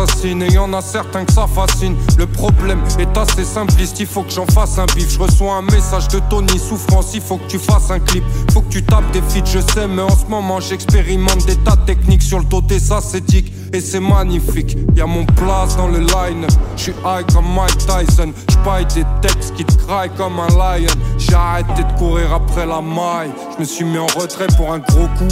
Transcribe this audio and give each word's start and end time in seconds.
Micro 0.00 0.06
j'assassine 0.06 0.42
et 0.42 0.52
y 0.52 0.58
en 0.58 0.72
a 0.72 0.80
certains 0.80 1.24
que 1.24 1.32
ça 1.32 1.46
fascine. 1.46 1.96
Le 2.18 2.26
problème 2.26 2.80
est 2.98 3.16
assez 3.16 3.44
simpliste, 3.44 4.00
il 4.00 4.06
faut 4.06 4.22
que 4.22 4.30
j'en 4.30 4.46
fasse 4.46 4.78
un 4.78 4.86
bif. 4.86 5.10
Je 5.10 5.18
reçois 5.18 5.54
un 5.54 5.62
message 5.62 6.08
de 6.08 6.20
Tony 6.30 6.58
Souffrance, 6.58 7.12
il 7.14 7.20
faut 7.20 7.38
que 7.38 7.46
tu 7.46 7.58
fasses 7.58 7.90
un 7.90 8.00
clip. 8.00 8.24
Faut 8.52 8.62
que 8.62 8.70
tu 8.70 8.82
tapes 8.82 9.10
des 9.12 9.22
feats, 9.22 9.44
je 9.44 9.60
sais 9.60 9.86
mais 9.86 10.02
en 10.02 10.16
ce 10.16 10.26
moment 10.26 10.60
j'expérimente 10.60 11.46
des 11.46 11.56
tas 11.56 11.76
de 11.76 11.84
techniques 11.84 12.22
Sur 12.22 12.38
le 12.38 12.44
ça 12.78 13.00
c'est 13.00 13.24
dick 13.24 13.52
et 13.72 13.80
c'est 13.80 14.00
magnifique. 14.00 14.76
Y'a 14.96 15.06
mon 15.06 15.24
place 15.24 15.76
dans 15.76 15.88
le 15.88 16.00
line 16.00 16.46
Je 16.76 16.82
suis 16.82 16.94
high 17.04 17.24
comme 17.32 17.46
Mike 17.54 17.78
Tyson. 17.78 18.32
J'paille 18.50 18.86
des 18.86 19.04
textes 19.22 19.54
qui 19.54 19.64
te 19.64 19.74
craillent 19.84 20.14
comme 20.16 20.38
un 20.40 20.48
lion. 20.48 20.92
J'ai 21.18 21.34
arrêté 21.34 21.84
de 21.84 21.98
courir 21.98 22.32
après 22.32 22.66
la 22.66 22.80
maille. 22.80 23.30
Je 23.54 23.60
me 23.60 23.64
suis 23.64 23.84
mis 23.84 23.98
en 23.98 24.06
retrait 24.06 24.48
pour 24.56 24.72
un 24.72 24.78
gros 24.78 25.08
coup. 25.18 25.28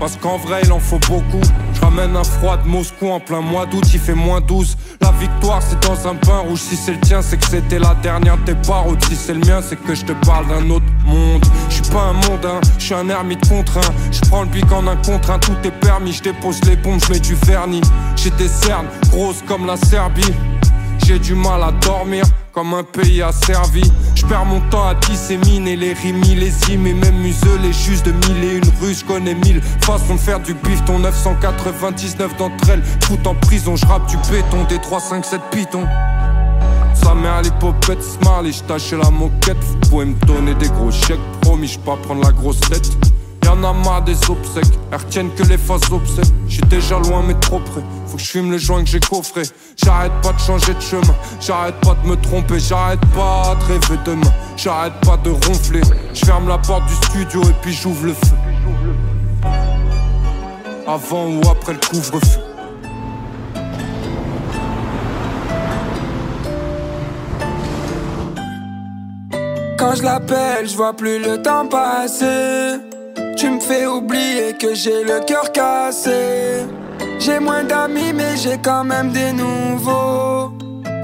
Parce 0.00 0.16
qu'en 0.16 0.38
vrai 0.38 0.62
il 0.64 0.72
en 0.72 0.80
faut 0.80 0.98
beaucoup 1.08 1.40
Je 1.74 1.80
ramène 1.80 2.16
un 2.16 2.24
froid 2.24 2.56
de 2.56 2.66
Moscou 2.68 3.08
en 3.08 3.20
plein 3.20 3.40
mois 3.40 3.66
d'août 3.66 3.84
Il 3.92 4.00
fait 4.00 4.14
moins 4.14 4.40
12 4.40 4.76
La 5.00 5.12
victoire 5.12 5.60
c'est 5.62 5.80
dans 5.82 6.08
un 6.08 6.14
pain 6.14 6.38
rouge. 6.38 6.60
Si 6.60 6.76
c'est 6.76 6.92
le 6.92 7.00
tien 7.00 7.22
c'est 7.22 7.36
que 7.36 7.46
c'était 7.46 7.78
la 7.78 7.94
dernière 8.02 8.36
de 8.38 8.52
tes 8.52 8.54
paroles. 8.66 8.98
Si 9.08 9.16
c'est 9.16 9.34
le 9.34 9.40
mien 9.40 9.60
c'est 9.62 9.76
que 9.76 9.94
je 9.94 10.04
te 10.04 10.12
parle 10.26 10.46
d'un 10.48 10.70
autre 10.70 10.86
monde. 11.04 11.44
Je 11.68 11.74
suis 11.74 11.92
pas 11.92 12.02
un 12.02 12.12
mondain, 12.12 12.60
je 12.78 12.84
suis 12.84 12.94
un 12.94 13.08
ermite 13.08 13.48
contraint 13.48 13.80
Je 14.10 14.20
prends 14.28 14.42
le 14.42 14.48
pic 14.48 14.70
en 14.72 14.86
un 14.86 14.96
contraint 14.96 15.38
Tout 15.38 15.56
est 15.64 15.80
permis, 15.80 16.12
je 16.12 16.22
dépose 16.22 16.60
les 16.64 16.76
bombes, 16.76 17.00
je 17.06 17.12
mets 17.12 17.20
du 17.20 17.34
vernis. 17.34 17.82
J'ai 18.16 18.30
des 18.30 18.48
cernes 18.48 18.86
grosses 19.10 19.42
comme 19.46 19.66
la 19.66 19.76
Serbie. 19.76 20.32
J'ai 21.06 21.18
du 21.18 21.34
mal 21.34 21.62
à 21.62 21.72
dormir 21.72 22.24
comme 22.52 22.72
un 22.72 22.84
pays 22.84 23.20
asservi. 23.20 23.82
Je 24.24 24.28
perds 24.30 24.46
mon 24.46 24.60
temps 24.70 24.88
à 24.88 24.94
disséminer 24.94 25.76
les 25.76 25.92
rimes 25.92 26.20
millésimes 26.20 26.86
et 26.86 26.94
même 26.94 27.16
museler 27.18 27.74
juste 27.74 28.06
de 28.06 28.12
mille 28.12 28.44
et 28.44 28.56
une 28.56 28.64
rues. 28.80 28.94
Je 28.94 29.04
connais 29.04 29.34
mille 29.34 29.60
façons 29.82 30.14
de 30.14 30.20
faire 30.20 30.40
du 30.40 30.54
bif. 30.54 30.82
Ton 30.86 31.00
999 31.00 32.36
d'entre 32.38 32.70
elles, 32.70 32.82
tout 33.00 33.28
en 33.28 33.34
prison. 33.34 33.76
Je 33.76 33.84
du 33.84 34.16
béton 34.30 34.64
des 34.70 34.78
357 34.78 35.40
pitons. 35.50 35.86
Sa 36.94 37.14
mère 37.14 37.42
l'hypopète 37.42 38.02
smile 38.02 38.46
et 38.46 38.52
je 38.52 38.62
tâchais 38.62 38.96
la 38.96 39.10
moquette. 39.10 39.62
Vous 39.62 39.90
pouvez 39.90 40.06
me 40.06 40.14
donner 40.26 40.54
des 40.54 40.68
gros 40.68 40.90
chèques, 40.90 41.20
promis, 41.42 41.68
je 41.68 41.78
pas 41.78 41.96
prendre 41.96 42.22
la 42.22 42.32
grosse 42.32 42.60
tête. 42.60 43.13
Y'en 43.44 43.62
a 43.62 43.74
marre 43.74 44.02
des 44.02 44.16
obsèques, 44.30 44.72
elles 44.90 44.98
retiennent 44.98 45.34
que 45.34 45.42
les 45.42 45.58
faces 45.58 45.90
obsèques. 45.92 46.32
J'suis 46.48 46.62
déjà 46.62 46.98
loin 46.98 47.22
mais 47.26 47.34
trop 47.34 47.58
près, 47.58 47.82
faut 48.06 48.16
que 48.16 48.22
je 48.22 48.30
fume 48.30 48.50
les 48.50 48.58
joints 48.58 48.82
que 48.82 48.88
j'ai 48.88 49.00
coffrés. 49.00 49.42
J'arrête 49.76 50.12
pas 50.22 50.32
de 50.32 50.38
changer 50.38 50.72
de 50.72 50.80
chemin, 50.80 51.14
j'arrête 51.40 51.74
pas 51.82 51.94
de 52.02 52.08
me 52.08 52.16
tromper, 52.16 52.58
j'arrête 52.58 53.04
pas 53.14 53.54
de 53.60 53.64
rêver 53.64 54.00
demain, 54.06 54.32
j'arrête 54.56 54.94
pas 55.04 55.18
de 55.18 55.30
ronfler. 55.30 55.82
Je 56.14 56.24
ferme 56.24 56.48
la 56.48 56.56
porte 56.56 56.86
du 56.86 56.94
studio 56.94 57.42
et 57.42 57.54
puis 57.60 57.72
j'ouvre 57.74 58.06
le 58.06 58.14
feu. 58.14 58.36
Avant 60.86 61.26
ou 61.26 61.40
après 61.50 61.74
le 61.74 61.80
couvre-feu. 61.80 62.40
Quand 69.78 69.94
je 69.96 70.02
l'appelle, 70.02 70.66
je 70.66 70.76
vois 70.76 70.94
plus 70.94 71.18
le 71.18 71.42
temps 71.42 71.66
passer. 71.66 72.93
Tu 73.36 73.50
me 73.50 73.58
fais 73.60 73.86
oublier 73.86 74.54
que 74.58 74.74
j'ai 74.74 75.02
le 75.02 75.20
cœur 75.24 75.50
cassé. 75.50 76.66
J'ai 77.18 77.40
moins 77.40 77.64
d'amis, 77.64 78.12
mais 78.14 78.36
j'ai 78.36 78.58
quand 78.62 78.84
même 78.84 79.10
des 79.10 79.32
nouveaux. 79.32 80.52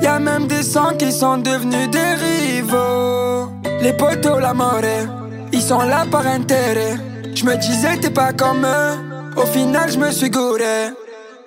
Y 0.00 0.20
même 0.20 0.46
des 0.46 0.62
sangs 0.62 0.96
qui 0.96 1.12
sont 1.12 1.38
devenus 1.38 1.90
des 1.90 1.98
rivaux. 1.98 3.48
Les 3.80 3.92
potos, 3.92 4.38
la 4.40 4.54
morée, 4.54 5.06
ils 5.52 5.60
sont 5.60 5.82
là 5.82 6.06
par 6.10 6.26
intérêt. 6.26 6.96
Je 7.34 7.44
me 7.44 7.56
disais, 7.56 7.96
t'es 8.00 8.10
pas 8.10 8.32
comme 8.32 8.64
eux. 8.64 9.36
Au 9.36 9.46
final, 9.46 9.90
je 9.90 9.98
me 9.98 10.10
suis 10.10 10.30
gouré. 10.30 10.90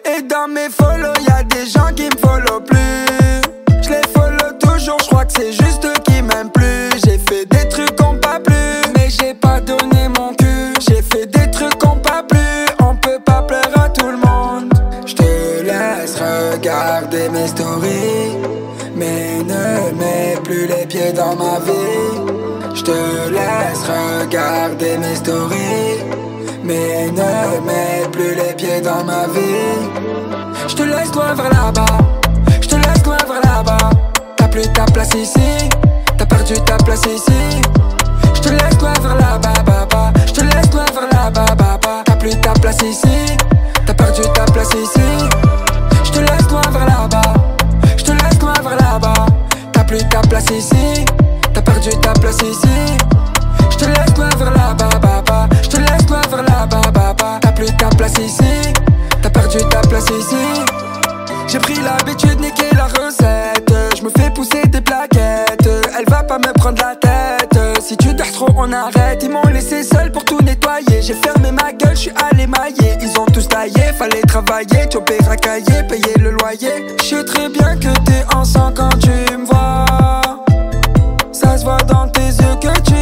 Et 0.05 0.21
dans 0.21 0.47
mes 0.47 0.69
follow, 0.69 1.13
y 1.21 1.45
des 1.45 1.65
gens 1.65 1.93
qui 1.95 2.05
me 2.05 2.17
follow 2.17 2.59
plus. 2.59 3.81
Je 3.81 3.89
les 3.89 4.01
follow 4.15 4.51
toujours, 4.59 4.99
je 4.99 5.07
crois 5.07 5.25
que 5.25 5.33
c'est 5.33 5.53
juste 5.53 5.85
eux 5.85 6.01
qui 6.05 6.21
m'aiment 6.21 6.51
plus. 6.51 6.89
J'ai 7.05 7.17
fait 7.19 7.45
des 7.45 7.69
trucs 7.69 7.95
qu'on 7.95 8.17
pas 8.17 8.39
plus, 8.39 8.91
mais 8.95 9.09
j'ai 9.09 9.33
pas 9.33 9.61
donné 9.61 9.92
laisse 16.03 16.19
regarder 16.19 17.29
mes 17.29 17.47
stories, 17.47 18.37
mais 18.95 19.41
ne 19.43 19.97
mets 19.97 20.37
plus 20.43 20.67
les 20.67 20.85
pieds 20.85 21.13
dans 21.13 21.35
ma 21.35 21.59
vie. 21.59 22.19
Je 22.75 22.81
te 22.81 22.91
laisse 23.31 23.83
regarder 23.87 24.97
mes 24.97 25.15
stories, 25.15 26.03
mais 26.63 27.09
ne 27.11 27.61
mets 27.67 28.07
plus 28.11 28.35
les 28.35 28.53
pieds 28.53 28.81
dans 28.81 29.03
ma 29.05 29.27
vie. 29.27 29.79
Je 30.67 30.75
te 30.75 30.83
laisse 30.83 31.13
loin 31.13 31.33
vers 31.35 31.49
là-bas, 31.49 31.97
je 32.61 32.67
te 32.67 32.75
laisse 32.75 33.03
loin 33.05 33.17
vers 33.29 33.41
là-bas. 33.53 33.89
T'as 34.35 34.47
plus 34.49 34.67
ta 34.73 34.85
place 34.85 35.13
ici, 35.15 35.69
t'as 36.17 36.25
perdu 36.25 36.55
ta 36.65 36.75
place 36.77 37.05
ici. 37.05 37.61
Je 38.35 38.41
te 38.41 38.49
laisse 38.49 38.79
loin 38.81 38.93
vers 39.01 39.15
là-bas, 39.15 39.63
baba. 39.65 40.11
Je 40.27 40.33
te 40.33 40.41
laisse 40.41 40.73
loin 40.73 40.85
vers 40.93 41.09
là-bas, 41.13 41.55
baba. 41.55 42.03
T'as 42.05 42.15
plus 42.17 42.35
ta 42.41 42.51
place 42.61 42.81
ici, 42.81 43.37
t'as 43.85 43.93
perdu 43.93 44.21
ta 44.33 44.43
place 44.51 44.73
ici. 44.73 45.62
Te 46.13 46.19
laisse 46.19 46.47
loin 46.51 46.61
vers 46.71 46.85
là-bas, 46.85 47.33
je 47.97 48.03
te 48.03 48.11
laisse 48.11 48.39
loin 48.39 48.53
vers 48.53 48.77
là-bas. 48.77 49.25
T'as 49.71 49.83
plus 49.83 50.07
ta 50.09 50.21
place 50.21 50.45
ici, 50.51 51.05
t'as 51.53 51.61
perdu 51.61 51.89
ta 52.01 52.13
place 52.13 52.37
ici. 52.37 52.97
Je 53.71 53.77
te 53.77 53.85
laisse 53.85 54.15
loin 54.15 54.29
vers 54.37 54.51
là-bas, 54.51 54.99
baba. 55.01 55.47
Je 55.63 55.69
te 55.69 55.77
laisse 55.77 56.07
loin 56.07 56.21
vers 56.29 56.43
là-bas, 56.43 56.91
baba. 56.91 57.39
T'as 57.41 57.51
plus 57.51 57.75
ta 57.77 57.89
place 57.89 58.19
ici, 58.19 58.73
t'as 59.23 59.29
perdu 59.31 59.57
ta 59.71 59.81
place 59.81 60.05
ici. 60.05 60.63
J'ai 61.47 61.59
pris 61.59 61.79
l'habitude 61.81 62.37
de 62.37 62.41
niquer 62.43 62.69
la 62.75 62.85
recette. 62.85 63.52
Je 64.03 64.09
me 64.09 64.13
fais 64.21 64.29
pousser 64.31 64.67
des 64.67 64.81
plaquettes. 64.81 65.69
Elle 65.97 66.03
va 66.09 66.23
pas 66.23 66.37
me 66.37 66.51
prendre 66.51 66.81
la 66.81 66.93
tête. 66.93 67.57
Si 67.79 67.95
tu 67.95 68.13
dors 68.13 68.29
trop, 68.33 68.49
on 68.57 68.69
arrête. 68.73 69.23
Ils 69.23 69.29
m'ont 69.29 69.47
laissé 69.47 69.81
seul 69.81 70.11
pour 70.11 70.25
tout 70.25 70.41
nettoyer. 70.41 71.01
J'ai 71.01 71.13
fermé 71.13 71.53
ma 71.53 71.71
gueule, 71.71 71.95
je 71.95 72.01
suis 72.01 72.13
allé 72.29 72.45
mailler. 72.45 72.97
Ils 73.01 73.17
ont 73.17 73.25
tous 73.27 73.47
taillé, 73.47 73.93
fallait 73.97 74.21
travailler. 74.23 74.89
Chopper, 74.91 75.19
racailler, 75.25 75.83
payer 75.87 76.17
le 76.19 76.31
loyer. 76.31 76.85
Je 76.99 77.15
sais 77.15 77.23
très 77.23 77.47
bien 77.47 77.77
que 77.77 77.97
t'es 78.03 78.25
en 78.35 78.43
sang 78.43 78.73
quand 78.75 78.89
tu 78.99 79.37
me 79.37 79.45
vois. 79.45 79.85
Ça 81.31 81.57
se 81.57 81.63
voit 81.63 81.77
dans 81.77 82.09
tes 82.09 82.27
yeux 82.27 82.57
que 82.59 82.77
tu 82.81 82.92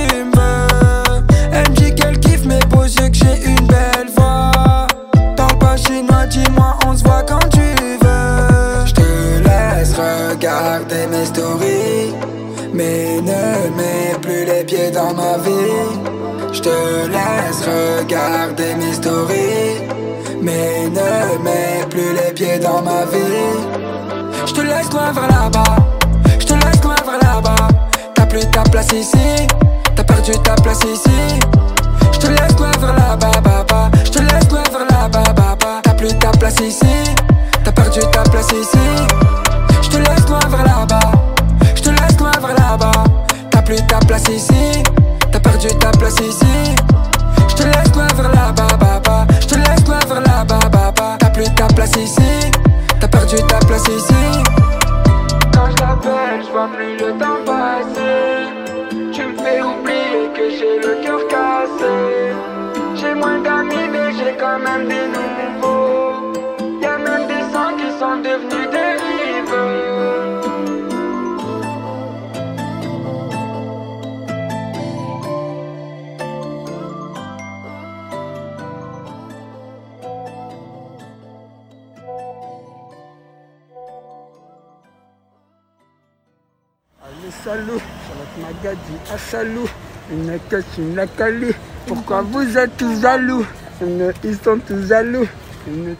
regarder 10.51 11.07
mes 11.07 11.25
stories, 11.25 12.13
mais 12.73 13.21
ne 13.21 13.69
mets 13.77 14.19
plus 14.21 14.45
les 14.45 14.63
pieds 14.63 14.91
dans 14.91 15.13
ma 15.13 15.37
vie. 15.37 15.87
Je 16.51 16.61
te 16.61 17.07
laisse 17.15 17.61
regarder 17.65 18.75
mes 18.75 18.93
stories, 18.93 19.87
mais 20.41 20.89
ne 20.89 21.43
mets 21.43 21.85
plus 21.89 22.13
les 22.13 22.33
pieds 22.33 22.59
dans 22.59 22.81
ma 22.81 23.05
vie. 23.05 23.51
Je 24.45 24.53
te 24.53 24.61
laisse 24.61 24.91
loin 24.91 25.11
vers 25.13 25.29
là-bas, 25.29 25.75
je 26.39 26.45
te 26.45 26.53
laisse 26.53 26.83
loin 26.83 26.95
vers 27.05 27.33
là-bas. 27.33 27.67
T'as 28.15 28.25
plus 28.25 28.45
ta 28.51 28.63
place 28.63 28.91
ici, 28.93 29.47
t'as 29.95 30.03
perdu 30.03 30.31
ta 30.43 30.55
place 30.55 30.83
ici. 30.83 31.39
Je 32.11 32.19
te 32.19 32.27
laisse 32.27 32.57
loin 32.59 32.71
vers 32.79 32.95
là-bas, 32.95 33.60
Une 90.13 90.39
calé. 91.17 91.53
Pourquoi 91.87 92.21
vous 92.21 92.57
êtes 92.57 92.75
tous 92.77 93.01
jaloux? 93.01 93.45
Ils 94.23 94.37
sont 94.43 94.59
tous 94.65 94.87
jaloux. 94.87 95.27
Il 95.67 95.95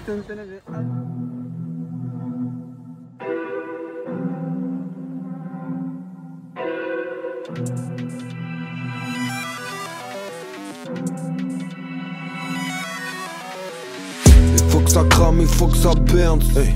faut 14.69 14.79
que 14.79 14.89
ça 14.89 15.03
crame, 15.09 15.41
il 15.41 15.47
faut 15.47 15.67
que 15.67 15.77
ça 15.77 15.93
berne. 15.93 16.41
Hey. 16.55 16.73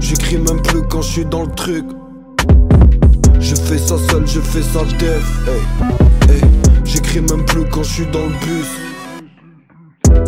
J'écris 0.00 0.38
même 0.38 0.62
plus 0.62 0.82
quand 0.88 1.02
je 1.02 1.10
suis 1.10 1.24
dans 1.24 1.42
le 1.42 1.50
truc. 1.54 1.84
Je 3.68 3.74
fais 3.74 3.86
ça 3.86 3.96
seul, 4.10 4.26
je 4.26 4.40
fais 4.40 4.62
ça 4.62 4.80
def. 4.98 5.46
Hey. 5.46 6.40
J'écris 6.84 7.20
même 7.20 7.44
plus 7.44 7.66
quand 7.66 7.82
je 7.82 7.92
suis 7.92 8.06
dans 8.06 8.24
le 8.24 8.32
bus. 8.46 8.66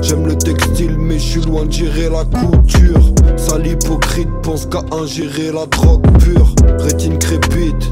J'aime 0.03 0.27
le 0.27 0.37
textile, 0.37 0.99
mais 0.99 1.15
je 1.15 1.25
suis 1.25 1.41
loin 1.41 1.65
de 1.65 1.73
gérer 1.73 2.11
la 2.11 2.27
couture. 2.27 3.01
Sale 3.39 3.67
hypocrite 3.67 4.29
pense 4.43 4.67
qu'à 4.67 4.83
ingérer 4.95 5.53
la 5.53 5.65
drogue 5.65 6.07
pure. 6.19 6.55
Rétine 6.81 7.19
crépite, 7.19 7.91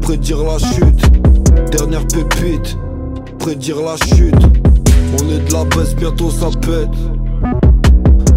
prédire 0.00 0.42
la 0.42 0.58
chute. 0.58 1.70
Dernière 1.70 2.06
pépite, 2.06 2.78
prédire 3.38 3.82
la 3.82 3.96
chute. 3.98 4.42
On 5.20 5.28
est 5.28 5.48
de 5.48 5.52
la 5.52 5.64
baisse, 5.66 5.94
bientôt 5.96 6.30
ça 6.30 6.48
pète. 6.62 6.88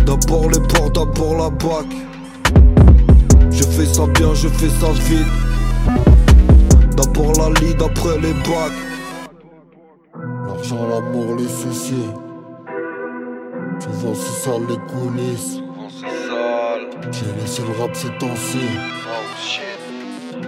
D'abord 0.06 0.50
les 0.50 0.60
ports, 0.60 0.92
d'abord 0.92 1.38
la 1.38 1.50
bac. 1.50 1.88
Je 3.52 3.64
fais 3.64 3.86
ça 3.86 4.06
bien, 4.08 4.34
je 4.34 4.50
fais 4.50 4.70
ça 4.82 4.92
vite. 5.08 5.51
D'abord 7.22 7.54
la 7.54 7.60
lead, 7.62 7.82
après 7.82 8.18
les 8.20 8.34
bacs. 8.34 8.74
L'argent, 10.48 10.88
l'amour, 10.88 11.36
les 11.38 11.48
soucis. 11.48 12.10
Souvent 13.80 14.16
c'est 14.16 14.44
ça 14.44 14.52
les 14.68 14.78
coulisses. 14.92 15.60
J'ai 17.12 17.42
laissé 17.42 17.62
le 17.62 17.80
rap 17.80 17.96
ces 17.96 18.10
temps-ci. 18.18 18.60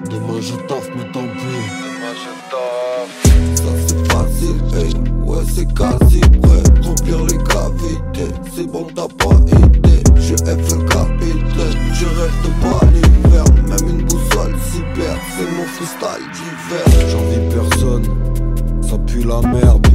Demain 0.10 0.42
je 0.42 0.56
taffe, 0.68 0.90
mais 0.96 1.12
tant 1.12 1.22
pis. 1.22 1.64
Ça 3.56 3.72
c'est 3.88 4.12
facile, 4.12 4.60
hey, 4.76 4.94
ouais 5.24 5.44
c'est 5.54 5.74
quasi 5.74 6.22
prêt 6.42 6.64
Remplir 6.82 7.24
les 7.26 7.38
cavités, 7.38 8.34
c'est 8.54 8.68
bon 8.68 8.88
t'as 8.94 9.08
pas 9.08 9.36
idée 9.36 10.04
Je 10.16 10.36
F 10.36 10.76
le 10.76 10.84
capitaine, 10.88 11.44
je 11.94 12.06
rêve 12.06 12.34
de 12.44 12.50
pas 12.62 12.86
l'hiver 12.88 13.44
Même 13.70 13.90
une 13.90 14.06
boussole 14.06 14.56
cyber, 14.72 15.16
c'est 15.38 15.50
mon 15.56 15.66
freestyle 15.66 16.26
d'hiver. 16.34 17.10
J'envie 17.10 17.54
personne, 17.54 18.04
ça 18.82 18.98
pue 19.00 19.24
la 19.24 19.42
merde. 19.48 19.86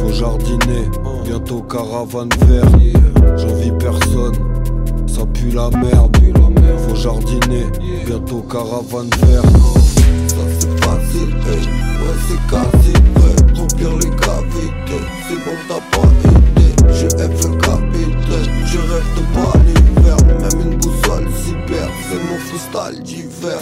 Faut 0.00 0.12
jardiner, 0.12 0.88
bientôt 1.24 1.62
caravane 1.62 2.30
verte. 2.46 2.74
J'envie 3.36 3.72
personne, 3.78 4.34
ça 5.06 5.24
pue 5.26 5.50
la 5.50 5.70
merde. 5.70 6.16
Faut 6.88 6.94
jardiner, 6.94 7.66
bientôt 8.06 8.42
caravane 8.42 9.10
verte. 9.26 9.46
Ça 10.28 10.44
c'est 10.58 10.84
facile, 10.84 11.34
hey, 11.46 11.66
ouais 12.00 12.16
c'est 12.26 12.50
quasi 12.50 12.92
prêt 13.14 13.54
Remplir 13.54 13.90
les 13.98 14.10
cavités, 14.10 15.04
c'est 15.28 15.34
bon 15.34 15.56
t'as 15.68 15.98
pas 15.98 16.08
idée. 16.24 16.94
Je 16.94 17.08
F 17.08 17.91
je 18.64 18.78
rêve 18.78 19.08
de 19.16 19.24
pas 19.34 19.58
l'hiver 19.66 20.16
Même 20.40 20.72
une 20.72 20.78
boussole 20.78 21.28
cyber, 21.32 21.88
c'est 22.08 22.22
mon 22.28 22.38
freestyle 22.38 23.02
d'hiver 23.02 23.58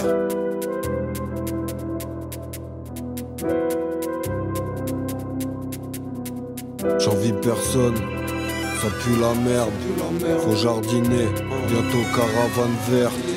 J'envie 6.99 7.33
personne, 7.33 7.95
ça 7.95 8.87
pue 9.01 9.19
la 9.19 9.33
merde. 9.35 9.71
Faut 10.39 10.55
jardiner, 10.55 11.27
bientôt 11.67 12.05
caravane 12.15 12.75
verte. 12.89 13.30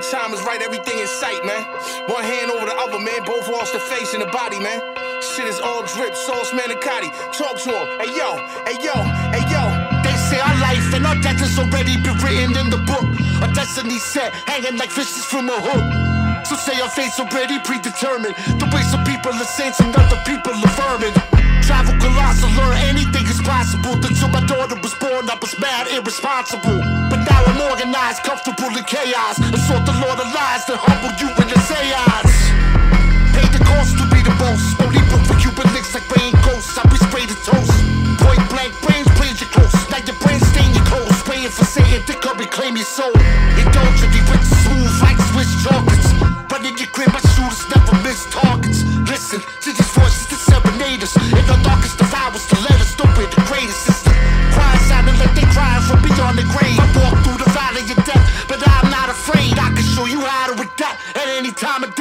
The 0.00 0.16
time 0.16 0.32
is 0.32 0.40
right, 0.48 0.62
everything 0.62 0.96
in 0.96 1.06
sight, 1.06 1.44
man. 1.44 1.60
One 2.08 2.24
hand 2.24 2.48
over 2.48 2.64
the 2.64 2.72
other, 2.72 2.96
man. 2.96 3.20
Both 3.28 3.52
wash 3.52 3.68
the 3.68 3.80
face 3.84 4.16
and 4.16 4.24
the 4.24 4.32
body, 4.32 4.56
man. 4.56 4.80
Shit 5.20 5.44
is 5.44 5.60
all 5.60 5.84
drip, 5.84 6.16
sauce 6.16 6.56
manicotti. 6.56 7.12
Talk 7.36 7.60
to 7.60 7.68
him. 7.68 7.84
Hey 8.00 8.16
yo, 8.16 8.32
hey 8.64 8.80
yo, 8.80 8.96
hey 9.36 9.44
yo. 9.52 9.60
They 10.00 10.16
say 10.32 10.40
our 10.40 10.56
life 10.64 10.88
and 10.96 11.04
our 11.04 11.20
death 11.20 11.44
has 11.44 11.52
already 11.60 12.00
been 12.00 12.16
written 12.24 12.56
in 12.56 12.72
the 12.72 12.80
book. 12.88 13.04
Our 13.44 13.52
destiny 13.52 14.00
set, 14.00 14.32
hanging 14.48 14.80
like 14.80 14.88
fishes 14.88 15.28
from 15.28 15.52
a 15.52 15.58
hook. 15.60 15.84
So 16.48 16.56
say 16.56 16.80
our 16.80 16.88
fate's 16.88 17.20
already 17.20 17.60
predetermined. 17.60 18.32
The 18.56 18.72
ways 18.72 18.88
of 18.96 19.04
people 19.04 19.36
are 19.36 19.52
saints 19.52 19.84
and 19.84 19.92
other 19.92 20.16
people 20.24 20.56
are 20.56 20.74
vermin. 20.80 21.12
Travel 21.60 22.00
colossal, 22.00 22.48
learn 22.56 22.80
anything 22.88 23.19
possible. 23.60 23.92
Until 23.92 24.28
my 24.28 24.40
daughter 24.46 24.76
was 24.80 24.94
born, 24.96 25.28
I 25.28 25.36
was 25.36 25.52
mad, 25.60 25.84
irresponsible. 25.92 26.80
But 27.12 27.20
now 27.28 27.44
I'm 27.44 27.60
organized, 27.68 28.24
comfortable 28.24 28.72
in 28.72 28.84
chaos. 28.84 29.36
And 29.36 29.60
sought 29.68 29.84
the 29.84 29.96
Lord 30.00 30.16
of 30.16 30.28
lies 30.32 30.64
to 30.72 30.80
humble 30.80 31.12
you 31.20 31.28
in 31.28 31.46
the 31.52 31.60
seance. 31.68 32.36
Pay 33.36 33.46
the 33.52 33.60
cost 33.60 34.00
to 34.00 34.04
be 34.08 34.24
the 34.24 34.32
boss. 34.40 34.64
Only 34.80 35.04
book 35.12 35.20
for 35.28 35.36
Cuban 35.36 35.68
links 35.76 35.92
like 35.92 36.08
rain 36.16 36.32
ghosts. 36.40 36.72
I 36.80 36.88
be 36.88 36.96
sprayed 37.04 37.28
and 37.28 37.42
toast. 37.44 37.76
Point 38.24 38.44
blank, 38.48 38.72
brains 38.80 39.08
played 39.20 39.36
you 39.36 39.48
close. 39.52 39.76
Now 39.92 40.00
your 40.08 40.16
brain 40.24 40.40
stain 40.40 40.72
your 40.72 40.86
clothes. 40.88 41.20
Praying 41.28 41.52
for 41.52 41.68
Satan 41.68 42.00
to 42.08 42.14
come 42.24 42.40
and 42.40 42.50
claim 42.50 42.80
your 42.80 42.88
soul. 42.88 43.12
Indulge 43.60 44.00
in 44.00 44.10
the 44.16 44.24
smooth 44.64 44.94
like 45.04 45.20
Swiss 45.36 45.52
chocolates. 45.60 46.08
Run 46.48 46.64
in 46.64 46.76
your 46.80 46.88
crib, 46.96 47.12
my 47.12 47.20
shooters 47.36 47.68
never 47.68 47.94
miss 48.08 48.24
targets. 48.32 48.88
Listen 49.04 49.40
to 49.60 49.68
these 49.76 49.92
voices 49.92 50.24
that 50.32 50.40
serenade 50.48 51.04
us. 51.04 51.12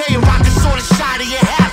playing, 0.10 0.22
rockin' 0.22 0.52
sort 0.52 0.80
of 0.80 0.98
shoddy 0.98 1.36
and 1.36 1.48
happy. 1.48 1.69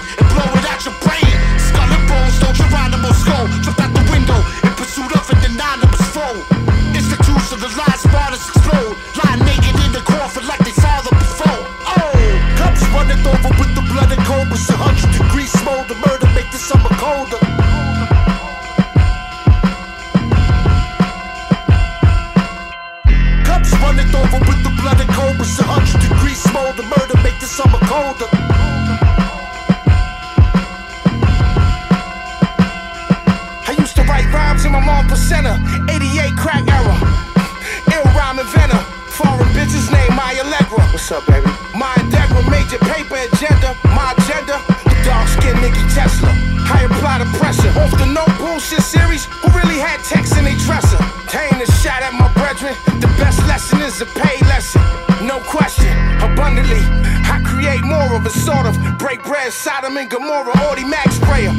What's 41.06 41.22
up, 41.22 41.30
baby? 41.30 41.46
My 41.78 41.94
Endeavor, 42.02 42.42
major 42.50 42.82
paper 42.82 43.14
agenda. 43.14 43.78
My 43.94 44.10
agenda, 44.18 44.58
dark 45.06 45.30
skinned 45.30 45.62
Nicky 45.62 45.86
Tesla. 45.94 46.34
I 46.66 46.82
apply 46.82 47.22
the 47.22 47.30
pressure 47.38 47.70
off 47.78 47.94
the 47.94 48.10
no 48.10 48.26
bullshit 48.42 48.82
series? 48.82 49.26
Who 49.26 49.54
really 49.54 49.78
had 49.78 50.02
texts 50.02 50.36
in 50.36 50.42
their 50.42 50.58
dresser? 50.66 50.98
Taking 51.30 51.62
a 51.62 51.66
shot 51.78 52.02
at 52.02 52.10
my 52.10 52.26
brethren. 52.34 52.74
The 52.98 53.06
best 53.22 53.38
lesson 53.46 53.82
is 53.82 54.00
a 54.02 54.06
pay 54.18 54.42
lesson. 54.50 54.82
No 55.22 55.38
question, 55.46 55.94
abundantly. 56.18 56.82
I 57.30 57.38
create 57.46 57.84
more 57.86 58.10
of 58.18 58.26
a 58.26 58.30
sort 58.30 58.66
of 58.66 58.74
break 58.98 59.22
bread, 59.22 59.52
Sodom 59.52 59.96
and 59.98 60.10
Gomorrah, 60.10 60.58
Audi 60.66 60.82
Max 60.82 61.22
sprayer. 61.22 61.54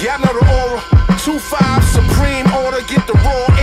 Yeah, 0.00 0.16
I 0.16 0.24
know 0.24 0.32
the 0.32 0.48
aura. 0.64 0.80
2-5, 1.28 1.84
supreme 1.92 2.48
order, 2.64 2.80
get 2.88 3.04
the 3.06 3.12
raw 3.20 3.57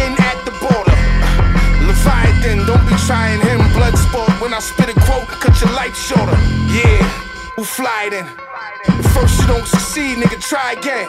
trying 3.07 3.41
him, 3.41 3.59
blood 3.73 3.97
sport. 3.97 4.29
When 4.41 4.53
I 4.53 4.59
spit 4.59 4.89
a 4.89 4.97
quote, 5.05 5.27
cut 5.27 5.59
your 5.61 5.71
life 5.71 5.95
shorter. 5.95 6.37
Yeah, 6.71 7.03
who 7.55 7.63
fly 7.63 8.09
then? 8.09 8.27
First 9.13 9.41
you 9.41 9.47
don't 9.47 9.67
succeed, 9.67 10.17
nigga, 10.17 10.39
try 10.39 10.73
again. 10.73 11.07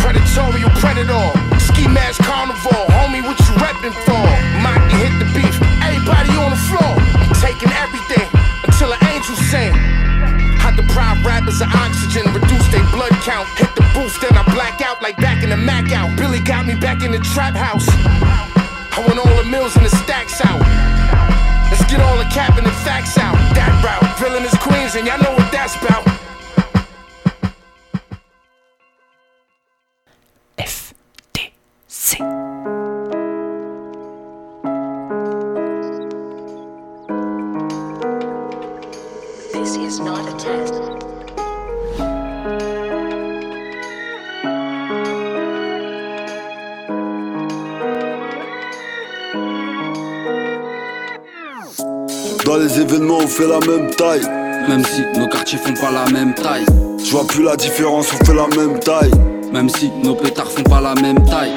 Predatorial 0.00 0.70
predator, 0.80 1.26
ski 1.58 1.88
mask 1.88 2.22
carnivore, 2.22 2.86
homie, 2.98 3.22
what 3.22 3.38
you 3.40 3.54
reppin' 3.58 3.96
for? 4.06 4.26
Mike, 4.62 4.86
hit 4.96 5.12
the 5.18 5.28
beef, 5.34 5.56
everybody 5.82 6.30
on 6.38 6.50
the 6.50 6.62
floor. 6.68 6.92
I'm 7.20 7.34
taking 7.40 7.70
everything 7.74 8.26
until 8.64 8.92
an 8.92 9.00
angel 9.12 9.36
sing. 9.50 9.72
I 10.66 10.72
deprive 10.74 11.24
rappers 11.24 11.60
of 11.60 11.68
oxygen, 11.74 12.32
reduce 12.34 12.66
their 12.72 12.84
blood 12.90 13.12
count. 13.22 13.48
Hit 13.58 13.74
the 13.76 13.82
booth, 13.94 14.20
then 14.20 14.36
I 14.36 14.42
black 14.54 14.80
out 14.82 15.00
like 15.02 15.16
back 15.18 15.42
in 15.42 15.50
the 15.50 15.56
Mac 15.56 15.92
out. 15.92 16.16
Billy 16.16 16.40
got 16.40 16.66
me 16.66 16.74
back 16.74 17.02
in 17.02 17.12
the 17.12 17.18
trap 17.18 17.54
house. 17.54 17.86
I 18.96 19.00
want 19.00 19.18
all 19.18 19.36
the 19.36 19.44
mills 19.44 19.76
and 19.76 19.84
the 19.84 19.90
stacks 19.90 20.40
out. 20.40 20.58
Let's 21.70 21.84
get 21.90 22.00
all 22.00 22.16
the 22.16 22.24
cap 22.24 22.56
and 22.56 22.66
the 22.66 22.70
facts 22.70 23.18
out. 23.18 23.34
That 23.54 23.84
route, 23.84 24.18
villainous 24.18 24.56
queens, 24.56 24.94
and 24.94 25.06
y'all 25.06 25.20
know 25.20 25.32
what 25.32 25.52
that's 25.52 25.76
about. 25.76 26.02
FTC. 30.56 32.22
This 39.52 39.76
is 39.76 40.00
not 40.00 40.26
a 40.26 40.36
test. 40.38 41.05
Dans 52.46 52.58
les 52.58 52.78
événements, 52.78 53.18
on 53.18 53.26
fait 53.26 53.48
la 53.48 53.58
même 53.66 53.90
taille. 53.96 54.22
Même 54.68 54.84
si 54.84 55.02
nos 55.18 55.26
quartiers 55.26 55.58
font 55.58 55.74
pas 55.74 55.90
la 55.90 56.08
même 56.12 56.32
taille. 56.32 56.64
Je 57.04 57.10
vois 57.10 57.26
plus 57.26 57.42
la 57.42 57.56
différence, 57.56 58.06
on 58.14 58.24
fait 58.24 58.34
la 58.34 58.46
même 58.56 58.78
taille. 58.78 59.10
Même 59.52 59.68
si 59.68 59.90
nos 60.04 60.14
pétards 60.14 60.52
font 60.52 60.62
pas 60.62 60.80
la 60.80 60.94
même 60.94 61.24
taille. 61.24 61.56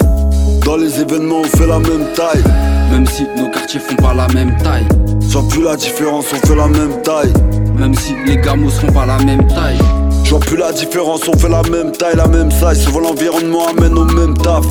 Dans 0.65 0.77
les 0.77 0.99
événements, 0.99 1.41
on 1.41 1.57
fait 1.57 1.67
la 1.67 1.77
même 1.77 2.07
taille. 2.15 2.43
Même 2.89 3.05
si 3.05 3.27
nos 3.37 3.51
quartiers 3.51 3.79
font 3.79 3.97
pas 3.97 4.15
la 4.15 4.27
même 4.29 4.57
taille. 4.63 4.87
Je 5.21 5.37
vois 5.37 5.47
plus 5.47 5.61
la 5.61 5.75
différence, 5.75 6.25
on 6.33 6.47
fait 6.47 6.55
la 6.55 6.67
même 6.67 6.99
taille. 7.03 7.33
Même 7.77 7.93
si 7.93 8.15
les 8.25 8.37
gamos 8.37 8.71
font 8.71 8.91
pas 8.91 9.05
la 9.05 9.19
même 9.19 9.45
taille. 9.45 9.77
Je 10.23 10.31
vois 10.31 10.39
plus 10.39 10.57
la 10.57 10.71
différence, 10.71 11.27
on 11.27 11.37
fait 11.37 11.49
la 11.49 11.61
même 11.69 11.91
taille, 11.91 12.15
la 12.15 12.27
même 12.27 12.49
size. 12.49 12.83
Souvent 12.83 13.01
l'environnement 13.01 13.67
amène 13.67 13.95
au 13.95 14.05
même 14.05 14.35
taf. 14.39 14.65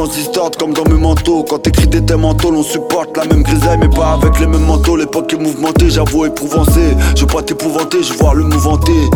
Distorde 0.00 0.56
comme 0.56 0.72
dans 0.72 0.84
mes 0.84 0.98
manteaux. 0.98 1.44
Quand 1.44 1.58
t'écris 1.58 1.86
des 1.86 2.04
thèmes 2.04 2.24
en 2.24 2.34
on 2.44 2.62
supporte 2.62 3.16
la 3.16 3.24
même 3.24 3.42
grisaille, 3.42 3.78
mais 3.78 3.88
pas 3.88 4.14
avec 4.14 4.40
les 4.40 4.46
mêmes 4.46 4.64
manteaux. 4.64 4.96
L'époque 4.96 5.32
est 5.32 5.36
mouvementée, 5.36 5.90
j'avoue 5.90 6.24
éprouvancé. 6.24 6.96
Je 7.14 7.20
veux 7.20 7.26
pas 7.26 7.42
t'épouvanter, 7.42 8.02
je 8.02 8.14
voir 8.14 8.34
le 8.34 8.44
mouvanter. 8.44 9.10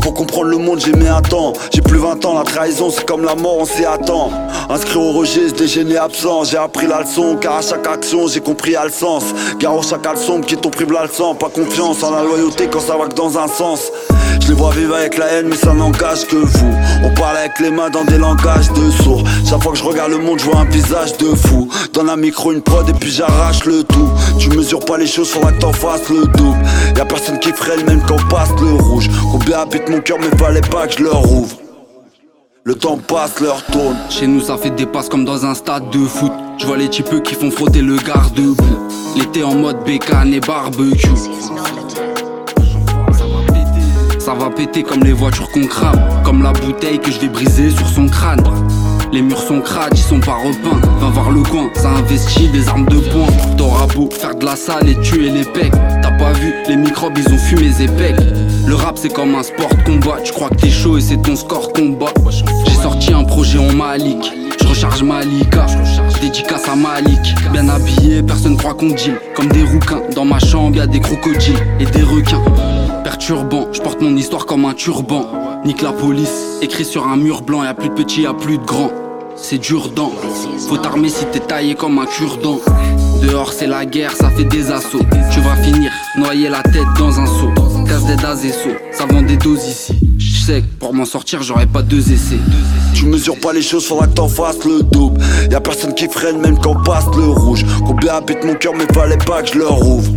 Pour 0.00 0.14
comprendre 0.14 0.48
le 0.48 0.56
monde, 0.58 0.80
j'ai 0.84 0.92
mis 0.92 1.08
un 1.08 1.20
temps. 1.20 1.52
J'ai 1.72 1.82
plus 1.82 1.98
20 1.98 2.24
ans, 2.24 2.38
la 2.38 2.44
trahison 2.44 2.90
c'est 2.90 3.04
comme 3.04 3.24
la 3.24 3.34
mort, 3.34 3.58
on 3.60 3.64
s'y 3.64 3.84
attend. 3.84 4.30
Inscrit 4.68 4.96
au 4.96 5.12
registre 5.12 5.58
des 5.58 5.68
génies 5.68 5.96
absents, 5.96 6.44
j'ai 6.44 6.56
appris 6.56 6.86
la 6.86 7.02
leçon, 7.02 7.36
car 7.40 7.56
à 7.56 7.62
chaque 7.62 7.86
action 7.86 8.26
j'ai 8.26 8.40
compris 8.40 8.76
à 8.76 8.84
le 8.84 8.90
sens. 8.90 9.24
Car 9.58 9.76
au 9.76 9.82
chaque 9.82 10.10
leçon 10.10 10.40
qui 10.40 10.56
t'ont 10.56 10.70
privé 10.70 10.94
la 10.94 11.04
leçon, 11.04 11.34
pas 11.34 11.48
confiance 11.48 12.02
en 12.02 12.10
la 12.12 12.22
loyauté 12.22 12.68
quand 12.70 12.80
ça 12.80 12.96
va 12.96 13.06
que 13.06 13.14
dans 13.14 13.38
un 13.38 13.48
sens. 13.48 13.90
Je 14.40 14.48
les 14.48 14.54
vois 14.54 14.70
vivre 14.70 14.94
avec 14.94 15.18
la 15.18 15.26
haine, 15.26 15.48
mais 15.48 15.56
ça 15.56 15.74
n'engage 15.74 16.26
que 16.26 16.36
vous. 16.36 16.74
On 17.04 17.12
parle 17.14 17.36
avec 17.36 17.58
les 17.60 17.70
mains 17.70 17.90
dans 17.90 18.04
des 18.04 18.16
langages 18.16 18.70
de 18.72 18.90
sourds. 19.02 19.22
Chaque 19.48 19.62
fois 19.62 19.72
que 19.72 19.78
je 19.78 19.84
regarde 19.84 20.12
le 20.12 20.18
monde, 20.18 20.38
je 20.38 20.44
vois 20.44 20.60
un 20.60 20.64
visage 20.64 21.16
de 21.18 21.34
fou. 21.34 21.68
Dans 21.92 22.04
la 22.04 22.16
micro, 22.16 22.52
une 22.52 22.62
prod 22.62 22.88
et 22.88 22.92
puis 22.92 23.10
j'arrache 23.10 23.64
le 23.64 23.82
tout. 23.82 24.08
Tu 24.38 24.48
mesures 24.50 24.80
pas 24.80 24.96
les 24.96 25.06
choses, 25.06 25.28
faudra 25.28 25.52
que 25.52 25.58
t'en 25.58 25.72
fasses 25.72 26.08
le 26.08 26.26
double. 26.26 26.58
Y'a 26.96 27.04
personne 27.04 27.38
qui 27.38 27.52
freine 27.52 27.84
même 27.84 28.02
quand 28.06 28.16
passe 28.28 28.50
le 28.60 28.72
rouge. 28.82 29.10
Combien 29.30 29.60
habite 29.60 29.88
mon 29.90 30.00
cœur, 30.00 30.18
mais 30.20 30.30
fallait 30.38 30.60
pas 30.60 30.86
que 30.86 30.98
je 30.98 31.02
leur 31.02 31.30
ouvre. 31.30 31.56
Le 32.64 32.74
temps 32.74 32.96
passe, 32.96 33.40
leur 33.40 33.64
tourne. 33.66 33.96
Chez 34.08 34.26
nous, 34.26 34.40
ça 34.40 34.56
fait 34.56 34.70
des 34.70 34.86
passes 34.86 35.08
comme 35.08 35.24
dans 35.24 35.44
un 35.44 35.54
stade 35.54 35.90
de 35.90 36.06
foot. 36.06 36.32
Je 36.58 36.66
vois 36.66 36.76
les 36.76 36.88
types 36.88 37.22
qui 37.22 37.34
font 37.34 37.50
frotter 37.50 37.82
le 37.82 37.96
garde-boue. 37.96 38.56
L'été 39.16 39.42
en 39.42 39.54
mode 39.54 39.82
bécane 39.84 40.32
et 40.32 40.40
barbecue. 40.40 41.08
Ça 44.18 44.34
va 44.34 44.50
péter 44.50 44.82
comme 44.82 45.02
les 45.02 45.12
voitures 45.12 45.50
qu'on 45.50 45.66
crame. 45.66 46.00
Comme 46.24 46.42
la 46.42 46.52
bouteille 46.52 47.00
que 47.00 47.10
je 47.10 47.18
vais 47.18 47.28
briser 47.28 47.70
sur 47.70 47.88
son 47.88 48.06
crâne. 48.06 48.44
Les 49.12 49.22
murs 49.22 49.42
sont 49.42 49.60
crades, 49.60 49.94
ils 49.94 49.98
sont 49.98 50.20
pas 50.20 50.36
repeints. 50.36 50.86
Va 51.00 51.08
voir 51.08 51.30
le 51.30 51.42
coin, 51.42 51.68
ça 51.74 51.90
investit 51.90 52.48
des 52.48 52.68
armes 52.68 52.86
de 52.86 52.98
poing. 52.98 53.26
T'auras 53.56 53.86
beau 53.86 54.08
faire 54.10 54.36
de 54.36 54.44
la 54.44 54.54
salle 54.54 54.88
et 54.88 55.00
tuer 55.00 55.30
les 55.30 55.44
pecs. 55.44 55.72
T'as 56.02 56.12
pas 56.12 56.32
vu, 56.32 56.54
les 56.68 56.76
microbes 56.76 57.18
ils 57.18 57.32
ont 57.32 57.38
fumé 57.38 57.70
mes 57.76 57.88
pecs. 57.88 58.20
Le 58.66 58.74
rap 58.74 58.98
c'est 58.98 59.12
comme 59.12 59.34
un 59.34 59.42
sport 59.42 59.70
combat. 59.84 60.18
Tu 60.24 60.32
crois 60.32 60.48
que 60.50 60.56
t'es 60.56 60.70
chaud 60.70 60.98
et 60.98 61.00
c'est 61.00 61.20
ton 61.20 61.36
score 61.36 61.72
combat. 61.72 62.12
J'ai 62.66 62.74
sorti 62.74 63.12
un 63.12 63.24
projet 63.24 63.58
en 63.58 63.72
Malik. 63.72 64.32
Je 64.60 64.66
recharge 64.66 65.02
Malika, 65.02 65.66
dédicace 66.20 66.68
à 66.68 66.76
Malik. 66.76 67.34
Bien 67.52 67.68
habillé, 67.68 68.22
personne 68.22 68.56
croit 68.56 68.74
qu'on 68.74 68.90
deal. 68.90 69.18
Comme 69.34 69.48
des 69.48 69.62
rouquins, 69.62 70.02
dans 70.14 70.24
ma 70.24 70.38
chambre 70.38 70.76
y'a 70.76 70.86
des 70.86 71.00
crocodiles 71.00 71.58
et 71.80 71.86
des 71.86 72.02
requins. 72.02 72.42
Perturbant, 73.02 73.68
je 73.72 73.80
porte 73.80 74.00
mon 74.00 74.16
histoire 74.16 74.46
comme 74.46 74.64
un 74.66 74.74
turban. 74.74 75.26
Nique 75.64 75.82
la 75.82 75.92
police, 75.92 76.58
écrit 76.62 76.84
sur 76.84 77.06
un 77.06 77.16
mur 77.16 77.42
blanc, 77.42 77.64
y'a 77.64 77.74
plus 77.74 77.88
de 77.88 77.94
petits, 77.94 78.22
y'a 78.22 78.34
plus 78.34 78.58
de 78.58 78.64
grands. 78.64 78.92
C'est 79.36 79.58
dur 79.58 79.88
dent, 79.88 80.12
faut 80.68 80.76
t'armer 80.76 81.08
si 81.08 81.24
t'es 81.32 81.40
taillé 81.40 81.74
comme 81.74 81.98
un 81.98 82.06
cure-dent. 82.06 82.60
Dehors 83.22 83.52
c'est 83.52 83.66
la 83.66 83.86
guerre, 83.86 84.12
ça 84.12 84.30
fait 84.30 84.44
des 84.44 84.70
assauts. 84.70 85.00
Tu 85.32 85.40
vas 85.40 85.56
finir 85.56 85.90
noyer 86.18 86.48
la 86.48 86.62
tête 86.62 86.86
dans 86.98 87.18
un 87.18 87.26
seau. 87.26 87.50
Casse 87.90 88.04
des 88.04 88.14
d'Azesso, 88.14 88.70
ça 88.92 89.04
vend 89.04 89.22
des 89.22 89.36
doses 89.36 89.66
ici. 89.66 89.98
Je 90.16 90.40
sais 90.40 90.60
que 90.60 90.66
pour 90.78 90.94
m'en 90.94 91.04
sortir, 91.04 91.42
j'aurais 91.42 91.66
pas 91.66 91.82
deux 91.82 92.12
essais. 92.12 92.38
Tu 92.94 93.04
mesures 93.06 93.40
pas 93.40 93.52
les 93.52 93.62
choses, 93.62 93.84
faudra 93.84 94.06
que 94.06 94.12
t'en 94.12 94.28
fasses 94.28 94.64
le 94.64 94.84
double. 94.84 95.20
Y'a 95.50 95.60
personne 95.60 95.92
qui 95.92 96.06
freine 96.06 96.40
même 96.40 96.56
quand 96.56 96.80
passe 96.84 97.06
le 97.16 97.24
rouge. 97.24 97.66
Combien 97.84 98.14
habite 98.14 98.44
mon 98.44 98.54
cœur, 98.54 98.74
mais 98.78 98.86
fallait 98.94 99.16
pas 99.16 99.42
que 99.42 99.54
je 99.54 99.58
leur 99.58 99.84
ouvre. 99.84 100.08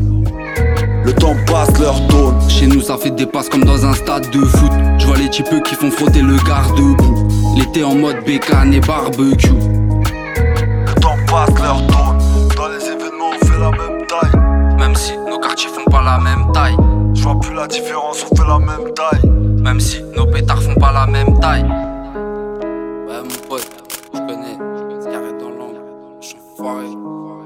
Le 1.03 1.13
temps 1.13 1.35
passe, 1.47 1.79
leur 1.79 1.95
tourne. 2.09 2.37
Chez 2.47 2.67
nous, 2.67 2.79
ça 2.79 2.95
fait 2.95 3.09
des 3.09 3.25
passes 3.25 3.49
comme 3.49 3.63
dans 3.63 3.83
un 3.87 3.95
stade 3.95 4.29
de 4.29 4.45
foot. 4.45 4.71
Je 4.99 5.07
vois 5.07 5.17
les 5.17 5.31
types 5.31 5.63
qui 5.65 5.73
font 5.73 5.89
frotter 5.89 6.21
le 6.21 6.35
garde-boue. 6.45 7.27
L'été 7.57 7.83
en 7.83 7.95
mode 7.95 8.23
bécane 8.23 8.75
et 8.75 8.81
barbecue. 8.81 9.49
Le 9.49 11.01
temps 11.01 11.17
passe, 11.25 11.59
leur 11.59 11.87
tourne. 11.87 12.19
Dans 12.55 12.67
les 12.67 12.85
événements, 12.85 13.31
on 13.33 13.45
fait 13.47 13.59
la 13.59 13.71
même 13.71 14.05
taille. 14.05 14.77
Même 14.77 14.95
si 14.95 15.13
nos 15.27 15.39
quartiers 15.39 15.69
font 15.69 15.89
pas 15.89 16.03
la 16.03 16.19
même 16.19 16.51
taille. 16.53 16.77
Je 17.23 17.29
vois 17.29 17.39
plus 17.39 17.53
la 17.53 17.67
différence, 17.67 18.25
on 18.29 18.35
fait 18.35 18.45
la 18.45 18.59
même 18.59 18.93
taille. 18.93 19.29
Même 19.61 19.79
si 19.79 20.03
nos 20.13 20.25
pétards 20.25 20.61
font 20.61 20.75
pas 20.75 20.91
la 20.91 21.07
même 21.07 21.39
taille. 21.39 21.63
Ouais, 21.63 23.21
mon 23.23 23.47
pote, 23.47 23.65
je 24.13 24.19
connais. 24.19 24.57
Cigarette 25.01 25.37
dans 25.39 25.51
l'angle. 25.51 25.79
Je 26.19 26.27
suis 26.27 26.37
foiré. 26.57 26.89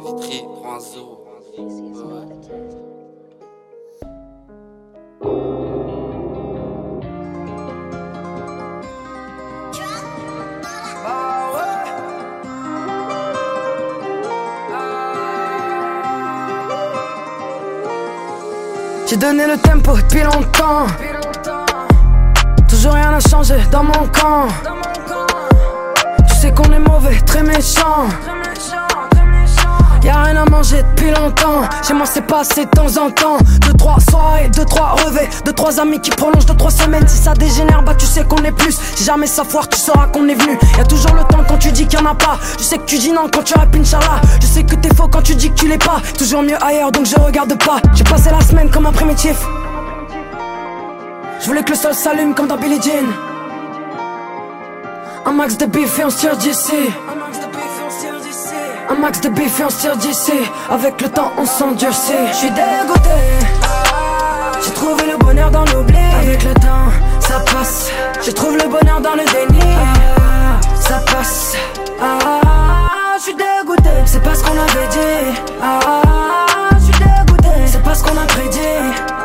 Vitry 0.03 0.45
3-0. 0.63 1.17
J'ai 19.09 19.15
donné 19.15 19.47
le 19.47 19.57
tempo 19.57 19.95
depuis 19.95 20.21
longtemps. 20.21 20.85
Toujours 22.67 22.91
rien 22.91 23.11
n'a 23.11 23.21
changé 23.21 23.55
dans 23.71 23.83
mon 23.83 24.05
camp. 24.07 24.49
Tu 26.27 26.35
sais 26.35 26.51
qu'on 26.51 26.69
est 26.73 26.79
mauvais, 26.79 27.17
très 27.21 27.41
méchant. 27.41 28.09
Y'a 30.07 30.21
rien 30.21 30.37
à 30.37 30.45
manger 30.49 30.81
depuis 30.83 31.11
longtemps. 31.11 31.63
Chez 31.85 31.93
moi, 31.93 32.05
c'est 32.05 32.25
passé 32.25 32.63
de 32.63 32.69
temps 32.69 32.95
en 32.95 33.11
temps. 33.11 33.39
Deux, 33.65 33.73
trois 33.73 33.97
soirées, 34.09 34.49
deux, 34.55 34.63
trois 34.63 34.95
revêts. 35.05 35.27
Deux, 35.43 35.51
trois 35.51 35.81
amis 35.81 35.99
qui 35.99 36.11
prolongent 36.11 36.45
deux, 36.45 36.55
trois 36.55 36.71
semaines. 36.71 37.05
Si 37.09 37.17
ça 37.17 37.33
dégénère, 37.33 37.83
bah 37.83 37.93
tu 37.93 38.05
sais 38.05 38.23
qu'on 38.23 38.41
est 38.45 38.53
plus. 38.53 38.79
Si 38.95 39.03
jamais 39.03 39.27
ça 39.27 39.43
foire, 39.43 39.67
tu 39.67 39.77
sauras 39.77 40.07
qu'on 40.07 40.29
est 40.29 40.35
venu. 40.35 40.57
Y'a 40.77 40.85
toujours 40.85 41.13
le 41.13 41.25
temps 41.25 41.43
quand 41.45 41.57
tu 41.57 41.73
dis 41.73 41.85
qu'il 41.85 41.99
y 41.99 42.01
en 42.01 42.05
a 42.05 42.15
pas. 42.15 42.37
Je 42.57 42.63
sais 42.63 42.77
que 42.77 42.85
tu 42.85 42.97
dis 42.97 43.11
non 43.11 43.27
quand 43.29 43.43
tu 43.43 43.53
rappes 43.55 43.75
Inch'Allah. 43.75 44.21
Je 44.39 44.47
sais 44.47 44.63
que 44.63 44.75
t'es 44.75 44.95
faux 44.95 45.09
quand 45.09 45.23
tu 45.23 45.35
dis 45.35 45.49
que 45.49 45.55
tu 45.55 45.67
l'es 45.67 45.77
pas. 45.77 46.01
Toujours 46.17 46.41
mieux 46.41 46.63
ailleurs, 46.63 46.93
donc 46.93 47.05
je 47.05 47.19
regarde 47.19 47.61
pas. 47.61 47.81
J'ai 47.93 48.05
passé 48.05 48.29
la 48.31 48.39
semaine 48.39 48.69
comme 48.69 48.85
un 48.85 48.93
primitif. 48.93 49.35
Je 51.41 51.45
voulais 51.47 51.63
que 51.63 51.71
le 51.71 51.77
sol 51.77 51.93
s'allume 51.93 52.33
comme 52.33 52.47
dans 52.47 52.55
Billie 52.55 52.81
Jean. 52.81 53.11
Un 55.25 55.31
max 55.33 55.57
de 55.57 55.65
bif 55.65 55.99
et 55.99 56.05
on 56.05 56.09
se 56.09 56.19
tire 56.19 56.37
d'ici. 56.37 56.93
Un 58.89 58.95
max 58.95 59.21
de 59.21 59.29
bif 59.29 59.59
et 59.59 59.65
on 59.65 59.69
se. 59.69 59.87
Avec 60.69 61.01
le 61.01 61.09
temps, 61.09 61.31
on 61.37 61.45
s'endurcit. 61.45 62.13
J'suis 62.33 62.49
dégoûté. 62.51 63.09
J'ai 64.63 64.71
trouvé 64.71 65.03
le 65.11 65.17
bonheur 65.17 65.51
dans 65.51 65.65
l'oubli. 65.65 65.97
Avec 66.21 66.43
le 66.43 66.53
temps, 66.53 66.89
ça 67.19 67.39
passe. 67.51 67.89
Je 68.25 68.31
trouve 68.31 68.57
le 68.57 68.67
bonheur 68.67 69.01
dans 69.01 69.15
le 69.15 69.25
déni. 69.25 69.75
ça 70.79 70.99
passe. 71.11 71.55
Ah, 72.01 73.17
j'suis 73.19 73.35
dégoûté. 73.35 73.89
C'est 74.05 74.23
pas 74.23 74.35
ce 74.35 74.43
qu'on 74.43 74.51
avait 74.51 74.87
dit. 74.89 75.39
Ah, 75.61 76.01
j'suis 76.79 77.03
dégoûté. 77.03 77.49
C'est 77.65 77.83
pas 77.83 77.95
ce 77.95 78.03
qu'on 78.03 78.17
a 78.17 78.25
prédit 78.25 79.17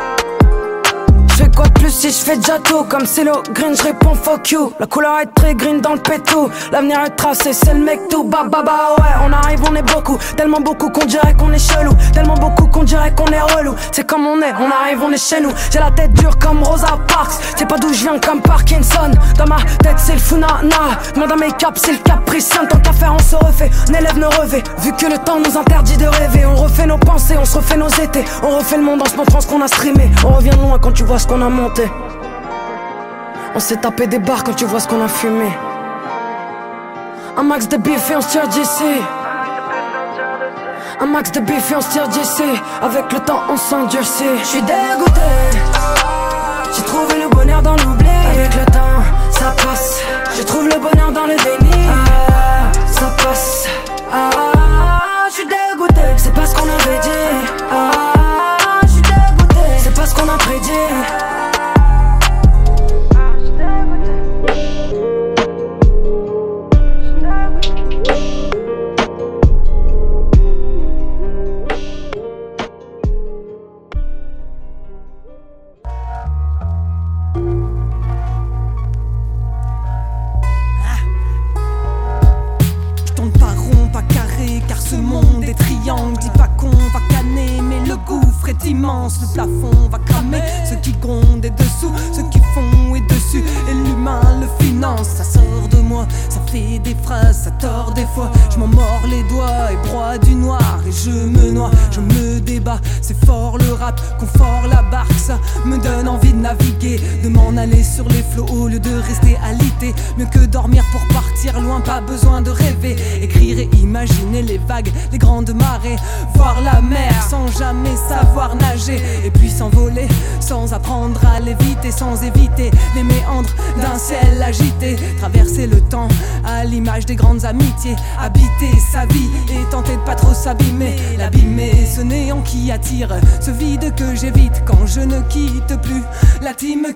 quoi 1.55 1.65
de 1.65 1.71
plus 1.71 1.72
si 1.93 2.09
je 2.09 2.17
fais 2.17 2.35
déjà 2.37 2.59
tout 2.59 2.83
Comme 2.89 3.05
c'est 3.05 3.23
le 3.23 3.31
green, 3.51 3.75
je 3.77 3.83
réponds 3.83 4.15
fuck 4.15 4.51
you. 4.51 4.73
La 4.79 4.87
couleur 4.87 5.19
est 5.19 5.27
très 5.27 5.53
green 5.53 5.79
dans 5.79 5.93
le 5.93 5.99
pétou. 5.99 6.49
L'avenir 6.71 6.99
est 7.05 7.11
tracé, 7.11 7.53
c'est 7.53 7.73
le 7.73 7.79
mec 7.83 7.99
tout. 8.09 8.23
Bah 8.23 8.45
bah 8.49 8.63
bah 8.65 8.95
ouais, 8.97 9.27
on 9.27 9.31
arrive, 9.31 9.61
on 9.69 9.75
est 9.75 9.93
beaucoup. 9.93 10.17
Tellement 10.35 10.59
beaucoup 10.59 10.89
qu'on 10.89 11.05
dirait 11.05 11.33
qu'on 11.35 11.51
est 11.51 11.59
chelou. 11.59 11.93
Tellement 12.13 12.35
beaucoup 12.35 12.67
qu'on 12.67 12.83
dirait 12.83 13.13
qu'on 13.13 13.27
est 13.27 13.41
relou. 13.41 13.75
C'est 13.91 14.05
comme 14.05 14.25
on 14.25 14.41
est, 14.41 14.53
on 14.59 14.71
arrive, 14.71 15.01
on 15.03 15.11
est 15.11 15.17
chez 15.17 15.39
nous. 15.39 15.51
J'ai 15.71 15.79
la 15.79 15.91
tête 15.91 16.13
dure 16.13 16.37
comme 16.39 16.63
Rosa 16.63 16.97
Parks. 17.07 17.33
C'est 17.55 17.67
pas 17.67 17.77
d'où 17.77 17.93
je 17.93 18.01
viens 18.01 18.19
comme 18.19 18.41
Parkinson. 18.41 19.11
Dans 19.37 19.47
ma 19.47 19.57
tête 19.83 19.97
c'est 19.97 20.13
le 20.13 20.19
funana. 20.19 20.99
Moi 21.15 21.27
dans 21.27 21.37
mes 21.37 21.51
caps 21.51 21.79
c'est 21.83 21.93
le 21.93 21.99
capricien. 21.99 22.65
Tant 22.65 22.79
qu'à 22.79 22.93
faire 22.93 23.13
on 23.13 23.19
se 23.19 23.35
refait, 23.35 23.69
on 23.89 23.93
élève 23.93 24.17
nos 24.17 24.29
revêts 24.29 24.63
Vu 24.79 24.93
que 24.93 25.05
le 25.05 25.17
temps 25.19 25.39
nous 25.39 25.57
interdit 25.57 25.97
de 25.97 26.07
rêver. 26.07 26.45
On 26.45 26.55
refait 26.55 26.87
nos 26.87 26.97
pensées, 26.97 27.35
on 27.39 27.45
se 27.45 27.57
refait 27.57 27.77
nos 27.77 27.89
étés. 27.89 28.25
On 28.41 28.57
refait 28.57 28.77
le 28.77 28.83
monde 28.83 29.01
en 29.01 29.05
se 29.05 29.15
montrant 29.15 29.41
ce 29.41 29.47
qu'on 29.47 29.61
a 29.61 29.67
streamé. 29.67 30.09
On 30.25 30.29
revient 30.33 30.51
loin 30.51 30.79
quand 30.79 30.91
tu 30.91 31.03
vois 31.03 31.19
ce 31.19 31.27
qu'on 31.27 31.41
a 31.41 31.49
monté. 31.49 31.82
On 33.55 33.59
s'est 33.59 33.77
tapé 33.77 34.07
des 34.07 34.19
barres 34.19 34.43
quand 34.43 34.55
tu 34.55 34.65
vois 34.65 34.79
ce 34.79 34.87
qu'on 34.87 35.03
a 35.03 35.07
fumé. 35.07 35.51
Un 37.37 37.43
max 37.43 37.67
de 37.67 37.77
bif 37.77 38.09
et 38.09 38.15
on 38.15 38.21
se 38.21 38.29
tire 38.29 38.47
d'ici. 38.47 39.01
Un 40.99 41.05
max 41.05 41.31
de 41.31 41.39
bif 41.39 41.71
et 41.71 41.75
on 41.75 41.81
se 41.81 41.89
tire 41.89 42.07
d'ici. 42.07 42.61
Avec 42.81 43.11
le 43.11 43.19
temps, 43.19 43.41
on 43.49 43.57
s'endurcit. 43.57 44.23
J'suis 44.43 44.61
dégoûté. 44.61 45.21
J'ai 46.75 46.83
trouvé 46.83 47.21
le 47.21 47.29
bonheur 47.29 47.61
dans 47.61 47.75
l'oubli. 47.75 48.09
Avec 48.33 48.55
le 48.55 48.65
temps, 48.65 49.01
ça 49.31 49.53
passe. 49.63 50.01
Je 50.37 50.43
trouve 50.43 50.67
le 50.67 50.79
bonheur 50.79 51.11
dans 51.11 51.25
le 51.25 51.35
déni. 51.35 51.87
Ah, 51.89 52.71
ça 52.87 53.05
passe. 53.23 53.67
Ah, 54.11 55.27
j'suis 55.29 55.45
dégoûté. 55.45 56.01
C'est 56.17 56.33
pas 56.33 56.45
ce 56.45 56.55
qu'on 56.55 56.63
avait 56.63 56.99
dit. 56.99 57.09
Ah, 57.71 58.79
j'suis 58.87 59.01
dégoûté. 59.01 59.59
C'est 59.79 59.93
pas 59.93 60.05
ce 60.05 60.15
qu'on 60.15 60.29
a 60.29 60.37
prédit. 60.37 61.52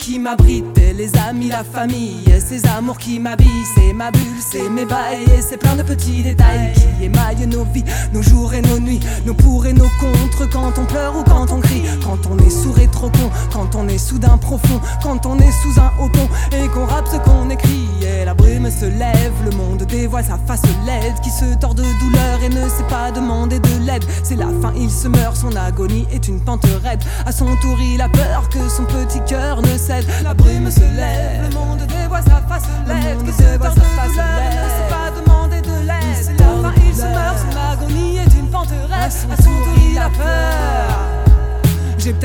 Qui 0.08 0.20
m'abrite, 0.20 0.80
les 0.96 1.17
la 1.48 1.64
famille, 1.64 2.24
ces 2.40 2.66
amours 2.68 2.98
qui 2.98 3.20
m'habillent. 3.20 3.48
C'est 3.76 3.94
ma 3.94 4.12
bulle, 4.12 4.40
c'est 4.40 4.70
mes 4.70 4.86
bails 4.86 5.24
et 5.38 5.42
c'est 5.42 5.58
plein 5.58 5.76
de 5.76 5.84
petits 5.84 6.24
détails 6.24 6.74
qui 6.74 7.06
émaillent 7.06 7.48
nos 7.48 7.64
vies, 7.66 7.84
nos 8.14 8.22
jours 8.22 8.54
et 8.54 8.62
nos 8.62 8.80
nuits, 8.80 9.00
nos 9.26 9.34
pour 9.34 9.66
et 9.66 9.74
nos 9.74 9.90
contre 10.00 10.50
quand 10.52 10.78
on 10.78 10.86
pleure 10.86 11.16
ou 11.18 11.24
quand 11.24 11.52
on 11.52 11.60
crie, 11.60 11.84
quand 12.04 12.20
on 12.30 12.38
est 12.40 12.50
sourd 12.50 12.80
et 12.80 12.88
trop 12.88 13.10
con, 13.10 13.30
quand 13.52 13.76
on 13.76 13.88
est 13.88 13.98
soudain 13.98 14.38
profond, 14.38 14.80
quand 15.02 15.26
on 15.26 15.38
est 15.40 15.52
sous 15.52 15.80
un 15.80 15.92
haut 16.00 16.10
pont 16.10 16.30
et 16.56 16.68
qu'on 16.70 16.86
rappe 16.86 17.08
ce 17.08 17.18
qu'on 17.18 17.50
écrit. 17.50 17.88
Et 18.02 18.26
la 18.26 18.34
brume 18.34 18.70
se 18.70 18.86
lève, 18.86 19.34
le 19.46 19.52
monde 19.52 19.84
dévoile 19.84 20.26
sa 20.26 20.38
face 20.38 20.62
laide 20.86 21.20
qui 21.22 21.30
se 21.30 21.58
tord 21.60 21.74
de 21.74 21.84
douleur 21.84 22.42
et 22.44 22.50
ne 22.50 22.70
sait 22.70 22.88
pas 22.90 23.12
demander 23.12 23.60
de 23.60 23.86
l'aide. 23.86 24.06
C'est 24.24 24.36
la 24.36 24.48
fin, 24.62 24.74
il 24.76 24.90
se 24.90 25.08
meurt, 25.08 25.36
son 25.36 25.56
agonie 25.56 26.06
est 26.12 26.28
une 26.28 26.40
pente 26.40 26.66
raide. 26.84 27.02
À 27.26 27.32
son 27.32 27.56
tour, 27.58 27.78
il 27.80 28.02
a 28.02 28.10
peur 28.10 28.50
que 28.50 28.60
son 28.70 28.86
petit 28.86 29.20
cœur 29.28 29.62
ne 29.62 29.78
cède. 29.78 30.06
La 30.24 30.34
brume 30.34 30.70
se 30.72 30.80
lève, 30.80 31.37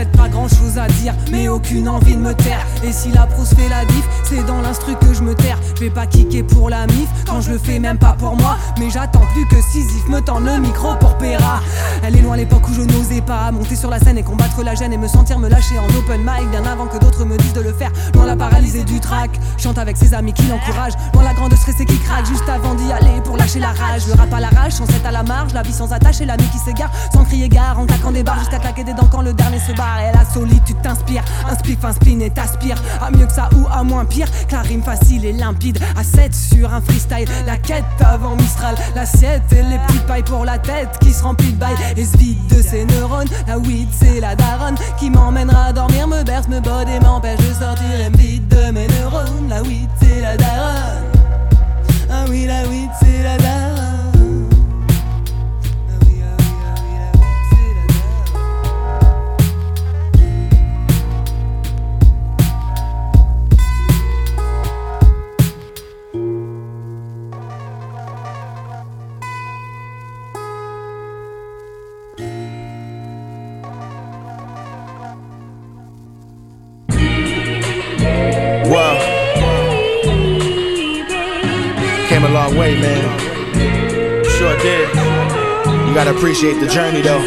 peut-être 0.03 0.19
pas 0.19 0.29
grand 0.29 0.49
chose 0.49 0.79
à 0.79 0.88
dire, 0.88 1.15
mais 1.31 1.49
aucune 1.49 1.88
envie 1.88 2.15
de 2.15 2.21
me 2.21 2.35
taire. 2.35 2.67
Et 2.85 2.93
si 2.93 3.11
la 3.11 3.27
prose 3.27 3.51
fait 3.51 3.69
la 3.69 3.85
diff, 3.85 4.05
c'est 4.25 4.45
dans 4.47 4.61
l'instru 4.61 4.95
que 4.97 5.15
je 5.15 5.23
me 5.23 5.35
terre. 5.35 5.59
Je 5.77 5.85
vais 5.85 5.91
pas 5.91 6.07
kicker 6.07 6.43
pour 6.43 6.71
la 6.71 6.87
mif, 6.87 7.09
quand 7.27 7.41
je 7.41 7.51
le 7.51 7.59
fais 7.59 7.79
même 7.79 7.99
pas 7.99 8.15
pour 8.19 8.37
moi. 8.37 8.57
Mais 8.79 8.91
j'attends 8.91 9.25
plus 9.33 9.47
que 9.47 9.62
Sisyphe 9.62 10.09
me 10.09 10.21
tend 10.21 10.41
le 10.41 10.59
micro 10.59 10.95
pour 10.97 11.17
Péra. 11.19 11.61
Elle 12.03 12.17
est 12.17 12.23
loin 12.23 12.37
l'époque 12.37 12.69
où 12.69 12.75
je 12.75 12.83
n'osais 12.83 13.21
pas 13.21 13.51
monter 13.53 13.77
sur 13.77 13.91
la 13.91 13.99
scène 13.99 14.19
et 14.19 14.23
combattre 14.23 14.62
la 14.62 14.75
gêne 14.75 14.93
et 14.93 14.99
me 14.99 15.09
sentir 15.09 15.38
me 15.38 15.49
lâcher 15.49 15.79
en 15.79 15.87
open 15.97 16.21
mic 16.21 16.51
bien 16.51 16.65
avant 16.65 16.87
que 16.87 16.99
d'autres 16.99 17.25
me 17.25 17.37
disent 17.37 17.53
de 17.53 17.61
le 17.61 17.73
faire. 17.73 17.93
Loin 18.15 18.27
la 18.27 18.37
paralysée 18.37 18.85
du 18.85 18.99
track, 18.99 19.31
chante 19.59 19.79
avec 19.79 19.97
ses 19.97 20.15
amis 20.15 20.33
qui 20.33 20.47
l'encouragent. 20.47 20.95
Loin 21.15 21.23
la 21.23 21.35
grande 21.35 21.55
stressée 21.55 21.85
qui 21.85 21.99
craque 22.01 22.27
juste 22.27 22.49
avant 22.49 22.75
d'y 22.75 22.91
aller 22.93 23.21
pour 23.25 23.37
lâcher 23.37 23.61
la 23.61 23.69
rage. 23.69 24.07
Le 24.09 24.15
rap 24.15 24.33
à 24.33 24.41
l'arrache, 24.41 24.73
sans 24.73 24.88
être 24.88 25.07
à 25.07 25.12
la 25.12 25.23
marge, 25.23 25.53
la 25.53 25.62
vie 25.62 25.73
sans 25.73 25.93
attache 25.93 26.21
et 26.21 26.25
l'ami 26.25 26.45
qui 26.51 26.59
s'égare 26.59 26.91
sans 27.12 27.25
crier 27.25 27.49
gare 27.49 27.79
en 27.79 27.87
claquant 27.87 28.11
des 28.11 28.23
barres 28.23 28.41
jusqu'à 28.41 28.59
claquer 28.59 28.85
des 28.85 28.95
dents 28.95 29.09
quand 29.11 29.23
le 29.23 29.33
dernier 29.33 29.59
se 29.59 29.73
barre 29.73 29.92
et 30.01 30.17
la 30.17 30.25
solitude 30.25 30.81
t'inspire. 30.83 31.25
Un 31.51 31.57
spliff, 31.57 31.85
un 31.85 31.93
spleen 31.93 32.23
et 32.23 32.31
t'aspire 32.31 32.77
à 33.01 33.11
mieux 33.11 33.27
que 33.27 33.33
ça 33.33 33.49
ou 33.57 33.67
à 33.71 33.83
moins 33.83 34.05
pire. 34.05 34.27
Que 34.49 34.57
rime 34.57 34.83
facile 34.83 35.25
et 35.25 35.33
limpide, 35.33 35.79
à 35.97 36.05
7 36.05 36.35
sur 36.35 36.73
un 36.73 36.81
freestyle. 36.81 37.29
La 37.47 37.57
quête 37.57 37.85
avant 38.05 38.37
Mistral, 38.37 38.75
l'assiette 38.95 39.53
et 39.53 39.63
les 39.63 39.79
petites 39.87 40.07
pailles 40.07 40.23
pour 40.23 40.45
la 40.45 40.59
tête 40.59 40.99
qui 41.01 41.13
se 41.13 41.23
remplit 41.23 41.53
de 41.53 41.59
bail 41.59 41.75
et 41.97 42.05
se 42.05 42.17
vide 42.17 42.47
de 42.49 42.63
ses 42.63 42.85
neurones. 42.85 43.29
La 43.47 43.59
weed 43.59 43.89
c'est 43.93 44.21
la 44.21 44.35
daronne 44.35 44.77
qui 44.99 45.11
m'emmènera 45.11 45.73
dormir, 45.73 46.09
me 46.09 46.23
berce, 46.23 46.49
me 46.49 46.61
bode 46.61 46.89
et 46.89 47.01
m'empêche 47.01 47.39
de 47.39 47.55
sortir 47.55 48.01
et 48.01 48.17
vide 48.17 48.49
de 48.49 48.71
mes 48.71 48.87
neurones. 48.89 49.49
La 49.49 49.63
weed 49.63 49.89
c'est 50.01 50.21
la 50.21 50.37
daronne. 50.37 51.03
Ah 52.11 52.25
oui, 52.29 52.47
la 52.47 52.63
weed 52.69 52.91
c'est 53.01 53.23
la 53.23 53.37
daronne. 53.39 53.72
Gotta 86.05 86.17
appreciate 86.17 86.59
the 86.59 86.67
journey, 86.67 87.01
though. 87.01 87.23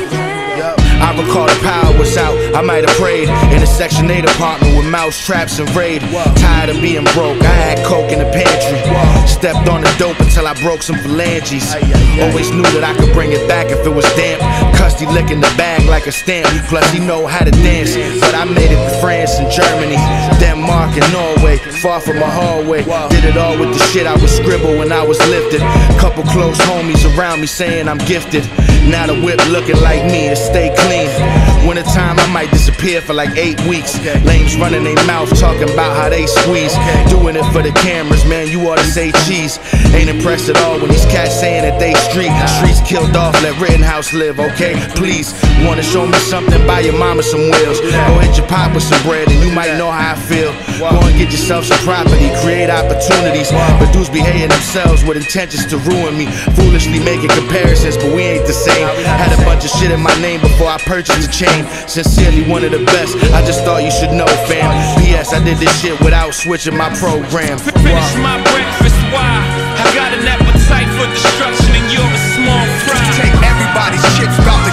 I 1.00 1.16
recall 1.16 1.48
the 1.48 1.60
power 1.64 1.98
was 1.98 2.18
out. 2.18 2.36
I 2.56 2.62
might 2.62 2.84
have 2.84 2.98
prayed 2.98 3.30
in 3.56 3.64
a 3.64 3.68
Section 3.68 4.12
8 4.12 4.26
apartment 4.26 4.76
with 4.76 4.86
mouse 4.86 5.18
traps 5.24 5.60
and 5.60 5.70
raid. 5.76 6.02
Tired 6.36 6.70
of 6.70 6.82
being 6.82 7.06
broke, 7.16 7.40
I 7.42 7.56
had 7.56 7.86
coke 7.86 8.12
in 8.12 8.20
the 8.20 8.26
pantry. 8.26 8.80
Stepped 9.28 9.70
on 9.70 9.82
the 9.82 9.96
dope 9.98 10.20
until 10.20 10.48
I 10.48 10.60
broke 10.62 10.82
some 10.82 10.98
phalanges. 10.98 11.72
Always 12.20 12.52
knew 12.52 12.68
that 12.76 12.84
I 12.84 12.94
could 13.00 13.14
bring 13.14 13.32
it 13.32 13.48
back 13.48 13.68
if 13.72 13.86
it 13.86 13.94
was 13.94 14.06
damp. 14.16 14.42
Custy 14.78 15.06
licking 15.06 15.42
the 15.42 15.52
bag 15.58 15.84
like 15.90 16.08
a 16.08 16.12
stamp. 16.12 16.48
Plus, 16.68 16.86
he 16.92 17.00
know 17.00 17.28
how 17.28 17.44
to 17.44 17.52
dance. 17.52 17.96
But 18.20 18.36
I 18.36 18.46
made 18.46 18.72
it 18.72 18.80
to 18.80 19.02
France 19.02 19.36
and 19.40 19.50
Germany, 19.52 19.98
Denmark 20.40 20.98
and 20.98 21.08
Norway. 21.14 21.58
Far 21.82 22.00
from 22.00 22.20
my 22.20 22.30
hallway. 22.30 22.84
Did 23.10 23.26
it 23.26 23.38
all 23.38 23.58
with 23.58 23.74
the 23.74 23.80
shit 23.92 24.08
I 24.08 24.16
would 24.16 24.30
scribble 24.30 24.78
when 24.78 24.92
I 24.92 25.04
was 25.04 25.20
lifted. 25.28 25.62
Couple 26.00 26.24
close 26.24 26.58
homies 26.60 27.04
around 27.18 27.42
me 27.42 27.48
saying 27.48 27.88
I'm 27.88 28.00
gifted. 28.00 28.44
Now 28.90 29.08
the 29.08 29.18
whip 29.26 29.40
looking 29.50 29.80
like 29.82 30.04
me 30.06 30.28
and 30.28 30.38
stay 30.38 30.74
clean. 30.86 31.10
Winter 31.68 31.84
time, 31.84 32.20
I 32.20 32.28
might 32.32 32.52
disappear 32.52 33.02
for 33.02 33.14
like 33.14 33.36
eight 33.38 33.60
weeks. 33.66 33.98
Lames 34.26 34.56
running 34.58 34.84
their 34.84 35.02
mouth 35.06 35.30
talking 35.40 35.70
about 35.70 35.96
how 35.98 36.10
they 36.10 36.26
squeeze. 36.28 36.76
Doing 37.10 37.36
it 37.36 37.46
for 37.52 37.64
the 37.64 37.72
cameras, 37.82 38.24
man, 38.26 38.48
you 38.48 38.62
ought 38.70 38.78
to 38.78 38.86
say 38.86 39.12
cheese. 39.26 39.60
Ain't 39.94 40.10
impressed 40.10 40.50
at 40.50 40.58
all 40.64 40.80
when 40.80 40.90
these 40.90 41.06
cats 41.06 41.40
saying 41.40 41.64
that 41.64 41.80
they 41.80 41.94
street. 42.10 42.34
Streets 42.58 42.82
killed 42.88 43.16
off, 43.16 43.34
let 43.42 43.60
Rittenhouse 43.60 44.14
live, 44.14 44.40
okay? 44.40 44.65
Please, 44.96 45.34
wanna 45.62 45.84
show 45.84 46.08
me 46.08 46.18
something? 46.18 46.66
Buy 46.66 46.80
your 46.82 46.98
mama 46.98 47.22
some 47.22 47.52
wheels. 47.52 47.80
Go 47.82 48.18
hit 48.20 48.38
your 48.38 48.48
pop 48.48 48.74
with 48.74 48.84
some 48.84 49.02
bread 49.04 49.30
and 49.30 49.40
you 49.44 49.52
might 49.52 49.78
know 49.78 49.92
how 49.92 50.14
I 50.14 50.16
feel. 50.16 50.52
Go 50.80 51.00
and 51.06 51.18
get 51.18 51.32
yourself 51.32 51.66
some 51.66 51.78
property, 51.86 52.32
create 52.42 52.70
opportunities. 52.70 53.52
But 53.52 53.92
dudes 53.94 54.10
be 54.10 54.20
hating 54.20 54.50
themselves 54.50 55.04
with 55.06 55.18
intentions 55.18 55.66
to 55.68 55.78
ruin 55.78 56.18
me. 56.18 56.26
Foolishly 56.58 57.00
making 57.00 57.30
comparisons, 57.30 57.98
but 57.98 58.10
we 58.16 58.24
ain't 58.24 58.48
the 58.48 58.54
same. 58.54 58.88
Had 59.06 59.32
a 59.38 59.42
bunch 59.46 59.66
of 59.66 59.72
shit 59.72 59.92
in 59.92 60.02
my 60.02 60.16
name 60.22 60.42
before 60.42 60.70
I 60.70 60.78
purchased 60.80 61.22
the 61.22 61.32
chain. 61.32 61.66
Sincerely, 61.88 62.44
one 62.50 62.64
of 62.64 62.72
the 62.72 62.84
best. 62.86 63.16
I 63.34 63.46
just 63.46 63.64
thought 63.64 63.84
you 63.84 63.92
should 63.92 64.12
know, 64.12 64.28
fam. 64.50 64.72
P.S. 65.04 65.34
I 65.34 65.44
did 65.44 65.58
this 65.58 65.74
shit 65.82 66.00
without 66.02 66.34
switching 66.34 66.76
my 66.76 66.90
program. 66.98 67.60
Finish 67.60 68.12
my 68.18 68.42
breakfast, 68.50 68.98
why? 69.14 69.44
I 69.78 69.86
got 69.94 70.14
an 70.14 70.26
appetite 70.26 70.90
for 70.98 71.06
destruction 71.12 71.72
and 71.76 71.88
you're 71.94 72.02
a 72.02 72.22
small 72.34 72.66
fry 72.88 73.55
body 73.86 73.98
shit's 74.18 74.40
about 74.40 74.65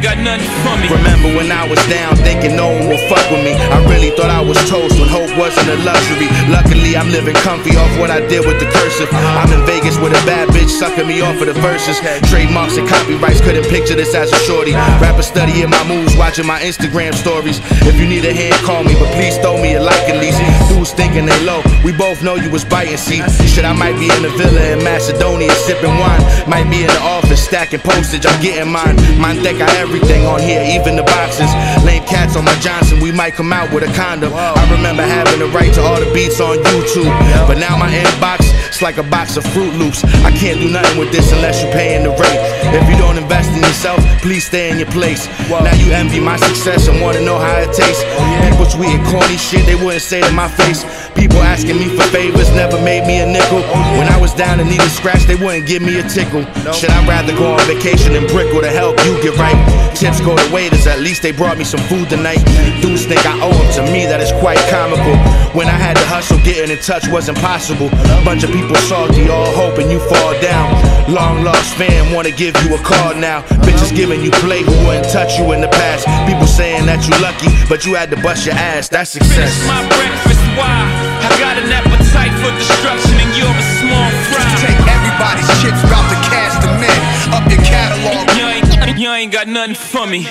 ain't 0.00 0.16
got 0.16 0.18
nothing 0.24 0.48
for 0.64 0.74
me. 0.80 0.88
Remember 0.88 1.28
when 1.36 1.52
I 1.52 1.68
was 1.68 1.78
down 1.88 2.16
thinking 2.16 2.56
no 2.56 2.72
one 2.72 2.88
would 2.88 3.00
fuck 3.08 3.22
with 3.30 3.44
me? 3.44 3.52
I 3.52 3.84
really 3.92 4.10
thought 4.16 4.32
I 4.32 4.40
was 4.40 4.56
toast 4.68 4.96
when 4.98 5.08
hope 5.08 5.28
wasn't 5.36 5.68
a 5.68 5.76
luxury. 5.84 6.28
Luckily, 6.48 6.96
I'm 6.96 7.12
living 7.12 7.36
comfy 7.44 7.76
off 7.76 7.92
what 8.00 8.10
I 8.10 8.24
did 8.24 8.46
with 8.46 8.58
the 8.60 8.68
cursive. 8.72 9.08
I'm 9.12 9.52
in 9.52 9.60
Vegas 9.66 9.98
with 10.00 10.16
a 10.16 10.22
bad 10.24 10.48
bitch 10.48 10.70
sucking 10.72 11.06
me 11.06 11.20
off 11.20 11.36
for 11.36 11.44
the 11.44 11.56
verses. 11.60 12.00
Trademarks 12.30 12.76
and 12.76 12.88
copyrights 12.88 13.40
couldn't 13.40 13.68
picture 13.68 13.94
this 13.94 14.14
as 14.14 14.32
a 14.32 14.40
shorty. 14.48 14.72
Rapper 14.72 15.22
studying 15.22 15.68
my 15.68 15.82
moves, 15.84 16.16
watching 16.16 16.46
my 16.46 16.60
Instagram 16.60 17.14
stories. 17.14 17.60
If 17.84 18.00
you 18.00 18.08
need 18.08 18.24
a 18.24 18.32
hand, 18.32 18.56
call 18.64 18.84
me, 18.84 18.94
but 18.96 19.12
please 19.12 19.36
throw 19.38 19.60
me 19.60 19.74
a 19.74 19.82
like 19.82 20.08
at 20.08 20.16
least. 20.16 20.40
Dudes 20.72 20.92
thinking 20.92 21.26
they 21.26 21.40
low, 21.44 21.62
we 21.84 21.92
both 21.92 22.22
know 22.22 22.36
you 22.36 22.50
was 22.50 22.64
biting. 22.64 22.96
See, 22.96 23.20
shit, 23.46 23.64
I 23.64 23.72
might 23.72 23.98
be 24.00 24.08
in 24.08 24.22
the 24.22 24.32
villa 24.40 24.72
in 24.72 24.82
Macedonia 24.82 25.52
sipping 25.68 25.92
wine. 26.00 26.22
Might 26.48 26.70
be 26.70 26.82
in 26.82 26.88
the 26.88 27.02
office 27.04 27.44
stacking 27.44 27.80
postage, 27.80 28.24
I'm 28.24 28.40
getting 28.40 28.72
mine. 28.72 28.96
Mine 29.20 29.42
think 29.42 29.60
I 29.60 29.68
everything 29.90 30.24
on 30.24 30.38
here, 30.38 30.62
even 30.62 30.94
the 30.94 31.02
boxes. 31.02 31.50
Lame 31.82 32.06
cats 32.06 32.36
on 32.36 32.44
my 32.44 32.54
Johnson, 32.62 33.00
we 33.00 33.10
might 33.10 33.34
come 33.34 33.52
out 33.52 33.74
with 33.74 33.82
a 33.82 33.90
condom. 33.98 34.30
I 34.32 34.62
remember 34.70 35.02
having 35.02 35.40
the 35.42 35.50
right 35.50 35.74
to 35.74 35.82
all 35.82 35.98
the 35.98 36.06
beats 36.14 36.40
on 36.40 36.58
YouTube, 36.62 37.10
but 37.50 37.58
now 37.58 37.74
my 37.76 37.90
inbox, 37.90 38.46
it's 38.70 38.82
like 38.82 38.98
a 38.98 39.02
box 39.02 39.36
of 39.36 39.42
Fruit 39.50 39.74
Loops. 39.74 40.04
I 40.22 40.30
can't 40.30 40.60
do 40.62 40.70
nothing 40.70 40.96
with 40.96 41.10
this 41.10 41.32
unless 41.32 41.60
you're 41.60 41.72
paying 41.72 42.04
the 42.04 42.14
rate. 42.14 42.40
If 42.70 42.86
you 42.86 42.96
don't 43.02 43.18
invest 43.18 43.50
in 43.50 43.58
yourself, 43.58 43.98
please 44.22 44.46
stay 44.46 44.70
in 44.70 44.78
your 44.78 44.90
place. 44.94 45.26
Now 45.50 45.74
you 45.74 45.90
envy 45.90 46.20
my 46.20 46.36
success 46.36 46.86
and 46.86 47.02
wanna 47.02 47.20
know 47.20 47.38
how 47.38 47.58
it 47.58 47.74
tastes. 47.74 48.04
Oh, 48.14 48.22
people 48.46 48.66
tweeting 48.70 49.02
corny 49.10 49.36
shit 49.36 49.66
they 49.66 49.74
wouldn't 49.74 50.02
say 50.02 50.22
to 50.22 50.30
my 50.30 50.46
face. 50.46 50.86
People 51.18 51.42
asking 51.42 51.78
me 51.82 51.90
for 51.96 52.06
favors 52.14 52.48
never 52.54 52.78
made 52.80 53.06
me 53.10 53.18
a 53.18 53.26
nickel. 53.26 53.58
Oh, 53.58 53.98
when 53.98 54.06
I 54.06 54.18
was 54.20 54.32
down 54.34 54.60
and 54.60 54.70
needed 54.70 54.90
scratch, 54.90 55.26
they 55.26 55.34
wouldn't 55.34 55.66
give 55.66 55.82
me 55.82 55.98
a 55.98 56.06
tickle. 56.06 56.46
Should 56.72 56.90
I 56.90 57.02
rather 57.06 57.34
go 57.34 57.50
on 57.58 57.60
vacation 57.66 58.14
and 58.14 58.26
brickle 58.28 58.60
to 58.60 58.70
help 58.70 59.02
you 59.04 59.18
get 59.20 59.34
right? 59.36 59.58
Tips 59.96 60.20
go 60.20 60.36
to 60.36 60.46
waiters, 60.54 60.86
at 60.86 61.00
least 61.00 61.22
they 61.22 61.32
brought 61.32 61.58
me 61.58 61.64
some 61.64 61.80
food 61.90 62.08
tonight. 62.08 62.38
Dudes 62.80 63.04
think 63.04 63.26
I 63.26 63.34
owe 63.42 63.50
them 63.50 63.68
to 63.76 63.92
me, 63.92 64.06
that 64.06 64.20
is 64.20 64.32
quite 64.38 64.58
comical. 64.70 65.16
When 65.52 65.66
I 65.66 65.76
had 65.76 65.96
to 65.96 66.06
hustle, 66.06 66.38
getting 66.44 66.70
in 66.70 66.78
touch 66.78 67.08
wasn't 67.08 67.38
possible. 67.38 67.90
Bunch 68.24 68.44
of 68.44 68.50
people 68.52 68.59
salty, 68.90 69.28
all 69.28 69.52
hoping 69.54 69.90
you 69.90 70.00
fall 70.00 70.32
down. 70.40 70.68
Long 71.12 71.44
lost 71.44 71.74
fan 71.76 72.12
wanna 72.12 72.30
give 72.30 72.54
you 72.64 72.74
a 72.74 72.78
call 72.82 73.14
now. 73.14 73.42
Bitches 73.62 73.94
giving 73.94 74.20
you 74.20 74.30
play 74.42 74.62
who 74.62 74.74
wouldn't 74.86 75.08
touch 75.10 75.38
you 75.38 75.52
in 75.52 75.60
the 75.60 75.68
past. 75.68 76.06
People 76.26 76.46
saying 76.46 76.86
that 76.86 77.00
you 77.06 77.14
lucky, 77.22 77.50
but 77.68 77.86
you 77.86 77.94
had 77.94 78.10
to 78.10 78.16
bust 78.20 78.46
your 78.46 78.54
ass. 78.54 78.88
That's 78.88 79.10
success. 79.10 79.54
Finish 79.54 79.66
my 79.66 79.82
breakfast, 79.96 80.42
why? 80.58 80.82
I 81.22 81.30
got 81.38 81.54
an 81.62 81.70
appetite 81.70 82.34
for 82.42 82.50
destruction 82.58 83.16
and 83.22 83.30
you're 83.38 83.46
a 83.46 83.66
small 83.78 84.10
fry. 84.30 84.42
Take 84.58 84.80
everybody's 84.82 85.50
shit's 85.62 85.82
about 85.86 86.06
to 86.10 86.18
cast 86.28 86.58
them 86.62 86.82
in. 86.82 87.00
Up 87.34 87.46
your 87.46 87.62
catalog. 87.62 88.26
You 88.36 88.46
ain't, 88.46 88.98
you 88.98 89.10
ain't 89.10 89.32
got 89.32 89.46
nothing 89.48 89.74
for 89.74 90.06
me. 90.06 90.26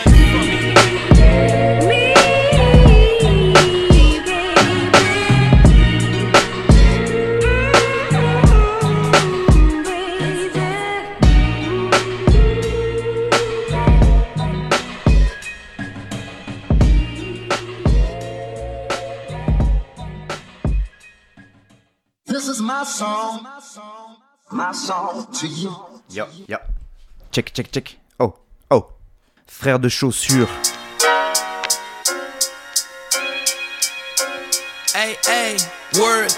My 24.52 24.72
song 24.72 25.28
to 25.34 25.48
you. 25.48 25.76
Yo, 26.10 26.28
yo. 26.48 26.58
Check, 27.32 27.54
check, 27.54 27.72
check. 27.72 27.98
Oh, 28.20 28.34
oh. 28.72 28.88
Frère 29.48 29.80
de 29.80 29.90
chaussures. 29.90 30.50
Hey, 34.96 35.16
hey, 35.28 35.58
word, 36.00 36.34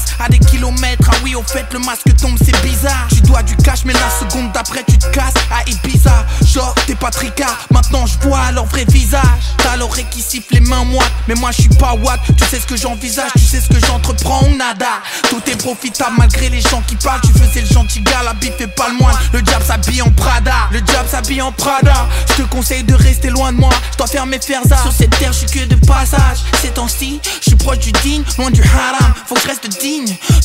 Vis 0.00 0.14
à 0.18 0.28
des 0.28 0.38
kilomètres. 0.38 1.08
Ah 1.12 1.16
oui, 1.22 1.34
au 1.34 1.42
fait, 1.42 1.66
le 1.72 1.78
masque 1.78 2.14
tombe, 2.16 2.36
c'est 2.38 2.60
bizarre. 2.62 3.06
Tu 3.10 3.20
dois 3.22 3.42
du 3.42 3.56
cash, 3.56 3.80
mais 3.84 3.92
la 3.92 4.10
seconde 4.20 4.52
d'après, 4.52 4.84
tu 4.88 4.98
te 4.98 5.06
casses. 5.08 5.34
à 5.50 5.68
Ibiza, 5.68 6.26
genre, 6.46 6.74
t'es 6.86 6.94
pas 6.94 7.10
tricard. 7.10 7.66
Maintenant, 7.70 8.04
j'vois 8.06 8.50
leur 8.52 8.66
vrai 8.66 8.84
visage. 8.88 9.22
T'as 9.58 9.76
l'oreille 9.76 10.06
qui 10.10 10.22
siffle 10.22 10.54
les 10.54 10.60
mains 10.60 10.84
moites. 10.84 11.10
Mais 11.28 11.34
moi, 11.34 11.50
j'suis 11.50 11.68
pas 11.68 11.94
watt. 11.94 12.20
Tu 12.36 12.44
sais 12.44 12.60
ce 12.60 12.66
que 12.66 12.76
j'envisage, 12.76 13.30
tu 13.34 13.44
sais 13.44 13.60
ce 13.60 13.68
que 13.68 13.84
j'entreprends 13.86 14.42
ou 14.44 14.56
nada. 14.56 15.00
Tout 15.28 15.42
est 15.46 15.56
profitable 15.56 16.14
malgré 16.18 16.48
les 16.48 16.60
gens 16.60 16.82
qui 16.86 16.96
parlent. 16.96 17.20
Tu 17.22 17.32
faisais 17.32 17.62
le 17.62 17.66
gentil 17.66 18.00
gars, 18.00 18.22
la 18.24 18.34
bif 18.34 18.60
est 18.60 18.66
pas 18.66 18.88
le 18.88 18.96
moine. 18.96 19.16
Le 19.32 19.42
diable 19.42 19.64
s'habille 19.64 20.02
en 20.02 20.10
Prada. 20.10 20.68
Le 20.70 20.80
diable 20.80 21.08
s'habille 21.08 21.42
en 21.42 21.52
Prada. 21.52 22.08
Je 22.30 22.42
te 22.42 22.48
conseille 22.48 22.84
de 22.84 22.94
rester 22.94 23.30
loin 23.30 23.52
de 23.52 23.58
moi. 23.58 23.70
Je 23.92 23.98
dois 23.98 24.06
faire 24.06 24.26
mes 24.26 24.40
fers. 24.40 24.60
Sur 24.82 24.92
cette 24.92 25.16
terre, 25.18 25.32
je 25.32 25.46
suis 25.46 25.46
que 25.46 25.64
de 25.66 25.86
passage. 25.86 26.38
Ces 26.62 26.68
temps-ci, 26.68 27.20
je 27.40 27.50
suis 27.50 27.56
proche 27.56 27.78
du 27.78 27.92
digne, 28.02 28.22
loin 28.38 28.50
du 28.50 28.62
haram. 28.62 29.12
Faut 29.26 29.34
que 29.34 29.42
je 29.42 29.48
reste 29.48 29.68
digne. 29.80 29.89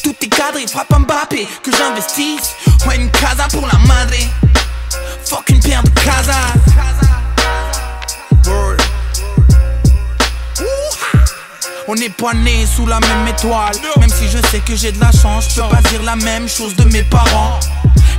Tout 0.03 0.15
est 0.21 0.27
cadré, 0.27 0.65
frappe 0.67 0.93
Mbappé. 0.99 1.47
Que 1.63 1.71
j'investisse. 1.71 2.55
Ouais, 2.87 2.95
une 2.95 3.11
casa 3.11 3.47
pour 3.51 3.67
la 3.67 3.77
madre. 3.79 4.13
Fuck 5.25 5.49
une 5.49 5.59
paire 5.59 5.83
de 5.83 5.89
casa. 5.89 6.33
Word. 8.45 8.77
On 11.87 11.93
n'est 11.93 12.09
pas 12.09 12.33
né 12.33 12.65
sous 12.65 12.87
la 12.87 12.99
même 12.99 13.27
étoile 13.27 13.75
Même 13.99 14.09
si 14.09 14.27
je 14.27 14.39
sais 14.47 14.59
que 14.59 14.75
j'ai 14.75 14.91
de 14.91 14.99
la 14.99 15.11
chance 15.11 15.49
Je 15.55 15.61
peux 15.61 15.69
pas 15.69 15.81
dire 15.89 16.01
la 16.01 16.15
même 16.15 16.49
chose 16.49 16.75
de 16.75 16.83
mes 16.85 17.03
parents 17.03 17.59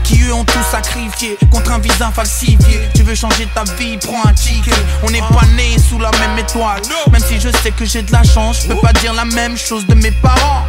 qui 0.07 0.23
eux 0.23 0.33
ont 0.33 0.45
tout 0.45 0.63
sacrifié 0.71 1.37
contre 1.51 1.73
un 1.73 1.79
visa 1.79 2.11
falsifié. 2.15 2.81
Tu 2.95 3.03
veux 3.03 3.15
changer 3.15 3.49
ta 3.55 3.65
vie, 3.75 3.99
prends 3.99 4.25
un 4.25 4.33
ticket. 4.33 4.71
On 5.03 5.11
n'est 5.11 5.19
pas 5.19 5.47
né 5.57 5.77
sous 5.79 5.99
la 5.99 6.11
même 6.13 6.39
étoile. 6.39 6.81
Même 7.11 7.23
si 7.23 7.41
je 7.41 7.49
sais 7.63 7.73
que 7.73 7.85
j'ai 7.85 8.03
de 8.03 8.13
la 8.13 8.23
chance, 8.23 8.61
je 8.63 8.69
peux 8.69 8.81
pas 8.81 8.93
dire 8.95 9.13
la 9.15 9.25
même 9.25 9.57
chose 9.57 9.87
de 9.87 9.95
mes 9.95 10.13
parents. 10.13 10.65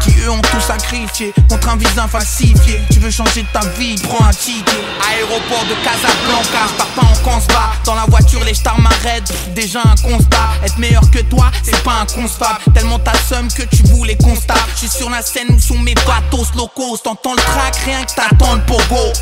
Qui 0.00 0.14
eux 0.20 0.30
ont 0.30 0.40
tout 0.40 0.60
sacrifié 0.60 1.32
contre 1.48 1.68
un 1.68 1.76
visa 1.76 2.08
falsifié. 2.08 2.80
Tu 2.90 2.98
veux 2.98 3.10
changer 3.10 3.44
ta 3.52 3.60
vie, 3.78 3.96
prends 4.02 4.24
un 4.24 4.32
ticket. 4.32 4.72
Aéroport 5.10 5.64
de 5.68 5.74
Casablanca, 5.84 6.66
je 6.68 6.74
pars 6.74 6.86
pas 6.86 7.02
en 7.02 7.30
constat. 7.30 7.70
Dans 7.84 7.94
la 7.94 8.06
voiture, 8.06 8.42
les 8.44 8.54
stars 8.54 8.80
m'arrêtent. 8.80 9.32
Déjà 9.54 9.80
un 9.80 9.96
constat. 9.96 10.48
Être 10.64 10.78
meilleur 10.78 11.08
que 11.10 11.20
toi, 11.20 11.50
c'est 11.62 11.82
pas 11.82 12.00
un 12.00 12.06
constat. 12.06 12.58
Tellement 12.74 12.98
ta 12.98 13.12
somme 13.28 13.48
que 13.48 13.62
tu 13.64 13.82
voulais 13.84 14.16
constat. 14.16 14.54
Je 14.74 14.80
suis 14.80 14.88
sur 14.88 15.10
la 15.10 15.20
scène 15.22 15.48
où 15.50 15.60
sont 15.60 15.78
mes 15.78 15.94
bateaux 15.94 16.46
locaux. 16.56 16.96
T'entends 16.96 17.34
le 17.34 17.42
track, 17.42 17.76
rien 17.84 18.02
que 18.04 18.14
t'attends 18.14 18.54
le 18.54 18.61
pogo. 18.66 19.12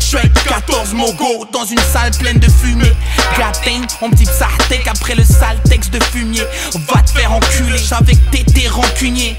Je 0.00 0.06
Shrek 0.06 0.32
14 0.44 0.94
Mogo 0.94 1.46
dans 1.52 1.64
une 1.64 1.78
salle 1.78 2.10
pleine 2.18 2.38
de 2.38 2.48
fumée. 2.50 2.92
Gatin, 3.38 3.86
on 4.00 4.10
petit 4.10 4.26
sartek 4.26 4.86
après 4.86 5.14
le 5.14 5.24
sale 5.24 5.60
texte 5.68 5.92
de 5.92 6.02
fumier. 6.02 6.42
Va 6.92 7.02
te 7.02 7.10
faire 7.10 7.32
enculer, 7.32 7.78
j'avais 7.78 8.12
que 8.12 8.30
t'étais 8.30 8.68
rancunier. 8.68 9.36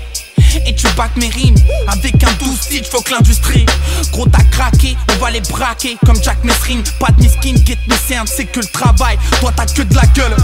Et 0.65 0.75
tu 0.75 0.87
bacs 0.97 1.15
mes 1.15 1.29
rimes 1.29 1.55
avec 1.87 2.15
un 2.23 2.31
doux 2.43 2.55
stitch, 2.55 2.89
faut 2.89 3.01
que 3.01 3.11
l'industrie. 3.11 3.65
Gros, 4.11 4.27
t'as 4.27 4.43
craqué, 4.43 4.95
on 5.13 5.23
va 5.23 5.31
les 5.31 5.41
braquer 5.41 5.97
comme 6.05 6.21
Jack 6.21 6.43
Messrine. 6.43 6.83
Pas 6.99 7.11
de 7.11 7.21
miskin, 7.23 7.55
get 7.65 7.77
me 7.87 7.95
c'est 8.25 8.45
que 8.45 8.59
le 8.59 8.65
travail. 8.65 9.17
Toi, 9.39 9.51
t'as 9.55 9.65
que 9.65 9.83
de 9.83 9.95
la 9.95 10.05
gueule. 10.07 10.35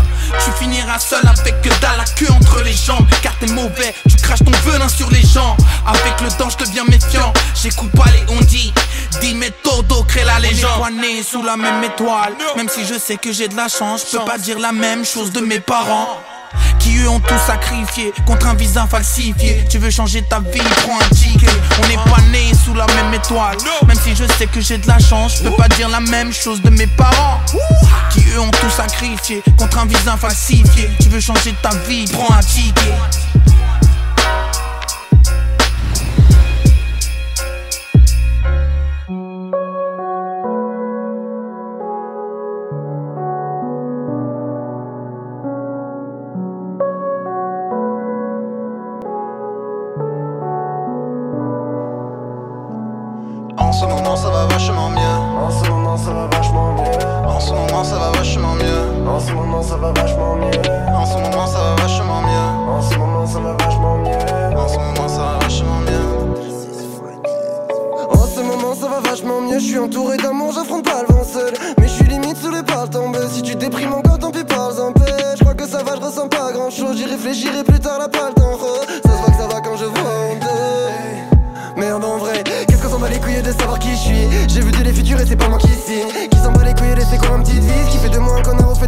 Tu 0.44 0.52
finiras 0.60 1.00
seul 1.00 1.26
avec 1.26 1.62
que 1.62 1.70
dalle 1.82 1.98
la 1.98 2.06
queue 2.06 2.32
entre 2.32 2.62
les 2.64 2.74
jambes. 2.74 3.08
Car 3.22 3.34
t'es 3.40 3.48
mauvais, 3.48 3.94
tu 4.08 4.16
craches 4.18 4.44
ton 4.44 4.52
venin 4.70 4.88
sur 4.88 5.10
les 5.10 5.22
gens. 5.22 5.58
Avec 5.86 6.22
le 6.22 6.30
temps, 6.38 6.50
je 6.50 6.64
deviens 6.66 6.86
méfiant. 6.86 7.34
J'écoute 7.62 7.92
pas 7.92 8.06
les 8.12 8.34
on. 8.34 8.46
Dis 9.22 9.34
méthodo, 9.34 10.04
crée 10.04 10.24
la 10.24 10.40
légende. 10.40 10.82
On 10.82 11.02
est 11.02 11.24
sous 11.24 11.44
la 11.44 11.58
même 11.58 11.84
étoile. 11.84 12.34
Même 12.56 12.70
si 12.70 12.86
je 12.86 12.98
sais 13.00 13.18
que 13.18 13.32
j'ai 13.32 13.48
de 13.48 13.56
la 13.56 13.68
chance, 13.68 14.06
je 14.12 14.18
peux 14.18 14.26
pas 14.26 14.38
dire 14.38 14.60
la 14.60 14.72
même 14.72 15.04
chose 15.04 15.32
de 15.32 15.42
mes 15.42 15.60
parents 15.60 16.20
qui 16.80 16.98
eux 16.98 17.10
ont 17.10 17.20
tout 17.20 17.40
sacrifié 17.46 18.14
contre 18.26 18.48
un 18.48 18.56
visa 18.56 18.86
falsifié. 18.90 19.66
Tu 19.70 19.78
veux 19.78 19.90
changer 19.90 20.22
ta 20.24 20.40
vie, 20.40 20.62
prends 20.84 21.00
un 21.00 21.16
ticket. 21.16 21.48
On 21.84 21.88
n'est 21.88 21.96
pas 21.96 22.22
né 22.32 22.52
sous 22.64 22.74
la 22.74 22.86
même 22.88 23.14
étoile. 23.14 23.58
Même 23.88 23.98
si 23.98 24.16
je 24.16 24.26
sais 24.38 24.48
que 24.48 24.62
j'ai 24.62 24.78
de 24.78 24.88
la 24.88 25.00
chance, 25.00 25.38
je 25.38 25.50
peux 25.50 25.56
pas 25.56 25.68
dire 25.70 25.90
la 25.90 26.00
même 26.00 26.34
chose 26.34 26.62
de 26.62 26.70
mes 26.70 26.88
parents 26.88 27.40
qui 28.12 28.24
eux 28.34 28.40
ont 28.40 28.52
tout 28.52 28.70
sacrifié 28.70 29.42
contre 29.58 29.80
un 29.80 29.86
visa 29.86 30.18
falsifié. 30.18 30.90
Tu 31.02 31.10
veux 31.10 31.20
changer 31.20 31.54
ta 31.62 31.70
vie, 31.88 32.06
prends 32.12 32.34
un 32.34 32.42
ticket. 32.42 32.94
Ça 59.66 59.78
va 59.78 59.92
vachement 59.92 60.36
mieux. 60.36 60.62
En 60.94 61.06
ce 61.06 61.18
moment 61.18 61.48
ça 61.48 61.60
va 61.60 61.76
vachement 61.76 62.22
mieux. 62.22 62.72
En 62.72 62.82
ce 62.82 62.98
moment 62.98 63.26
ça 63.26 63.40
va 63.40 63.54
vachement 63.54 63.98
mieux. 63.98 64.58
En 64.58 64.68
ce 64.68 64.78
moment 64.78 65.08
ça 65.08 65.18
va 65.18 65.40
vachement 65.40 65.80
mieux. 65.80 66.06
En 68.12 68.28
ce 68.28 68.40
moment 68.42 68.76
ça 68.76 68.88
va 68.88 69.00
vachement 69.00 69.42
mieux, 69.42 69.60
je 69.60 69.66
suis 69.66 69.80
entouré 69.80 70.18
d'amour, 70.18 70.52
j'affronte 70.54 70.86
pas 70.86 71.04
le 71.08 71.14
vent 71.14 71.24
seul. 71.24 71.54
Mais 71.80 71.88
je 71.88 71.94
suis 71.94 72.06
limite 72.06 72.38
sous 72.38 72.52
les 72.52 72.64
pales 72.64 72.90
tombées, 72.90 73.28
si 73.32 73.42
tu 73.42 73.56
déprimes 73.56 73.94
encore 73.94 74.20
tant 74.20 74.32
pis 74.32 74.44
parle 74.44 74.80
en 74.80 74.92
paix 74.92 75.16
Je 75.36 75.42
crois 75.42 75.56
que 75.56 75.68
ça 75.68 75.82
va, 75.84 75.96
je 75.96 76.06
ressens 76.06 76.28
pas 76.28 76.52
grand 76.52 76.70
chose, 76.70 76.98
j'y 76.98 77.06
réfléchirai 77.06 77.64
plus 77.64 77.80
tard 77.80 77.98
la 78.00 78.10
palle 78.10 78.34
d'en 78.36 78.58
Ça 78.58 79.10
se 79.10 79.18
voit 79.18 79.32
que 79.32 79.38
ça 79.38 79.48
va 79.48 79.62
quand 79.62 79.78
je 79.78 79.86
vois 79.86 80.16
en 80.30 80.36
deux. 80.36 81.82
Merde 81.82 82.04
en 82.04 82.18
vrai, 82.18 82.44
qu'est-ce 82.68 82.82
qu'on 82.84 82.90
s'en 82.90 83.00
bat 83.00 83.10
les 83.10 83.20
couilles 83.20 83.42
de 83.42 83.52
savoir 83.52 83.80
qui 83.80 83.92
je 83.92 83.96
suis? 83.96 84.28
J'ai 84.48 84.62
vu 84.62 84.72
de 84.72 84.84
les 84.84 84.94
futurs 84.94 85.20
et 85.20 85.26
c'est 85.26 85.36
pas 85.36 85.50
moi 85.50 85.58
qui 85.58 85.70
signe 85.70 86.35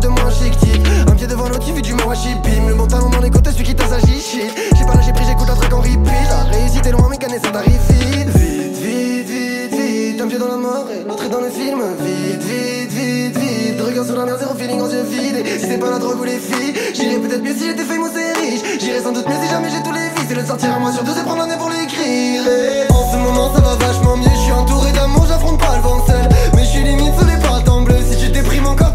un 0.06 1.16
pied 1.16 1.28
devant 1.28 1.50
l'autre 1.50 1.66
fait 1.66 1.82
du 1.82 1.94
mawashi 1.94 2.36
bim. 2.44 2.68
Le 2.68 2.76
bon 2.76 2.86
talon 2.86 3.10
dans 3.10 3.20
les 3.20 3.32
côtés, 3.32 3.52
celui 3.52 3.64
qui 3.64 3.76
t'a 3.76 3.88
s'agit 3.88 4.22
shit. 4.22 4.54
J'ai 4.78 4.86
pas 4.86 4.94
lâché 4.94 5.12
pris, 5.12 5.26
j'écoute 5.26 5.50
un 5.50 5.56
track 5.56 5.74
en 5.74 5.78
repeat. 5.78 6.30
La 6.30 6.44
réussite 6.56 6.86
est 6.86 6.92
loin 6.92 7.08
mais 7.10 7.18
canner 7.18 7.40
ça 7.40 7.50
t'arrive 7.50 7.80
vite 7.90 8.30
Vite, 8.30 8.78
vite, 8.78 9.28
vite, 9.28 9.74
vite 9.74 10.22
Un 10.22 10.28
pied 10.28 10.38
dans 10.38 10.48
la 10.48 10.58
mort 10.58 10.86
et 10.94 11.08
l'autre 11.08 11.26
est 11.26 11.30
dans 11.30 11.42
le 11.42 11.50
film. 11.50 11.82
Vite, 12.02 12.44
vite, 12.44 12.92
vite, 12.92 13.38
vite. 13.38 13.82
Regard 13.82 14.06
sur 14.06 14.16
la 14.16 14.26
mer, 14.26 14.38
zéro 14.38 14.54
feeling 14.54 14.82
en 14.82 14.90
yeux 14.90 15.04
vides. 15.04 15.46
Et 15.46 15.60
si 15.60 15.66
c'est 15.66 15.80
pas 15.80 15.90
la 15.90 15.98
drogue 15.98 16.20
ou 16.20 16.24
les 16.24 16.38
filles 16.38 16.74
J'irais 16.94 17.18
peut-être 17.18 17.44
mieux 17.44 17.56
si 17.56 17.66
j'étais 17.66 17.84
famous 17.84 18.14
et 18.14 18.34
riche. 18.40 18.62
J'irais 18.80 19.02
sans 19.02 19.14
doute 19.14 19.28
mieux 19.28 19.42
si 19.42 19.50
jamais 19.50 19.70
j'ai 19.70 19.82
tous 19.82 19.94
les 19.94 20.10
vices. 20.16 20.30
Et 20.32 20.36
le 20.36 20.46
sortir 20.46 20.76
à 20.76 20.80
moi 20.80 20.92
sur 20.92 21.04
deux 21.04 21.14
c'est 21.16 21.24
prendre 21.24 21.40
l'année 21.40 21.58
pour 21.58 21.70
l'écrire. 21.70 22.44
Et 22.46 22.92
En 22.94 23.12
ce 23.12 23.18
moment 23.18 23.54
ça 23.56 23.62
va 23.62 23.76
vachement 23.76 24.18
mieux. 24.18 24.30
Je 24.30 24.42
suis 24.44 24.52
entouré 24.52 24.92
d'amour, 24.92 25.26
j'affronte 25.28 25.60
pas 25.60 25.76
le 25.76 25.82
vent 25.82 26.06
seul. 26.06 26.30
Mais 26.54 26.64
je 26.64 26.70
suis 26.70 26.84
limite 26.84 27.14
sous 27.18 27.26
les 27.26 27.38
pales 27.42 27.84
bleu. 27.84 27.98
Si 28.10 28.18
tu 28.18 28.30
déprimes 28.30 28.68
encore 28.68 28.87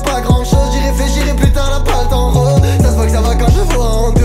pas 0.00 0.20
grand 0.20 0.44
chose 0.44 0.70
J'y 0.72 0.80
réfléchirai 0.80 1.34
plus 1.34 1.52
tard 1.52 1.70
la 1.70 1.80
palle 1.80 2.12
en 2.12 2.30
rose 2.30 2.60
Ça 2.80 2.90
se 2.90 2.94
voit 2.94 3.06
que 3.06 3.12
ça 3.12 3.20
va 3.20 3.34
quand 3.34 3.50
je 3.50 3.74
vois 3.74 4.08
en 4.08 4.15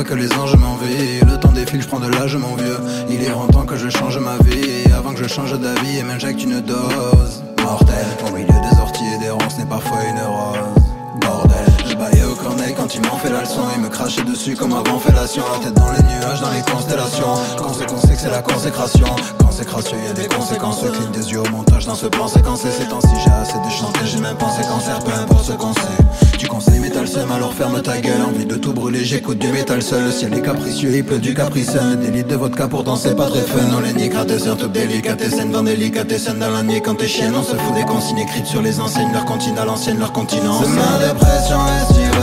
que 0.00 0.14
les 0.14 0.32
anges 0.32 0.56
m'envient. 0.56 1.20
Le 1.20 1.38
temps 1.38 1.52
défile, 1.52 1.82
je 1.82 1.86
prends 1.86 2.00
de 2.00 2.08
l'âge 2.08 2.34
mon 2.36 2.54
vieux. 2.54 2.78
Il 3.10 3.22
est 3.22 3.28
grand 3.28 3.46
temps 3.48 3.66
que 3.66 3.76
je 3.76 3.90
change 3.90 4.18
ma 4.18 4.38
vie. 4.38 4.86
Et 4.86 4.92
avant 4.92 5.12
que 5.12 5.22
je 5.22 5.28
change 5.28 5.52
d'avis, 5.60 5.98
et 5.98 6.02
m'injecte 6.02 6.42
une 6.42 6.60
dose 6.60 7.42
mortelle. 7.62 8.06
Au 8.26 8.32
milieu 8.32 8.46
des 8.46 8.80
orties 8.80 9.04
et 9.14 9.18
des 9.18 9.30
ronces 9.30 9.58
n'est 9.58 9.66
parfois 9.66 9.98
une 10.08 10.18
rose. 10.18 10.82
Bordel, 11.20 11.66
je 11.86 11.94
baillais 11.94 12.24
au 12.24 12.34
corneille 12.34 12.74
quand 12.74 12.94
il 12.94 13.02
m'en 13.02 13.18
fait 13.18 13.28
la 13.28 13.42
leçon 13.42 13.60
Il 13.76 13.82
me 13.82 13.88
crachait 13.90 14.24
dessus 14.24 14.56
comme 14.56 14.72
avant 14.72 14.98
fellation 14.98 15.42
La 15.52 15.58
tête 15.62 15.74
dans 15.74 15.92
les 15.92 16.02
nuages, 16.02 16.40
dans 16.40 16.50
les 16.50 16.62
constellations 16.62 17.34
Conséquence 17.58 18.00
c'est 18.08 18.14
que 18.14 18.20
c'est 18.20 18.30
la 18.30 18.40
consécration 18.40 19.06
Consécration, 19.38 19.98
y 20.06 20.10
a 20.10 20.14
des 20.14 20.26
conséquences 20.26 20.80
Cligne 20.80 21.10
des 21.12 21.30
yeux 21.30 21.40
au 21.40 21.48
montage 21.50 21.84
dans 21.84 21.94
ce 21.94 22.06
plan 22.06 22.28
séquencé 22.28 22.70
Ces 22.70 22.88
temps-ci 22.88 23.14
j'ai 23.22 23.30
assez 23.30 23.58
de 23.58 23.70
chanter, 23.70 24.00
j'ai 24.06 24.20
même 24.20 24.38
pensé 24.38 24.62
cancer 24.62 24.98
Peu 25.00 25.12
importe 25.12 25.44
ce 25.44 25.52
qu'on 25.52 25.74
sait 25.74 26.21
Tu 26.52 26.56
conseilles 26.56 26.80
métal 26.80 27.08
seum, 27.08 27.32
alors 27.32 27.54
ferme 27.54 27.80
ta 27.80 27.96
gueule. 27.96 28.20
Envie 28.20 28.44
de 28.44 28.56
tout 28.56 28.74
brûler, 28.74 29.06
j'écoute 29.06 29.38
du 29.38 29.48
métal 29.48 29.80
seul. 29.80 30.04
Le 30.04 30.10
ciel 30.10 30.34
est 30.34 30.42
capricieux, 30.42 30.90
il 30.94 31.02
pleut 31.02 31.18
du 31.18 31.32
capricène 31.32 31.98
Des 31.98 32.10
litres 32.10 32.28
de 32.28 32.36
vodka 32.36 32.68
pour 32.68 32.84
danser, 32.84 33.16
pas 33.16 33.30
très 33.30 33.40
fun. 33.40 33.60
On 33.74 33.80
les 33.80 33.94
nique, 33.94 34.12
c'est 34.28 34.48
un 34.48 34.56
top 34.56 34.70
délicatessen 34.70 35.50
Dans 35.50 35.62
délicatessen 35.62 36.38
dans 36.38 36.50
la 36.50 36.62
nuit. 36.62 36.82
Quand 36.82 36.96
t'es 36.96 37.08
chienne 37.08 37.32
On 37.34 37.42
se 37.42 37.56
fout 37.56 37.74
des 37.74 37.84
consignes 37.84 38.18
écrites 38.18 38.44
sur 38.44 38.60
les 38.60 38.80
enseignes. 38.80 39.12
Leur 39.14 39.24
continent 39.24 39.62
à 39.62 39.64
l'ancienne, 39.64 39.98
leur 39.98 40.12
continent. 40.12 40.60
C'est 40.62 40.68
ma 40.68 41.06
dépression 41.06 41.58
estivale 41.80 42.20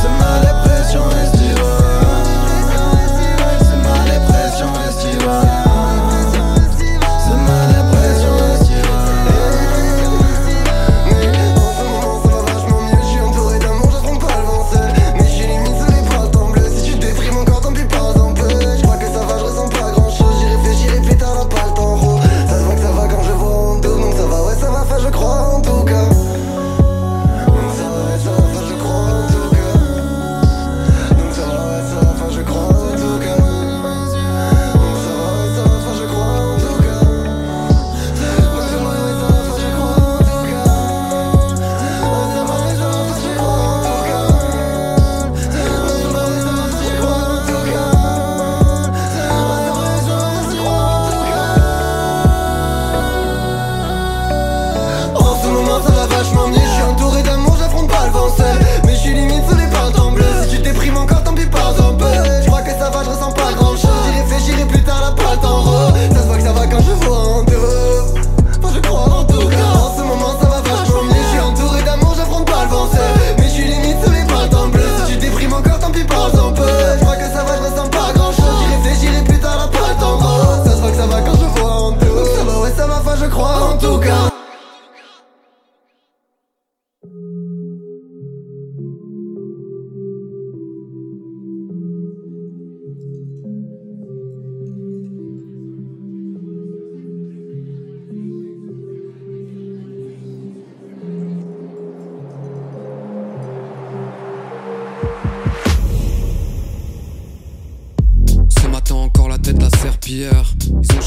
C'est 0.00 0.08
ma 0.08 0.40
dépression 0.40 1.02
estivale 1.22 1.51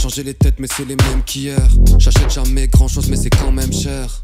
Changé 0.05 0.21
les 0.21 0.35
têtes, 0.35 0.59
mais 0.59 0.67
c'est 0.67 0.85
les 0.85 0.95
mêmes 0.95 1.23
qu'hier. 1.25 1.57
J'achète 1.97 2.31
jamais 2.31 2.67
grand 2.67 2.87
chose, 2.87 3.09
mais 3.09 3.15
c'est 3.15 3.31
quand 3.31 3.51
même 3.51 3.73
cher. 3.73 4.23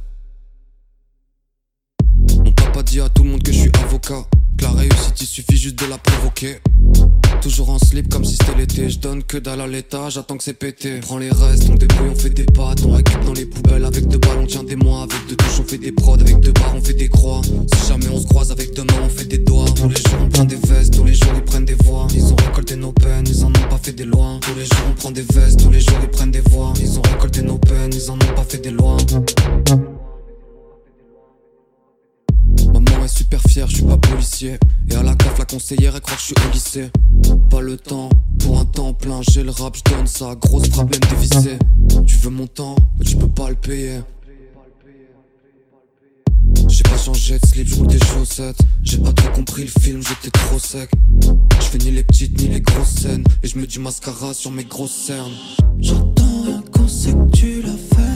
Mon 2.46 2.52
papa 2.52 2.84
dit 2.84 3.02
à 3.02 3.10
tout 3.10 3.24
le 3.24 3.32
monde 3.32 3.42
que 3.42 3.52
je 3.52 3.62
suis 3.62 3.72
avocat. 3.84 4.28
Réussite, 4.82 5.22
il 5.22 5.28
suffit 5.28 5.58
juste 5.58 5.78
de 5.78 5.86
la 5.86 6.00
provoquer. 6.00 6.58
Toujours 7.40 7.70
en 7.70 7.78
slip 7.78 8.10
comme 8.10 8.26
si 8.26 8.36
c'était 8.36 8.58
l'été. 8.58 8.90
Je 8.90 8.98
donne 8.98 9.22
que 9.22 9.38
dalle 9.38 9.62
à 9.62 9.68
l'état, 9.68 10.10
j'attends 10.10 10.38
que 10.38 10.44
c'est 10.44 10.54
pété. 10.54 11.00
Prends 11.02 11.20
les 11.20 11.30
restes, 11.30 11.70
on 11.70 11.76
débrouille, 11.76 12.10
on 12.10 12.16
fait 12.16 12.32
des 12.32 12.46
pattes. 12.46 12.84
On 12.84 12.94
récupère 12.94 13.24
dans 13.24 13.34
les 13.34 13.46
poubelles 13.46 13.86
avec 13.86 14.08
deux 14.08 14.18
balles, 14.18 14.40
on 14.42 14.48
tient 14.48 14.64
des 14.64 14.76
mois. 14.76 15.04
Avec 15.04 15.28
deux 15.30 15.36
touches, 15.36 15.60
on 15.60 15.64
fait 15.66 15.78
des 15.78 15.92
prods. 15.92 16.16
Avec 16.16 16.40
deux 16.40 16.52
barres, 16.52 16.74
on 16.76 16.82
fait 16.82 16.96
des 16.96 17.10
croix. 17.10 17.42
Si 17.44 17.90
jamais 17.90 18.08
on 18.12 18.20
se 18.20 18.26
croise 18.26 18.52
avec 18.52 18.74
deux 18.74 18.84
mains, 18.84 19.04
on 19.06 19.10
fait 19.10 19.26
des 19.26 19.38
doigts. 19.38 19.66
Tous 19.76 19.88
les 19.88 19.96
jours, 19.98 20.20
on 20.20 20.30
prend 20.30 20.46
des 20.46 20.56
vestes. 20.56 20.96
Tous 20.96 21.04
les 21.04 21.14
jours, 21.14 21.34
ils 21.36 21.44
prennent 21.44 21.66
des 21.66 21.78
voix. 21.86 22.08
Ils 22.16 22.34
ont 22.34 22.36
récolté 22.38 22.76
nos 22.76 22.92
peines, 22.92 23.28
ils 23.28 23.46
en 23.46 23.50
ont 23.50 23.70
pas 23.70 23.80
fait 23.84 23.94
des 23.94 24.06
lois. 24.06 24.40
Tous 24.42 24.56
les 24.56 24.66
jours, 24.66 24.88
on 24.90 24.94
prend 24.96 25.12
des 25.12 25.26
vestes. 25.32 25.60
Tous 25.62 25.70
les 25.70 25.80
jours, 25.80 26.00
ils 26.02 26.10
prennent 26.10 26.32
des 26.32 26.42
voix. 26.50 26.74
Ils 26.82 26.98
ont 26.98 27.04
récolté 27.04 27.44
nos 27.44 27.60
peines, 27.60 27.92
ils 27.94 28.10
en 28.10 28.16
ont 28.16 28.36
pas 28.36 28.46
fait 28.50 28.58
des 28.58 28.72
lois. 28.72 28.98
Super 33.08 33.42
fière, 33.42 33.68
je 33.68 33.76
suis 33.76 33.86
pas 33.86 33.98
policier. 33.98 34.58
Et 34.90 34.96
à 34.96 35.04
la 35.04 35.16
CAF, 35.16 35.38
la 35.38 35.46
conseillère, 35.46 35.96
elle 35.96 36.02
croit 36.02 36.16
que 36.16 36.22
je 36.22 36.26
suis 36.28 36.36
au 36.48 36.52
lycée. 36.52 36.90
Pas 37.50 37.62
le 37.62 37.76
temps 37.78 38.10
pour 38.40 38.60
un 38.60 38.66
temps 38.66 38.94
plein, 38.94 39.22
j'ai 39.22 39.44
le 39.44 39.52
rap, 39.52 39.76
je 39.76 39.92
donne 39.92 40.08
ça. 40.08 40.36
Grosse 40.36 40.70
problème 40.70 41.00
dévissé. 41.10 41.58
Tu 42.06 42.16
veux 42.18 42.30
mon 42.30 42.48
temps, 42.48 42.76
mais 42.98 43.06
tu 43.06 43.18
peux 43.18 43.28
pas 43.28 43.50
le 43.50 43.56
payer. 43.56 44.00
J'ai 46.68 46.84
pas 46.84 46.98
changé 46.98 47.38
de 47.38 47.46
slip, 47.46 47.68
je 47.68 47.76
roule 47.76 47.88
des 47.88 48.00
chaussettes. 48.00 48.60
J'ai 48.84 48.98
pas 48.98 49.14
trop 49.14 49.30
compris 49.30 49.64
le 49.64 49.82
film, 49.82 50.02
j'étais 50.02 50.32
trop 50.32 50.60
sec. 50.60 50.90
Je 51.60 51.66
fais 51.66 51.78
ni 51.80 51.92
les 51.92 52.04
petites 52.04 52.40
ni 52.42 52.48
les 52.48 52.62
grosses 52.62 52.96
scènes. 53.02 53.24
Et 53.44 53.48
je 53.48 53.58
me 53.58 53.68
dis 53.68 53.80
mascara 53.80 54.34
sur 54.34 54.52
mes 54.52 54.64
grosses 54.64 55.06
cernes. 55.08 55.34
J'entends 55.80 56.44
rien 56.44 56.64
qu'on 56.72 56.88
sait 56.88 57.12
que 57.12 57.36
tu 57.36 57.62
l'as 57.62 57.72
fait. 57.72 58.11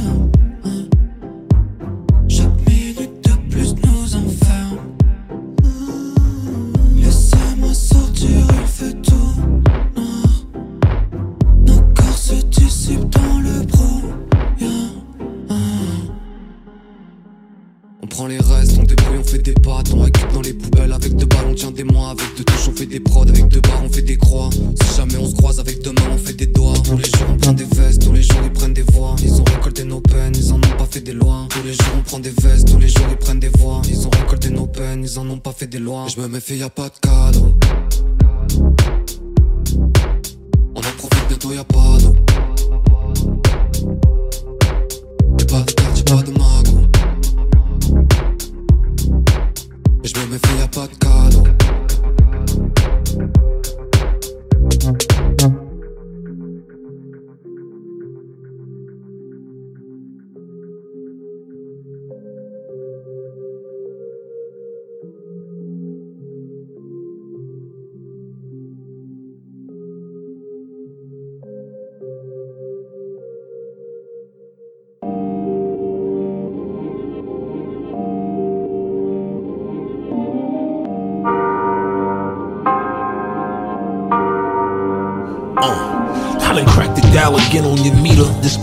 Avec 21.77 22.37
deux 22.37 22.43
touches, 22.45 22.69
on 22.69 22.71
fait 22.71 22.85
des 22.85 22.99
prods, 22.99 23.23
avec 23.23 23.47
deux 23.49 23.59
barres, 23.59 23.83
on 23.83 23.89
fait 23.89 24.01
des 24.01 24.17
croix. 24.17 24.49
Si 24.51 24.95
jamais 24.95 25.17
on 25.17 25.27
se 25.27 25.35
croise 25.35 25.59
avec 25.59 25.81
deux 25.81 25.91
mains, 25.91 26.09
on 26.13 26.17
fait 26.17 26.33
des 26.33 26.45
doigts. 26.45 26.73
Tous 26.83 26.97
les 26.97 27.03
jours, 27.03 27.27
on 27.29 27.37
prend 27.37 27.53
des 27.53 27.65
vestes, 27.65 28.05
tous 28.05 28.13
les 28.13 28.21
jours, 28.21 28.39
ils 28.43 28.51
prennent 28.51 28.73
des 28.73 28.83
voix. 28.93 29.15
Ils 29.21 29.41
ont 29.41 29.43
récolté 29.43 29.83
nos 29.83 29.99
peines, 29.99 30.33
ils 30.35 30.53
en 30.53 30.55
ont 30.55 30.77
pas 30.77 30.87
fait 30.89 31.01
des 31.01 31.13
lois. 31.13 31.47
Tous 31.49 31.63
les 31.63 31.73
jours, 31.73 31.95
on 31.97 32.01
prend 32.01 32.19
des 32.19 32.33
vestes, 32.41 32.71
tous 32.71 32.79
les 32.79 32.87
jours, 32.87 33.07
ils 33.09 33.17
prennent 33.17 33.39
des 33.39 33.51
voix. 33.59 33.81
Ils 33.89 34.07
ont 34.07 34.09
récolté 34.09 34.49
nos 34.49 34.67
peines, 34.67 35.03
ils 35.03 35.19
en 35.19 35.29
ont 35.29 35.37
pas 35.37 35.51
fait 35.51 35.67
des 35.67 35.79
lois. 35.79 36.05
Je 36.07 36.21
me 36.21 36.27
méfie, 36.27 36.57
y 36.57 36.63
a 36.63 36.69
pas 36.69 36.89
de 36.89 36.99
cadeau. 37.01 37.53
On 40.75 40.79
en 40.79 40.93
profite, 40.97 41.27
bientôt 41.27 41.51
y 41.51 41.57
a 41.57 41.63
pas 41.63 41.97
d'eau. 41.99 42.15
J'ai 45.37 45.45
pas 45.45 45.61
de 45.61 45.71
carte, 45.71 45.97
j'ai 45.97 46.03
pas 46.03 46.23
de 46.23 46.31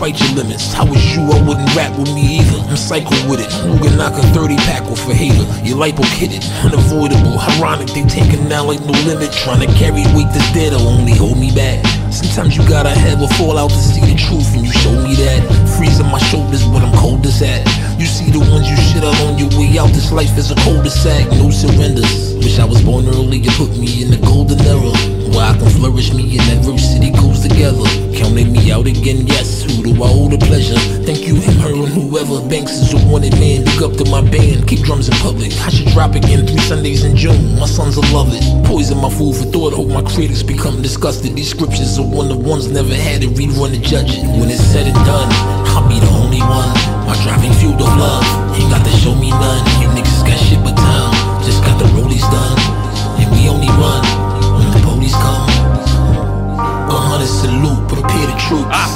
despite 0.03 0.35
your 0.35 0.43
limits. 0.43 0.73
How 0.73 0.85
was 0.85 1.15
you? 1.15 1.21
I 1.21 1.39
wouldn't 1.47 1.75
rap 1.75 1.97
with 1.97 2.13
me 2.13 2.39
either. 2.39 2.59
I'm 2.67 2.75
psycho 2.75 3.15
with 3.29 3.39
it. 3.39 3.51
Who 3.63 3.79
can 3.79 3.97
knock 3.97 4.13
a 4.13 4.21
30 4.35 4.57
pack 4.57 4.83
off 4.83 5.07
a 5.07 5.13
hater? 5.13 5.47
Your 5.63 5.77
lipo 5.77 6.03
hit 6.19 6.33
it, 6.33 6.43
unavoidable. 6.63 7.39
Ironic, 7.55 7.87
they 7.89 8.03
taking 8.03 8.47
now 8.49 8.65
like 8.65 8.81
no 8.81 8.91
limit. 9.07 9.31
Trying 9.31 9.61
to 9.61 9.71
carry 9.79 10.03
weight 10.11 10.27
that's 10.35 10.51
dead'll 10.51 10.87
only 10.87 11.13
hold 11.15 11.39
me 11.39 11.55
back. 11.55 11.85
Sometimes 12.11 12.57
you 12.57 12.67
gotta 12.67 12.89
have 12.89 13.21
a 13.21 13.27
fallout 13.39 13.69
to 13.69 13.77
see 13.77 14.01
the 14.01 14.15
truth, 14.15 14.53
and 14.53 14.65
you 14.65 14.71
show 14.71 14.91
me 14.91 15.15
that. 15.15 15.39
Freezing 15.77 16.07
my 16.11 16.19
shoulders, 16.19 16.63
but 16.67 16.83
I'm 16.83 16.93
coldest 16.97 17.41
at. 17.41 17.63
You 17.99 18.05
see 18.05 18.31
the 18.31 18.39
ones 18.39 18.69
you 18.69 18.75
shit 18.77 19.03
out 19.03 19.19
on 19.21 19.37
your 19.37 19.49
way 19.57 19.77
out. 19.77 19.89
This 19.93 20.11
life 20.11 20.37
is 20.37 20.51
a 20.51 20.55
cul-de-sac, 20.55 21.29
no 21.37 21.49
surrenders. 21.49 22.35
Wish 22.35 22.59
I 22.59 22.65
was 22.65 22.81
born 22.81 23.07
early, 23.07 23.37
you 23.37 23.51
put 23.51 23.77
me 23.77 24.03
in 24.03 24.11
the 24.11 24.17
golden 24.17 24.59
era. 24.61 24.91
Where 25.33 25.49
I 25.49 25.57
can 25.57 25.69
flourish, 25.69 26.13
me 26.13 26.37
and 26.37 26.45
adversity 26.51 27.09
goes 27.09 27.41
together. 27.41 27.85
Counting 28.13 28.51
me 28.51 28.71
out 28.71 28.85
again, 28.85 29.25
yes. 29.25 29.63
Who 29.63 29.81
do 29.81 30.03
I 30.03 30.07
owe 30.09 30.29
the 30.29 30.37
pleasure? 30.37 30.77
Thank 31.07 31.25
you, 31.25 31.35
him, 31.35 31.57
her, 31.57 31.73
and 31.73 31.89
whoever. 31.89 32.37
Banks 32.49 32.73
is 32.73 32.93
a 32.93 33.01
wanted 33.07 33.33
man. 33.39 33.65
Look 33.65 33.81
up 33.81 33.97
to 33.97 34.05
my 34.11 34.21
band, 34.21 34.67
keep 34.67 34.85
drums 34.85 35.09
in 35.09 35.15
public. 35.23 35.51
I 35.65 35.69
should 35.69 35.87
drop 35.89 36.13
again 36.13 36.45
three 36.45 36.61
Sundays 36.61 37.03
in 37.03 37.15
June. 37.15 37.57
My 37.57 37.65
sons 37.65 37.97
will 37.97 38.09
love 38.13 38.29
it. 38.29 38.43
Poison 38.67 39.01
my 39.01 39.09
food 39.09 39.33
for 39.33 39.45
thought. 39.49 39.73
Hope 39.73 39.89
my 39.89 40.03
critics 40.03 40.43
become 40.43 40.81
disgusted. 40.81 41.33
These 41.35 41.49
scriptures 41.49 41.97
are 41.97 42.05
one 42.05 42.29
of 42.29 42.45
ones 42.45 42.69
never 42.69 42.93
had 42.93 43.21
to 43.21 43.27
rerun 43.29 43.73
to 43.73 43.79
judge 43.79 44.13
it. 44.13 44.25
When 44.37 44.49
it's 44.49 44.61
said 44.61 44.85
and 44.85 45.01
done, 45.05 45.31
only 46.33 46.41
one. 46.49 46.73
My 47.05 47.15
driving 47.23 47.53
fueled 47.53 47.81
of 47.81 47.93
love. 47.97 48.25
Ain't 48.57 48.69
got 48.69 48.83
to 48.85 48.91
show 48.97 49.13
me 49.13 49.29
none. 49.29 49.61
You 49.81 49.87
niggas 49.93 50.25
got 50.25 50.37
shit 50.39 50.59
but 50.63 50.75
time. 50.75 51.13
Just 51.45 51.63
got 51.63 51.77
the 51.77 51.85
rollies 51.93 52.25
done. 52.33 52.57
And 53.21 53.29
we 53.31 53.49
only 53.49 53.69
run 53.77 54.01
when 54.57 54.67
the 54.73 54.81
police 54.81 55.13
come. 55.13 55.49
A 56.89 56.97
hundred 56.97 57.27
salute, 57.27 57.87
prepare 57.87 58.25
the 58.25 58.37
troops. 58.49 58.73
Ah. 58.73 58.89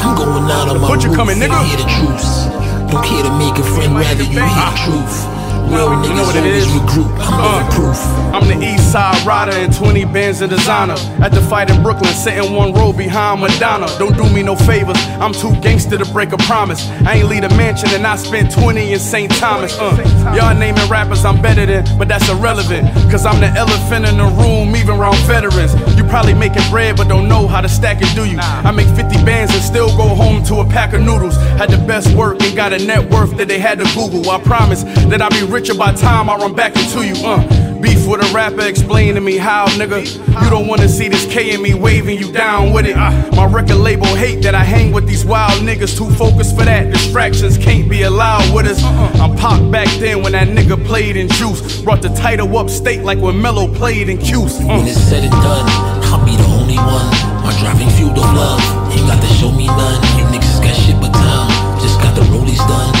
I'm 0.00 0.16
going 0.16 0.50
out 0.50 0.68
on 0.68 0.80
my 0.80 0.94
roof, 0.94 1.14
coming, 1.14 1.38
nigga. 1.38 1.60
hear 1.66 1.76
the 1.76 1.88
truths. 1.98 2.46
Don't 2.90 3.04
care 3.04 3.22
to 3.22 3.32
make 3.36 3.56
a 3.58 3.64
friend, 3.64 3.94
rather 3.94 4.22
you 4.22 4.40
hear 4.40 4.48
the 4.48 4.72
ah. 4.72 4.84
truth. 4.84 5.37
Real 5.66 5.90
You 6.04 6.14
know 6.14 6.22
what 6.22 6.36
it 6.36 6.44
regroup. 6.44 7.10
I'm 7.20 7.40
Uh, 7.40 7.70
proof. 7.70 7.98
I'm 8.34 8.46
the 8.46 8.58
east 8.64 8.92
side 8.92 9.24
rider 9.26 9.56
in 9.56 9.72
20 9.72 10.04
bands 10.06 10.40
of 10.40 10.50
designer. 10.50 10.96
At 11.20 11.32
the 11.32 11.40
fight 11.40 11.70
in 11.70 11.82
Brooklyn, 11.82 12.12
sitting 12.12 12.54
one 12.54 12.72
row 12.72 12.92
behind 12.92 13.40
Madonna. 13.40 13.86
Don't 13.98 14.16
do 14.16 14.24
me 14.30 14.42
no 14.42 14.54
favors, 14.54 14.98
I'm 15.20 15.32
too 15.32 15.54
gangster 15.60 15.98
to 15.98 16.04
break 16.06 16.32
a 16.32 16.38
promise. 16.38 16.88
I 17.06 17.14
ain't 17.16 17.28
lead 17.28 17.44
a 17.44 17.48
mansion 17.56 17.88
and 17.92 18.06
I 18.06 18.16
spent 18.16 18.52
20 18.52 18.92
in 18.92 18.98
St. 18.98 19.30
Thomas. 19.32 19.76
Uh, 19.78 20.34
y'all 20.36 20.54
naming 20.54 20.88
rappers 20.88 21.24
I'm 21.24 21.40
better 21.40 21.66
than, 21.66 21.84
but 21.98 22.08
that's 22.08 22.28
irrelevant. 22.28 22.88
Cause 23.10 23.24
I'm 23.26 23.40
the 23.40 23.48
elephant 23.48 24.06
in 24.06 24.18
the 24.18 24.26
room, 24.40 24.76
even 24.76 24.96
around 24.96 25.16
veterans. 25.26 25.74
You 25.96 26.04
probably 26.04 26.34
making 26.34 26.68
bread, 26.70 26.96
but 26.96 27.08
don't 27.08 27.28
know 27.28 27.46
how 27.46 27.60
to 27.60 27.68
stack 27.68 27.98
it, 28.00 28.14
do 28.14 28.24
you? 28.24 28.38
I 28.38 28.70
make 28.70 28.88
50 28.88 29.24
bands 29.24 29.52
and 29.54 29.62
still 29.62 29.88
go 29.96 30.14
home 30.14 30.42
to 30.44 30.56
a 30.56 30.64
pack 30.66 30.92
of 30.92 31.00
noodles. 31.02 31.36
Had 31.58 31.70
the 31.70 31.78
best 31.86 32.14
work 32.14 32.40
and 32.42 32.54
got 32.54 32.72
a 32.72 32.78
net 32.78 33.10
worth 33.10 33.36
that 33.38 33.48
they 33.48 33.58
had 33.58 33.78
to 33.78 33.84
Google. 33.94 34.28
I 34.30 34.40
promise 34.40 34.82
that 35.10 35.22
I'll 35.22 35.30
be 35.30 35.42
richer 35.48 35.74
by 35.74 35.92
time 35.92 36.28
I 36.28 36.36
run 36.36 36.54
back 36.54 36.76
into 36.76 37.06
you. 37.06 37.14
Uh, 37.24 37.40
beef 37.80 38.06
with 38.06 38.20
a 38.20 38.34
rapper, 38.34 38.62
explain 38.62 39.14
to 39.14 39.20
me 39.20 39.36
how, 39.36 39.66
nigga. 39.68 40.04
You 40.42 40.50
don't 40.50 40.66
wanna 40.66 40.88
see 40.88 41.08
this 41.08 41.24
K 41.26 41.52
in 41.52 41.62
me 41.62 41.74
waving 41.74 42.18
you 42.18 42.30
down 42.32 42.72
with 42.72 42.86
it. 42.86 42.96
My 42.96 43.46
record 43.46 43.76
label 43.76 44.06
hate 44.06 44.42
that 44.42 44.54
I 44.54 44.64
hang 44.64 44.92
with 44.92 45.06
these 45.06 45.24
wild 45.24 45.62
niggas. 45.62 45.96
Too 45.96 46.10
focused 46.14 46.56
for 46.56 46.64
that. 46.64 46.92
Distractions 46.92 47.56
can't 47.58 47.88
be 47.88 48.02
allowed 48.02 48.54
with 48.54 48.66
us. 48.66 48.82
I'm 49.20 49.36
popped 49.36 49.70
back 49.70 49.88
then 49.98 50.22
when 50.22 50.32
that 50.32 50.48
nigga 50.48 50.82
played 50.84 51.16
in 51.16 51.28
juice. 51.28 51.82
Brought 51.82 52.02
the 52.02 52.10
title 52.10 52.56
up 52.58 52.68
state 52.68 53.02
like 53.02 53.18
when 53.18 53.40
Mello 53.40 53.72
played 53.72 54.08
in 54.08 54.18
Cuse. 54.18 54.60
Uh. 54.60 54.66
When 54.66 54.86
it's 54.86 55.00
said 55.00 55.24
and 55.24 55.32
done, 55.32 55.66
I'll 56.12 56.24
be 56.24 56.36
the 56.36 56.44
only 56.44 56.76
one. 56.76 57.08
My 57.42 57.56
driving 57.60 57.88
fueled 57.90 58.18
of 58.18 58.34
love, 58.34 58.60
ain't 58.92 59.06
got 59.06 59.20
to 59.20 59.28
show 59.34 59.50
me 59.50 59.66
none. 59.66 60.02
You 60.18 60.24
niggas 60.26 60.62
got 60.62 60.74
shit 60.74 61.00
but 61.00 61.12
time, 61.12 61.80
just 61.80 62.00
got 62.00 62.14
the 62.14 62.22
rollies 62.22 62.58
done. 62.68 62.94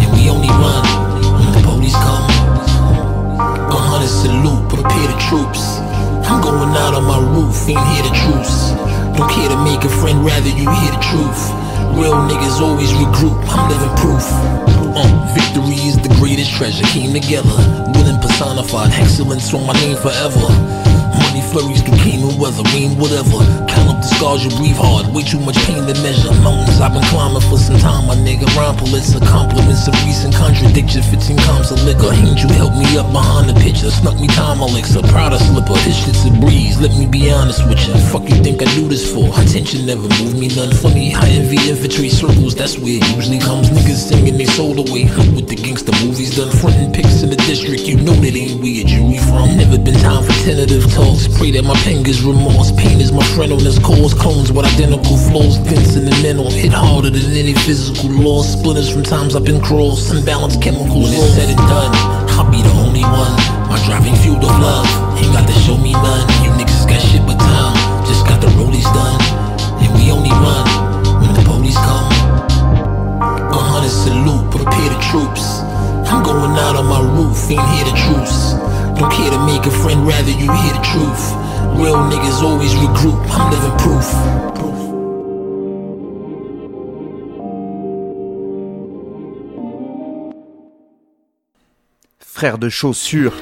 And 0.00 0.12
we 0.12 0.30
only 0.30 0.48
run 0.48 1.01
salute, 4.22 4.62
prepare 4.70 5.08
the 5.10 5.18
troops. 5.18 5.82
I'm 6.30 6.40
going 6.40 6.70
out 6.78 6.94
on 6.94 7.04
my 7.04 7.18
roof, 7.34 7.66
ain't 7.66 7.82
hear 7.90 8.04
the 8.06 8.14
truths. 8.14 8.70
Don't 9.18 9.28
care 9.28 9.50
to 9.50 9.58
make 9.66 9.82
a 9.82 9.90
friend, 10.00 10.24
rather 10.24 10.48
you 10.48 10.70
hear 10.70 10.92
the 10.94 11.02
truth. 11.02 11.42
Real 11.98 12.14
niggas 12.30 12.62
always 12.62 12.90
regroup, 12.92 13.34
I'm 13.50 13.66
living 13.68 13.94
proof. 13.98 14.22
Uh, 14.94 15.10
victory 15.34 15.74
is 15.90 15.98
the 15.98 16.14
greatest 16.20 16.52
treasure, 16.54 16.86
came 16.94 17.12
together. 17.12 17.56
Willing 17.94 18.20
personified, 18.22 18.92
excellence 18.92 19.52
on 19.54 19.66
my 19.66 19.74
name 19.82 19.96
forever. 19.96 20.81
Money 21.12 21.42
flurries 21.52 21.82
through 21.82 21.98
Keenan 22.00 22.38
weather, 22.40 22.64
rain, 22.72 22.96
whatever. 22.96 23.44
Count 23.68 23.88
up 23.92 23.98
the 24.00 24.08
scars, 24.08 24.44
you 24.44 24.50
breathe 24.56 24.76
hard. 24.76 25.12
Way 25.12 25.22
too 25.22 25.40
much 25.40 25.56
pain 25.68 25.84
to 25.84 25.94
measure. 26.00 26.32
Mountains 26.40 26.80
I've 26.80 26.92
been 26.92 27.04
climbing 27.12 27.44
for 27.48 27.58
some 27.58 27.78
time, 27.78 28.06
my 28.08 28.16
nigga. 28.16 28.48
Rhyme 28.56 28.76
bullets 28.80 29.12
compliments 29.28 29.86
of 29.88 29.94
recent 30.04 30.34
contradiction. 30.34 31.02
15 31.02 31.36
comes 31.44 31.70
of 31.70 31.82
liquor. 31.84 32.12
You 32.14 32.48
help 32.56 32.74
me 32.74 32.88
up 32.96 33.12
behind 33.12 33.48
the 33.48 33.56
picture? 33.60 33.90
Snuck 33.90 34.18
me 34.18 34.28
time 34.28 34.60
elixir. 34.60 35.02
Proud 35.12 35.32
of 35.32 35.40
slipper. 35.40 35.76
This 35.84 35.96
shit's 35.96 36.24
a 36.24 36.32
breeze. 36.40 36.80
Let 36.80 36.96
me 36.96 37.06
be 37.06 37.30
honest 37.30 37.60
with 37.68 37.80
you. 37.86 37.94
Fuck 38.08 38.28
you 38.28 38.36
think 38.42 38.62
I 38.62 38.68
do 38.74 38.88
this 38.88 39.04
for? 39.12 39.28
Attention 39.36 39.86
never 39.86 40.08
moved 40.20 40.38
me 40.38 40.48
none 40.48 40.72
funny. 40.72 41.14
I 41.14 41.28
envy 41.28 41.60
infantry 41.68 42.08
circles. 42.08 42.54
That's 42.54 42.78
where 42.78 42.96
it 42.96 43.04
usually 43.16 43.38
comes. 43.38 43.68
Niggas 43.70 44.08
singing 44.08 44.36
they 44.38 44.46
soul 44.46 44.78
away. 44.78 45.04
With 45.36 45.48
the 45.48 45.56
gangster 45.56 45.92
movies 46.04 46.36
done 46.36 46.50
frontin' 46.50 46.92
pics 46.92 47.22
in 47.22 47.30
the 47.30 47.36
district. 47.36 47.82
You 47.82 47.96
know 47.96 48.14
that 48.14 48.34
ain't 48.34 48.60
where 48.60 48.72
you 48.72 49.02
we 49.12 49.18
from. 49.18 49.56
Never 49.56 49.78
been 49.78 49.98
time 50.00 50.24
for 50.24 50.32
tentative 50.44 50.84
talks. 51.02 51.26
Pray 51.38 51.50
that 51.52 51.64
my 51.64 51.74
pen 51.82 52.02
gets 52.02 52.22
remorse. 52.22 52.70
Pain 52.72 53.00
is 53.00 53.12
my 53.12 53.24
friend 53.34 53.52
on 53.52 53.62
this 53.62 53.78
cause. 53.78 54.14
Clones 54.14 54.52
with 54.52 54.66
identical 54.66 55.16
flaws. 55.28 55.56
Vince 55.66 55.96
in 55.96 56.04
the 56.06 56.14
mental. 56.22 56.50
Hit 56.50 56.72
harder 56.72 57.10
than 57.10 57.34
any 57.34 57.54
physical 57.54 58.10
loss. 58.10 58.52
Splinters 58.54 58.88
from 58.90 59.02
times 59.02 59.34
I've 59.34 59.44
been 59.44 59.60
crossed. 59.60 60.12
Unbalanced 60.14 60.62
chemicals. 60.62 61.10
When 61.10 61.14
it's 61.14 61.34
said 61.34 61.50
and 61.50 61.64
done, 61.66 61.92
I'll 62.34 62.50
be 62.50 62.62
the 62.62 62.74
only 62.78 63.02
one. 63.02 63.34
My 63.66 63.78
driving 63.86 64.14
fuel 64.22 64.38
of 64.38 64.54
love. 64.62 64.86
Ain't 65.18 65.32
got 65.34 65.46
to 65.46 65.56
show 65.66 65.76
me 65.76 65.92
none. 65.92 66.24
You 66.44 66.50
niggas 66.54 66.86
got 66.86 67.00
shit 67.02 67.22
but 67.26 67.38
time. 67.38 67.74
Just 68.06 68.26
got 68.26 68.40
the 68.40 68.48
rollies 68.58 68.86
done. 68.94 69.18
And 69.82 69.90
we 69.98 70.10
only 70.12 70.30
run 70.30 70.64
when 71.20 71.32
the 71.34 71.42
police 71.42 71.76
come. 71.76 72.10
A 73.22 73.60
hundred 73.70 73.90
salute, 73.90 74.46
prepare 74.50 74.90
the 74.94 75.00
troops. 75.10 75.60
I'm 76.12 76.22
going 76.22 76.52
out 76.60 76.76
on 76.76 76.86
my 76.86 77.00
roof, 77.00 77.50
ain't 77.50 77.64
here 77.72 77.86
to 77.88 77.94
truce. 78.04 78.52
Don't 78.96 79.12
care 79.12 79.30
to 79.30 79.46
make 79.46 79.64
a 79.66 79.70
friend, 79.70 80.06
rather 80.06 80.30
you 80.30 80.50
hear 80.52 80.72
the 80.72 80.82
truth. 80.82 81.32
Real 81.76 81.96
niggas 82.10 82.42
always 82.42 82.72
regroup, 82.74 83.20
I'm 83.30 83.50
living 83.50 83.76
proof. 83.78 84.08
Frère 92.20 92.58
de 92.58 92.68
chaussures. 92.68 93.32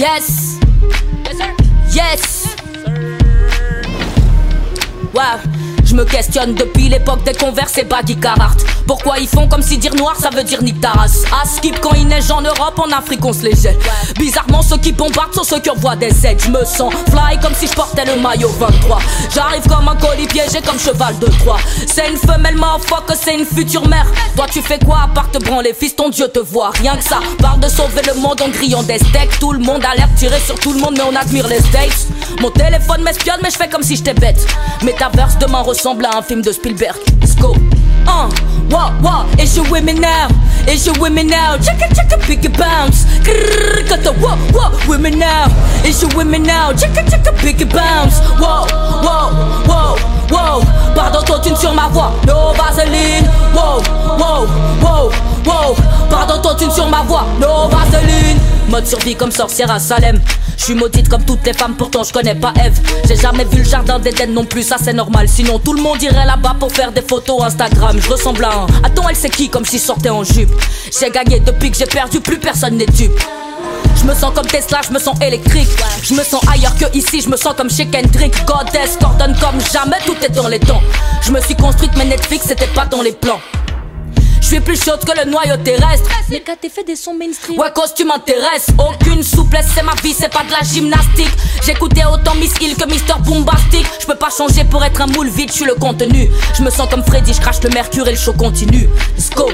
Yes. 0.00 0.58
Yes, 1.26 1.36
sir. 1.36 1.54
Yes. 1.92 2.56
Wow. 5.12 5.38
Je 5.84 5.94
me 5.94 6.06
questionne 6.06 6.54
depuis 6.54 6.88
l'époque 6.88 7.22
des 7.24 7.34
converses 7.34 7.76
et 7.76 7.84
baggy 7.84 8.16
Carhartt. 8.16 8.64
Pourquoi 8.86 9.18
ils 9.18 9.28
font 9.28 9.46
comme 9.46 9.60
si 9.60 9.76
dire 9.76 9.94
noir 9.96 10.16
ça 10.18 10.30
veut 10.30 10.42
dire 10.42 10.62
nique 10.62 10.80
ta 10.80 10.92
race 10.92 11.24
À 11.30 11.46
skip 11.46 11.78
quand 11.80 11.92
il 11.92 12.06
neige 12.06 12.30
en 12.30 12.40
Europe, 12.40 12.78
en 12.78 12.90
Afrique 12.96 13.22
on 13.26 13.34
se 13.34 13.42
les 13.42 13.54
jette. 13.54 13.78
Bizarrement 14.18 14.62
ceux 14.62 14.78
qui 14.78 14.92
bombardent 14.92 15.34
sont 15.34 15.44
ceux 15.44 15.60
qui 15.60 15.68
envoient 15.68 15.96
des 15.96 16.26
aides. 16.26 16.40
Je 16.40 16.50
me 16.50 16.64
sens 16.64 16.94
fly 17.10 17.38
comme 17.42 17.54
si 17.54 17.66
je 17.66 17.72
portais 17.72 18.06
le 18.06 18.18
maillot 18.22 18.48
23 18.58 19.00
J'arrive 19.34 19.66
comme 19.68 19.86
un 19.86 19.96
colis 19.96 20.28
piégé 20.28 20.62
comme 20.64 20.78
cheval 20.78 21.18
de 21.18 21.26
Troie. 21.26 21.58
C'est 21.86 22.08
une 22.08 22.16
femelle 22.16 22.56
que 23.06 23.14
c'est 23.20 23.34
une 23.34 23.44
future 23.44 23.86
mère 23.86 24.06
Toi 24.40 24.48
tu 24.50 24.62
fais 24.62 24.78
quoi 24.78 25.00
à 25.04 25.08
part 25.08 25.30
te 25.30 25.36
branler 25.36 25.74
fils? 25.78 25.94
Ton 25.94 26.08
dieu 26.08 26.26
te 26.26 26.38
voit 26.38 26.70
Rien 26.70 26.96
que 26.96 27.04
ça, 27.04 27.18
parle 27.40 27.60
de 27.60 27.68
sauver 27.68 28.00
le 28.06 28.14
monde 28.14 28.40
en 28.40 28.48
grillant 28.48 28.82
des 28.82 28.96
steaks 28.96 29.38
Tout 29.38 29.52
le 29.52 29.58
monde 29.58 29.84
a 29.84 29.94
l'air 29.94 30.08
tiré 30.16 30.40
sur 30.40 30.58
tout 30.58 30.72
le 30.72 30.80
monde 30.80 30.94
mais 30.96 31.02
on 31.02 31.14
admire 31.14 31.46
les 31.46 31.60
stakes 31.60 32.08
Mon 32.40 32.48
téléphone 32.50 33.02
m'espionne 33.02 33.40
mais 33.42 33.50
je 33.50 33.58
fais 33.58 33.68
comme 33.68 33.82
si 33.82 33.96
j'étais 33.96 34.14
bête 34.14 34.46
Metaverse 34.82 35.36
demain 35.36 35.60
ressemble 35.60 36.06
à 36.06 36.16
un 36.16 36.22
film 36.22 36.40
de 36.40 36.52
Spielberg. 36.52 36.96
Let's 37.20 37.36
go. 37.36 37.54
Uh, 38.06 38.30
what, 38.70 38.92
what, 39.02 39.26
is 39.38 39.58
you 39.58 39.64
with 39.70 39.84
me 39.84 39.92
now? 39.92 40.28
Is 40.66 40.86
you 40.86 40.94
with 40.98 41.12
me 41.12 41.22
now? 41.22 41.58
Check 41.58 41.82
it, 41.82 41.94
check 41.94 42.10
it, 42.10 42.20
pick 42.22 42.42
it 42.42 42.56
bounce. 42.56 43.04
Grrr, 43.20 43.86
got 43.90 44.02
the 44.02 44.14
what, 44.22 44.88
with 44.88 45.02
me 45.02 45.10
now? 45.10 45.48
Is 45.84 46.00
you 46.00 46.08
with 46.16 46.26
me 46.26 46.38
now? 46.38 46.72
Check 46.72 46.96
it, 46.96 47.10
check 47.10 47.26
it, 47.26 47.36
pick 47.36 47.60
it 47.60 47.70
bounce. 47.70 48.20
Whoa, 48.40 48.64
whoa, 49.04 49.66
whoa, 49.68 50.19
Pardon, 50.30 51.22
toi, 51.22 51.40
tu 51.42 51.54
sur 51.56 51.72
ma 51.74 51.88
voix. 51.88 52.12
No 52.26 52.52
Vaseline. 52.56 53.28
Wow, 53.54 53.82
wow, 54.18 54.46
wow, 54.82 55.10
wow. 55.44 55.76
Pardon, 56.08 56.40
toi, 56.42 56.54
tu 56.58 56.70
sur 56.70 56.86
ma 56.88 57.02
voix. 57.02 57.26
No 57.40 57.68
Vaseline. 57.68 58.38
Mode 58.68 58.86
survie 58.86 59.16
comme 59.16 59.32
sorcière 59.32 59.70
à 59.70 59.78
Salem. 59.78 60.20
Je 60.56 60.64
suis 60.64 60.74
maudite 60.74 61.08
comme 61.08 61.24
toutes 61.24 61.44
les 61.46 61.54
femmes, 61.54 61.74
pourtant 61.74 62.04
je 62.04 62.12
connais 62.12 62.34
pas 62.34 62.52
Eve. 62.62 62.78
J'ai 63.08 63.16
jamais 63.16 63.44
vu 63.44 63.58
le 63.58 63.64
jardin 63.64 63.98
d'Eden 63.98 64.34
non 64.34 64.44
plus, 64.44 64.62
ça 64.62 64.76
c'est 64.80 64.92
normal. 64.92 65.26
Sinon 65.26 65.58
tout 65.58 65.72
le 65.72 65.82
monde 65.82 66.00
irait 66.02 66.26
là-bas 66.26 66.54
pour 66.60 66.70
faire 66.70 66.92
des 66.92 67.00
photos 67.00 67.42
Instagram. 67.42 67.98
Je 67.98 68.10
ressemble 68.10 68.44
à 68.44 68.50
un. 68.50 68.66
Attends, 68.84 69.08
elle 69.08 69.16
c'est 69.16 69.30
qui 69.30 69.48
comme 69.48 69.64
si 69.64 69.78
sortait 69.78 70.10
en 70.10 70.22
jupe? 70.22 70.52
J'ai 71.00 71.10
gagné 71.10 71.40
depuis 71.40 71.70
que 71.70 71.78
j'ai 71.78 71.86
perdu, 71.86 72.20
plus 72.20 72.38
personne 72.38 72.76
n'est 72.76 72.86
dupe. 72.86 73.18
Je 74.00 74.06
me 74.06 74.14
sens 74.14 74.32
comme 74.34 74.46
Tesla, 74.46 74.80
je 74.86 74.92
me 74.94 74.98
sens 74.98 75.14
électrique. 75.20 75.68
Je 76.02 76.14
me 76.14 76.24
sens 76.24 76.42
ailleurs 76.50 76.74
que 76.76 76.86
ici, 76.96 77.20
je 77.20 77.28
me 77.28 77.36
sens 77.36 77.54
comme 77.54 77.68
chez 77.68 77.86
Kendrick. 77.86 78.34
Goddess, 78.46 78.96
coordonne 78.98 79.36
comme 79.38 79.60
jamais, 79.72 79.98
tout 80.06 80.16
est 80.24 80.30
dans 80.30 80.48
les 80.48 80.58
temps. 80.58 80.80
Je 81.22 81.30
me 81.30 81.40
suis 81.40 81.54
construite, 81.54 81.92
mais 81.96 82.06
Netflix 82.06 82.46
c'était 82.48 82.66
pas 82.68 82.86
dans 82.86 83.02
les 83.02 83.12
plans. 83.12 83.40
Je 84.40 84.46
suis 84.46 84.60
plus 84.60 84.82
chaude 84.82 85.04
que 85.04 85.16
le 85.16 85.30
noyau 85.30 85.58
terrestre. 85.58 86.08
Mais 86.30 86.40
quand 86.40 86.56
t'es 86.58 86.70
fait 86.70 86.82
des 86.82 86.96
sons 86.96 87.14
mainstream. 87.14 87.58
Ouais, 87.58 87.70
cause 87.74 87.92
tu 87.94 88.04
m'intéresses. 88.04 88.68
Aucune 88.78 89.22
souplesse, 89.22 89.66
c'est 89.74 89.82
ma 89.82 89.94
vie, 90.02 90.14
c'est 90.18 90.32
pas 90.32 90.44
de 90.44 90.50
la 90.50 90.62
gymnastique. 90.62 91.30
J'écoutais 91.64 92.04
autant 92.06 92.34
Miss 92.36 92.54
Hill 92.58 92.74
que 92.76 92.86
Mister 92.86 93.14
Bombastic. 93.20 93.86
Je 94.00 94.06
peux 94.06 94.16
pas 94.16 94.30
changer 94.36 94.64
pour 94.64 94.82
être 94.82 95.00
un 95.02 95.08
moule 95.08 95.28
vide, 95.28 95.50
je 95.50 95.56
suis 95.56 95.66
le 95.66 95.74
contenu. 95.74 96.30
Je 96.56 96.62
me 96.62 96.70
sens 96.70 96.88
comme 96.88 97.04
Freddy, 97.04 97.34
je 97.34 97.40
crache 97.40 97.62
le 97.62 97.68
mercure 97.70 98.08
et 98.08 98.12
le 98.12 98.18
show 98.18 98.32
continue. 98.32 98.88
Let's 99.14 99.28
go. 99.30 99.50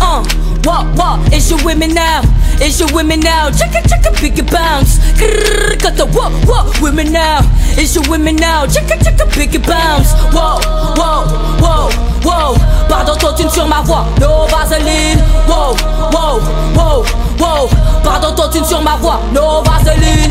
Uh, 0.00 0.24
what, 0.64 0.86
what, 0.96 1.18
is 1.32 1.50
you 1.50 1.58
with 1.62 1.76
me 1.76 1.88
now? 1.88 2.22
Is 2.60 2.78
you 2.78 2.86
with 2.94 3.06
me 3.06 3.16
now? 3.16 3.50
Check 3.50 3.74
it, 3.74 3.88
check 3.88 4.04
it, 4.04 4.14
pick 4.14 4.38
it 4.38 4.50
bounce. 4.50 4.98
Grrr, 5.16 5.80
got 5.80 5.96
the 5.96 6.04
what, 6.12 6.30
what, 6.46 6.80
with 6.82 6.94
me 6.94 7.04
now? 7.04 7.40
Is 7.78 7.94
you 7.96 8.02
with 8.10 8.20
me 8.20 8.32
now? 8.32 8.66
Check 8.66 8.90
it, 8.90 9.02
check 9.02 9.18
it, 9.18 9.30
pick 9.32 9.54
it 9.54 9.66
bounce. 9.66 10.12
Whoa, 10.28 10.60
whoa, 10.94 11.24
whoa, 11.58 11.88
whoa. 12.22 12.54
Pardon, 12.86 13.16
toi, 13.16 13.32
tu 13.34 13.48
sur 13.48 13.66
ma 13.66 13.80
voix. 13.80 14.04
No 14.20 14.46
Vaseline. 14.48 15.18
Wow, 15.48 15.74
wow, 16.12 16.38
wow, 16.76 17.04
wow. 17.38 17.68
Pardon, 18.04 18.34
toi, 18.34 18.50
tu 18.52 18.62
sur 18.62 18.82
ma 18.82 18.96
voix. 18.96 19.20
No 19.32 19.62
Vaseline. 19.62 20.30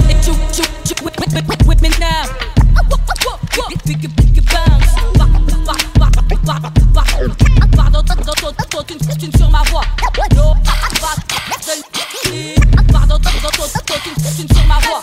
With 1.65 1.81
me 1.81 1.89
now. 1.99 2.25
Pick 3.85 4.03
it, 4.03 4.15
pick 4.15 4.37
it 4.37 4.45
bounce. 4.45 4.93
Pardon, 7.75 8.03
toi, 8.03 8.83
tu 9.17 9.37
sur 9.37 9.49
ma 9.49 9.63
voix. 9.71 9.83
No 10.35 10.53
Vaseline. 10.63 11.18
Pardon, 13.73 13.83
toi, 13.85 13.97
tu 14.01 14.53
sur 14.53 14.65
ma 14.67 14.79
voix. 14.79 15.01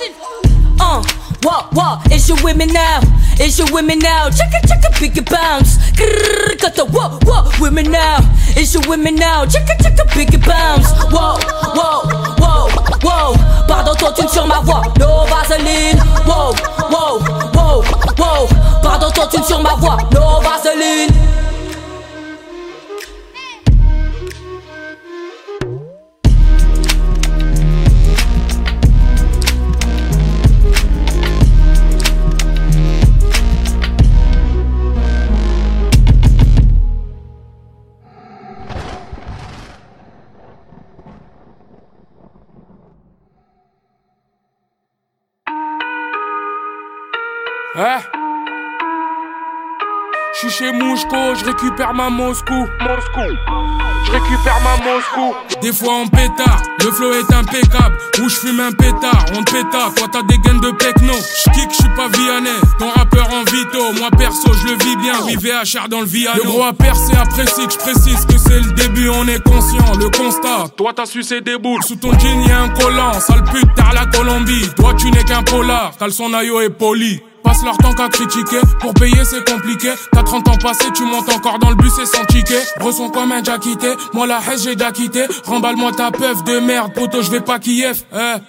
Uh, 0.81 1.03
what, 1.43 1.73
what, 1.73 2.13
is 2.13 2.29
you 2.29 2.37
with 2.43 2.57
me 2.57 2.67
now? 2.67 3.01
Is 3.41 3.59
you 3.59 3.65
with 3.73 3.85
me 3.85 3.97
now? 3.97 4.29
Check 4.31 4.51
it, 4.53 4.69
check 4.69 4.83
it, 4.85 4.95
pick 4.95 5.17
it 5.17 5.31
bounce. 5.31 5.79
Grrr, 5.93 6.61
got 6.61 6.75
the 6.75 6.85
what, 6.87 7.25
what, 7.25 7.61
with 7.61 7.73
me 7.73 7.83
now? 7.83 8.19
Is 8.57 8.75
you 8.75 8.81
with 8.89 9.01
me 9.01 9.13
now? 9.13 9.47
Check 9.47 9.69
it, 9.69 9.83
check 9.83 9.99
it, 9.99 10.09
pick 10.09 10.35
it 10.35 10.45
bounce. 10.45 10.91
Whoa, 11.13 11.39
whoa, 11.75 12.03
whoa, 12.39 12.69
whoa. 13.03 13.67
Pardon, 13.69 13.95
toi, 13.95 14.13
tu 14.13 14.27
sur 14.29 14.47
ma 14.47 14.61
voix. 14.61 14.83
No 14.99 15.27
Vaseline. 15.27 15.99
Whoa, 16.27 16.53
whoa, 16.91 17.21
whoa, 17.55 17.83
whoa. 18.19 18.49
Pardon, 18.83 19.11
toi, 19.11 19.29
tu 19.31 19.43
sur 19.43 19.61
ma 19.61 19.75
voix. 19.77 19.99
No 20.13 20.41
Vaseline. 20.41 21.11
Hein? 47.89 48.01
Je 50.35 50.39
suis 50.41 50.51
chez 50.51 50.73
Mouchko, 50.73 51.37
je 51.39 51.45
récupère 51.45 51.95
ma 51.95 52.11
Moscou. 52.11 52.67
Moscou. 52.81 53.37
Je 54.05 54.11
récupère 54.11 54.59
ma 54.65 54.77
Moscou. 54.85 55.35
Des 55.63 55.73
fois 55.73 55.95
en 55.95 56.09
pétard, 56.09 56.63
le 56.81 56.91
flow 56.91 57.13
est 57.13 57.33
impeccable. 57.33 57.97
Où 58.21 58.29
je 58.29 58.35
fume 58.35 58.59
un 58.59 58.73
pétard, 58.73 59.27
on 59.39 59.45
pétard. 59.45 59.93
Quand 59.97 60.09
t'as 60.09 60.23
des 60.23 60.37
gaines 60.39 60.59
de 60.59 60.73
pecno, 60.73 61.13
je 61.13 61.51
kick, 61.53 61.71
je 61.71 61.77
suis 61.77 61.95
pas 61.95 62.09
Vianney. 62.09 62.51
Ton 62.81 62.91
rappeur 62.91 63.29
en 63.33 63.45
Vito, 63.45 63.93
moi 64.01 64.11
perso, 64.19 64.53
je 64.53 64.67
le 64.67 64.85
vis 64.85 64.97
bien. 64.97 65.15
Oui, 65.25 65.37
VHR 65.37 65.89
dans 65.89 66.01
le 66.01 66.07
Viano. 66.07 66.43
Le 66.43 66.51
gros 66.51 66.65
apprécie 66.65 67.13
que 67.13 67.73
je 67.73 67.79
précise 67.79 68.27
que 68.27 68.37
c'est 68.37 68.61
le 68.63 68.73
début, 68.73 69.09
on 69.09 69.29
est 69.29 69.43
conscient. 69.45 69.95
Le 69.97 70.11
constat, 70.11 70.71
toi 70.77 70.93
t'as 70.93 71.07
sucé 71.07 71.41
des 71.41 71.57
boules. 71.57 71.85
Sous 71.85 71.97
ton 71.97 72.11
jean, 72.19 72.49
y'a 72.49 72.63
un 72.63 72.69
collant. 72.71 73.13
Sale 73.21 73.45
pute, 73.45 73.71
t'as 73.77 73.93
la 73.93 74.07
Colombie. 74.07 74.69
Toi, 74.75 74.95
tu 74.99 75.09
n'es 75.13 75.23
qu'un 75.23 75.45
polar. 75.45 75.93
T'as 75.97 76.07
le 76.07 76.13
son 76.13 76.35
ayo 76.35 76.61
et 76.61 76.69
poli 76.71 77.23
passent 77.47 77.65
leur 77.65 77.79
temps 77.79 77.93
qu'à 77.93 78.09
critiquer. 78.09 78.61
Pour 78.81 78.93
payer, 78.95 79.25
c'est 79.25 79.49
compliqué. 79.49 79.93
T'as 80.13 80.23
30 80.23 80.49
ans 80.49 80.57
passés, 80.57 80.91
tu 80.95 81.05
montes 81.05 81.33
encore 81.33 81.59
dans 81.59 81.71
le 81.71 81.77
bus 81.77 81.93
et 82.03 82.07
sans 82.07 82.25
ticket. 82.25 82.63
Ressens 82.81 83.11
comme 83.11 83.33
un 83.33 83.39
déjà 83.39 83.59
quitté. 83.59 83.89
Moi, 84.13 84.27
la 84.27 84.39
haine, 84.39 84.59
j'ai 84.59 84.75
déjà 84.75 84.91
quitté. 84.91 85.25
Remballe-moi 85.45 85.93
ta 85.93 86.11
peuf 86.11 86.43
de 86.45 86.59
merde, 86.59 86.93
poto, 86.93 87.23
je 87.23 87.31
vais 87.31 87.41
pas 87.41 87.59
Kiev. 87.59 88.03
Eh. 88.13 88.41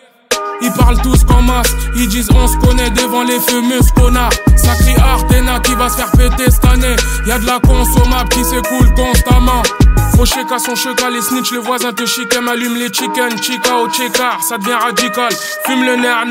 Ils 0.63 0.71
parlent 0.71 0.99
tous 1.03 1.23
comme 1.23 1.45
masse, 1.45 1.71
ils 1.95 2.07
disent 2.07 2.29
on 2.33 2.47
se 2.47 2.57
connaît 2.57 2.89
devant 2.89 3.21
les 3.21 3.39
fameux 3.39 3.79
connards. 3.95 4.33
Sacré 4.55 4.95
Artena 4.95 5.59
qui 5.59 5.75
va 5.75 5.87
se 5.87 5.97
faire 5.97 6.11
péter 6.11 6.49
cette 6.49 6.65
année. 6.65 6.95
Y'a 7.27 7.37
de 7.37 7.45
la 7.45 7.59
consommable 7.59 8.29
qui 8.29 8.43
s'écoule 8.43 8.91
constamment. 8.95 9.61
Au 10.17 10.23
à 10.53 10.59
son 10.59 10.75
cheka, 10.75 11.09
les 11.09 11.21
snitch, 11.21 11.51
le 11.51 11.59
voisin 11.59 11.93
te 11.93 12.05
chicken, 12.05 12.41
m'allume 12.41 12.75
les 12.77 12.91
chicken, 12.91 13.29
chica 13.41 13.77
au 13.77 13.89
checker, 13.89 14.41
ça 14.41 14.57
devient 14.57 14.73
radical. 14.73 15.31
Fume 15.65 15.83
le 15.83 15.95
nerf 15.95 16.25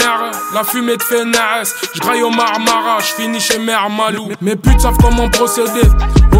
la 0.54 0.64
fumée 0.64 0.96
te 0.96 1.04
fait 1.04 1.24
nares. 1.24 1.66
J'graille 1.94 2.22
au 2.22 2.30
marmara, 2.30 2.98
j'finis 3.00 3.40
chez 3.40 3.58
Mère 3.58 3.88
Malou. 3.90 4.28
Mes 4.40 4.56
putes 4.56 4.80
savent 4.80 4.96
comment 5.00 5.28
procéder 5.28 5.88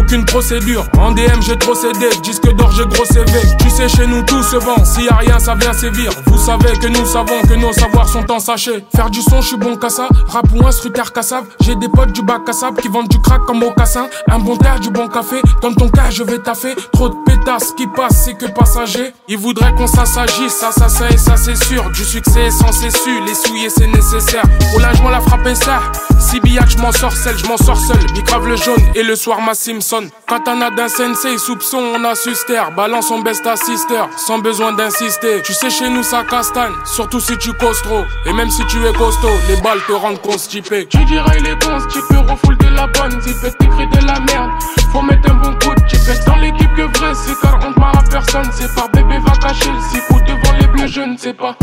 aucune 0.07 0.25
procédure. 0.25 0.85
En 0.97 1.11
DM, 1.11 1.41
j'ai 1.41 1.57
trop 1.57 1.75
cédé. 1.75 2.09
Disque 2.23 2.49
d'or, 2.55 2.71
j'ai 2.71 2.85
gros 2.85 3.05
CV. 3.05 3.31
Tu 3.59 3.69
sais, 3.69 3.89
chez 3.89 4.07
nous, 4.07 4.23
tout 4.23 4.41
se 4.41 4.55
vend. 4.55 4.83
S'il 4.85 5.05
y 5.05 5.09
a 5.09 5.15
rien, 5.15 5.37
ça 5.39 5.55
vient 5.55 5.73
sévir. 5.73 6.11
Vous 6.27 6.37
savez 6.37 6.77
que 6.79 6.87
nous 6.87 7.05
savons 7.05 7.41
que 7.41 7.53
nos 7.55 7.73
savoirs 7.73 8.07
sont 8.07 8.29
en 8.31 8.39
sachet. 8.39 8.85
Faire 8.95 9.09
du 9.09 9.21
son, 9.21 9.41
je 9.41 9.47
suis 9.47 9.57
bon 9.57 9.75
qu'à 9.75 9.89
ça. 9.89 10.07
Rap 10.27 10.45
ou 10.55 10.65
instructeur 10.65 11.11
cassav. 11.11 11.43
J'ai 11.59 11.75
des 11.75 11.89
potes 11.89 12.13
du 12.13 12.21
bac 12.21 12.41
à 12.47 12.81
qui 12.81 12.87
vendent 12.87 13.09
du 13.09 13.19
crack 13.19 13.41
comme 13.45 13.61
au 13.63 13.71
cassin. 13.71 14.07
Un 14.29 14.39
bon 14.39 14.55
terre, 14.55 14.79
du 14.79 14.89
bon 14.89 15.07
café. 15.07 15.41
Dans 15.61 15.73
ton 15.73 15.89
cas, 15.89 16.09
je 16.09 16.23
vais 16.23 16.39
taffer. 16.39 16.75
Trop 16.93 17.09
de 17.09 17.15
pétasses 17.27 17.73
qui 17.75 17.87
passent, 17.87 18.25
c'est 18.25 18.33
que 18.33 18.45
passager. 18.45 19.13
Ils 19.27 19.37
voudraient 19.37 19.73
qu'on 19.75 19.87
s'assagisse. 19.87 20.53
Ça, 20.53 20.71
ça, 20.71 20.87
ça 20.89 21.09
et 21.09 21.17
ça, 21.17 21.35
c'est 21.35 21.61
sûr. 21.65 21.89
Du 21.91 22.03
succès 22.03 22.45
est 22.45 22.51
censé 22.51 22.89
su. 22.89 23.21
Les 23.25 23.35
souiller, 23.35 23.69
c'est 23.69 23.87
nécessaire. 23.87 24.43
Au 24.75 24.79
lingement, 24.79 25.09
la 25.09 25.21
frappe 25.21 25.47
ça. 25.53 25.81
Si 26.19 26.39
billard, 26.39 26.69
je 26.69 26.77
m'en 26.77 26.91
sors 26.91 27.11
seul, 27.11 27.37
je 27.37 27.45
m'en 27.45 27.57
sors 27.57 27.77
seul. 27.77 28.03
Bicrave 28.13 28.47
le 28.47 28.55
jaune 28.55 28.81
et 28.95 29.03
le 29.03 29.15
soir, 29.15 29.41
ma 29.41 29.53
Simpson. 29.53 30.07
Quand 30.27 30.47
on 30.47 30.61
a 30.61 30.71
d'un 30.71 30.87
sensei, 30.87 31.37
soupçon, 31.37 31.77
on 31.77 32.03
a 32.03 32.15
suster. 32.15 32.61
Balance 32.75 33.07
son 33.07 33.19
best 33.19 33.45
assister, 33.45 34.03
sans 34.17 34.39
besoin 34.39 34.73
d'insister. 34.73 35.41
Tu 35.43 35.53
sais, 35.53 35.69
chez 35.69 35.89
nous, 35.89 36.03
ça 36.03 36.23
castagne, 36.23 36.73
surtout 36.85 37.19
si 37.19 37.37
tu 37.37 37.53
causes 37.53 37.81
trop. 37.81 38.03
Et 38.25 38.33
même 38.33 38.49
si 38.49 38.65
tu 38.65 38.77
es 38.85 38.93
costaud, 38.93 39.29
les 39.47 39.61
balles 39.61 39.81
te 39.87 39.93
rendent 39.93 40.21
constipé. 40.21 40.85
Tu 40.87 41.03
dirais, 41.05 41.37
il 41.39 41.47
est 41.47 41.55
bon, 41.55 41.79
ce 41.79 41.87
type 41.87 42.29
refoule 42.29 42.57
de 42.57 42.67
la 42.67 42.87
bonne. 42.87 43.21
Zipette, 43.21 43.57
t'écris 43.57 43.87
de 43.87 44.05
la 44.05 44.19
merde. 44.19 44.51
Faut 44.91 45.01
mettre 45.01 45.31
un 45.31 45.35
bon 45.35 45.53
coup 45.59 45.73
de 45.75 46.25
dans 46.25 46.35
l'équipe 46.37 46.73
que 46.75 46.83
vrai, 46.97 47.13
c'est 47.25 47.39
car 47.41 47.59
on 47.65 47.79
marre 47.79 47.97
à 47.97 48.03
personne. 48.03 48.49
C'est 48.51 48.73
pas 48.73 48.87
bébé 48.87 49.17
va 49.19 49.31
cacher 49.37 49.71
le 49.71 49.79
zipou 49.89 50.19
devant 50.25 50.57
les 50.59 50.67
bleus, 50.67 50.87
je 50.87 51.01
ne 51.01 51.17
sais 51.17 51.33
pas. 51.33 51.55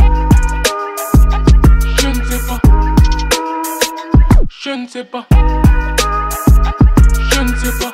Je 1.98 2.08
ne 2.08 2.24
sais 2.24 2.46
pas. 2.46 2.60
Je 4.48 4.70
ne 4.70 4.86
sais 4.88 5.04
pas. 5.04 5.26
Je 7.30 7.40
ne 7.40 7.56
sais 7.56 7.78
pas. 7.78 7.93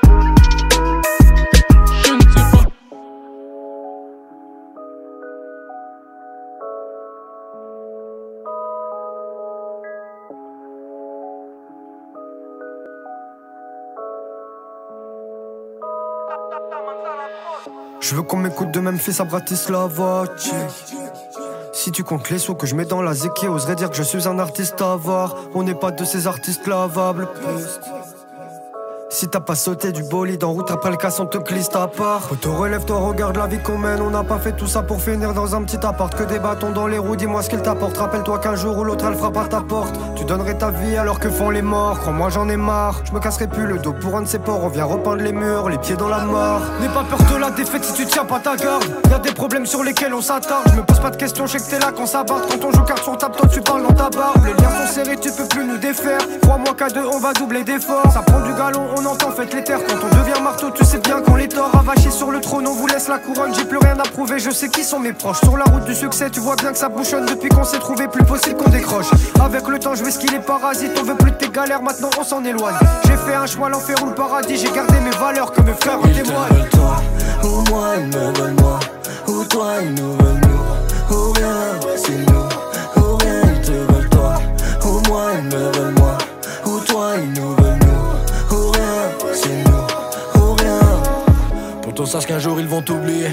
Je 18.11 18.17
veux 18.17 18.23
qu'on 18.23 18.39
m'écoute 18.39 18.73
de 18.73 18.81
Memphis 18.81 19.21
à 19.21 19.25
Bratislava. 19.25 20.25
Si 21.73 21.93
tu 21.93 22.03
comptes 22.03 22.29
les 22.31 22.39
sous 22.39 22.57
que 22.57 22.67
je 22.67 22.75
mets 22.75 22.85
dans 22.85 23.03
la 23.03 23.15
zéki, 23.15 23.47
oserait 23.47 23.77
dire 23.77 23.89
que 23.89 23.97
je 23.97 24.03
suis 24.03 24.27
un 24.27 24.41
artiste 24.41 24.83
à 24.83 24.97
voir. 24.97 25.37
On 25.55 25.63
n'est 25.63 25.77
pas 25.77 25.93
de 25.93 26.05
ces 26.05 26.27
artistes 26.27 26.67
lavables. 26.67 27.29
Si 29.13 29.29
t'as 29.29 29.41
pas 29.41 29.57
sauté 29.57 29.91
du 29.91 30.05
bolide 30.05 30.45
en 30.45 30.53
route 30.53 30.71
après 30.71 30.89
le 30.93 30.97
casse, 30.97 31.19
on 31.19 31.27
te 31.27 31.37
glisse 31.37 31.69
ta 31.69 31.89
part. 31.89 32.29
te 32.41 32.47
relève-toi, 32.47 32.97
regarde 32.97 33.37
la 33.37 33.49
vie 33.49 33.59
qu'on 33.59 33.77
mène. 33.77 34.01
On 34.01 34.11
n'a 34.11 34.23
pas 34.23 34.39
fait 34.39 34.53
tout 34.53 34.69
ça 34.69 34.83
pour 34.83 35.03
finir 35.03 35.35
dans 35.35 35.53
un 35.57 35.63
petit 35.65 35.85
appart. 35.85 36.15
Que 36.15 36.23
des 36.23 36.39
bâtons 36.39 36.71
dans 36.71 36.87
les 36.87 36.97
roues, 36.97 37.17
dis-moi 37.17 37.43
ce 37.43 37.51
qu'il 37.51 37.61
t'apporte. 37.61 37.99
Rappelle-toi 37.99 38.39
qu'un 38.39 38.55
jour 38.55 38.79
ou 38.79 38.85
l'autre 38.85 39.05
elle 39.09 39.17
fera 39.17 39.33
par 39.33 39.49
ta 39.49 39.63
porte. 39.63 39.97
Tu 40.15 40.25
donnerais 40.25 40.57
ta 40.57 40.71
vie 40.71 40.97
alors 40.97 41.19
que 41.19 41.29
font 41.29 41.51
les 41.51 41.61
morts. 41.61 41.99
Crois-moi, 41.99 42.31
j'en 42.31 42.49
ai 42.49 42.57
marre. 42.57 43.03
Je 43.05 43.13
me 43.13 43.19
casserai 43.19 43.49
plus 43.49 43.67
le 43.67 43.79
dos 43.79 43.93
pour 43.93 44.15
un 44.17 44.23
de 44.23 44.29
ces 44.29 44.39
ports. 44.39 44.63
On 44.63 44.69
vient 44.69 44.85
repeindre 44.85 45.23
les 45.23 45.33
murs, 45.33 45.69
les 45.69 45.79
pieds 45.79 45.97
dans 45.97 46.09
la 46.09 46.25
mort. 46.25 46.61
N'aie 46.81 46.89
pas 46.89 47.03
peur 47.03 47.19
de 47.33 47.37
la 47.37 47.51
défaite 47.51 47.85
si 47.85 47.93
tu 47.95 48.07
tiens 48.07 48.25
pas 48.25 48.39
ta 48.39 48.55
garde. 48.55 48.85
Y'a 49.11 49.19
des 49.19 49.33
problèmes 49.33 49.67
sur 49.67 49.83
lesquels 49.83 50.15
on 50.15 50.23
s'attarde. 50.23 50.69
Je 50.71 50.77
me 50.77 50.83
pose 50.83 51.01
pas 51.01 51.11
de 51.11 51.17
questions, 51.17 51.47
je 51.47 51.59
sais 51.59 51.65
que 51.65 51.71
t'es 51.71 51.79
là 51.81 51.91
quand 51.95 52.07
ça 52.07 52.23
bat. 52.23 52.43
Quand 52.49 52.65
on 52.65 52.71
joue 52.71 52.85
carte 52.85 53.03
sur 53.03 53.19
table, 53.19 53.35
toi 53.35 53.49
tu 53.49 53.61
parles 53.61 53.83
dans 53.83 53.93
ta 53.93 54.09
barbe. 54.09 54.45
Les 54.47 54.53
liens 54.53 54.87
sont 54.87 54.93
serrés, 54.93 55.17
tu 55.17 55.33
peux 55.33 55.49
plus 55.49 55.65
nous 55.65 55.79
défaire. 55.79 56.21
Crois-moi 56.43 56.75
qu'à 56.79 56.91
deux, 56.91 57.05
on 57.13 57.19
va 57.19 57.33
doubler 57.33 57.65
d'efforts. 57.65 58.13
Ça 58.13 58.23
prend 58.23 58.41
du 58.41 58.55
galon, 58.55 58.87
on 58.97 59.00
entend, 59.07 59.31
faites 59.31 59.55
les 59.55 59.65
terres. 59.65 59.81
Quand 59.87 59.97
on 60.03 60.09
devient 60.09 60.43
marteau, 60.43 60.71
tu 60.71 60.85
sais 60.85 60.99
bien 60.99 61.21
qu'on 61.21 61.37
les 61.37 61.49
tord. 61.49 61.71
Avaché 61.79 62.11
sur 62.11 62.31
le 62.31 62.41
trône, 62.41 62.67
on 62.67 62.75
vous 62.75 62.87
laisse 62.87 63.09
la 63.09 63.19
couronne. 63.19 63.55
J'ai 63.55 63.65
plus 63.65 63.79
rien 63.79 63.99
à 63.99 64.03
prouver, 64.03 64.39
je 64.39 64.51
sais 64.51 64.69
qui 64.69 64.85
sont 64.85 64.99
mes 64.99 65.13
proches. 65.13 65.41
Sur 65.41 65.57
la 65.57 65.65
route 65.65 65.85
du 65.85 65.95
succès, 65.95 66.31
tu 66.31 66.41
vois 66.41 66.57
bien 66.57 66.73
que 66.73 66.79
ça 66.79 66.89
bouchonne. 66.89 67.27
Depuis 67.27 67.49
qu'on 67.49 67.65
s'est 67.65 67.79
trouvé, 67.79 68.09
plus 68.09 68.25
possible 68.25 68.57
qu'on 68.57 68.71
décroche. 68.71 69.11
Avec 69.43 69.67
le 69.69 69.79
temps, 69.79 69.95
je 69.95 70.05
vais 70.05 70.11
les 70.33 70.41
parasites. 70.41 70.93
On 71.01 71.03
veut 71.03 71.17
plus 71.17 71.31
de 71.31 71.37
tes 71.37 71.49
galères, 71.49 71.83
maintenant 71.83 72.11
on 72.19 72.25
s'en 72.25 72.45
éloigne. 72.45 72.77
J'ai 73.05 73.17
fait 73.17 73.35
un 73.35 73.47
choix, 73.47 73.69
l'enfer 73.69 73.97
ou 74.03 74.07
le 74.07 74.15
paradis. 74.15 74.57
J'ai 74.57 74.71
gardé 74.71 75.01
mes 75.01 75.11
valeurs 75.11 75.53
que 75.53 75.61
mes 75.63 75.75
frères 75.75 75.99
en 75.99 76.03
témoignent. 76.03 76.69
toi, 76.71 76.97
ou 77.43 77.71
moi, 77.71 77.89
ils 77.97 78.07
me 78.07 78.39
veulent 78.39 78.61
moi. 78.61 78.81
Ou 79.29 79.45
toi, 79.45 79.67
ils 79.83 79.95
nous 79.95 80.13
veulent 80.13 80.41
nous. 80.49 81.17
Ou 81.17 81.33
rien, 81.33 81.57
c'est 81.97 82.19
nous. 82.31 83.03
Ou 83.03 83.17
rien, 83.17 83.43
ils 83.55 83.61
te 83.61 83.73
veulent 83.73 84.09
toi. 84.11 84.35
Ou 84.85 85.09
moi, 85.09 85.31
ils 85.39 85.45
me 85.45 85.73
veulent 85.73 85.95
moi. 85.95 86.00
Pour 92.01 92.09
sache 92.09 92.25
qu'un 92.25 92.39
jour 92.39 92.59
ils 92.59 92.67
vont 92.67 92.81
t'oublier. 92.81 93.29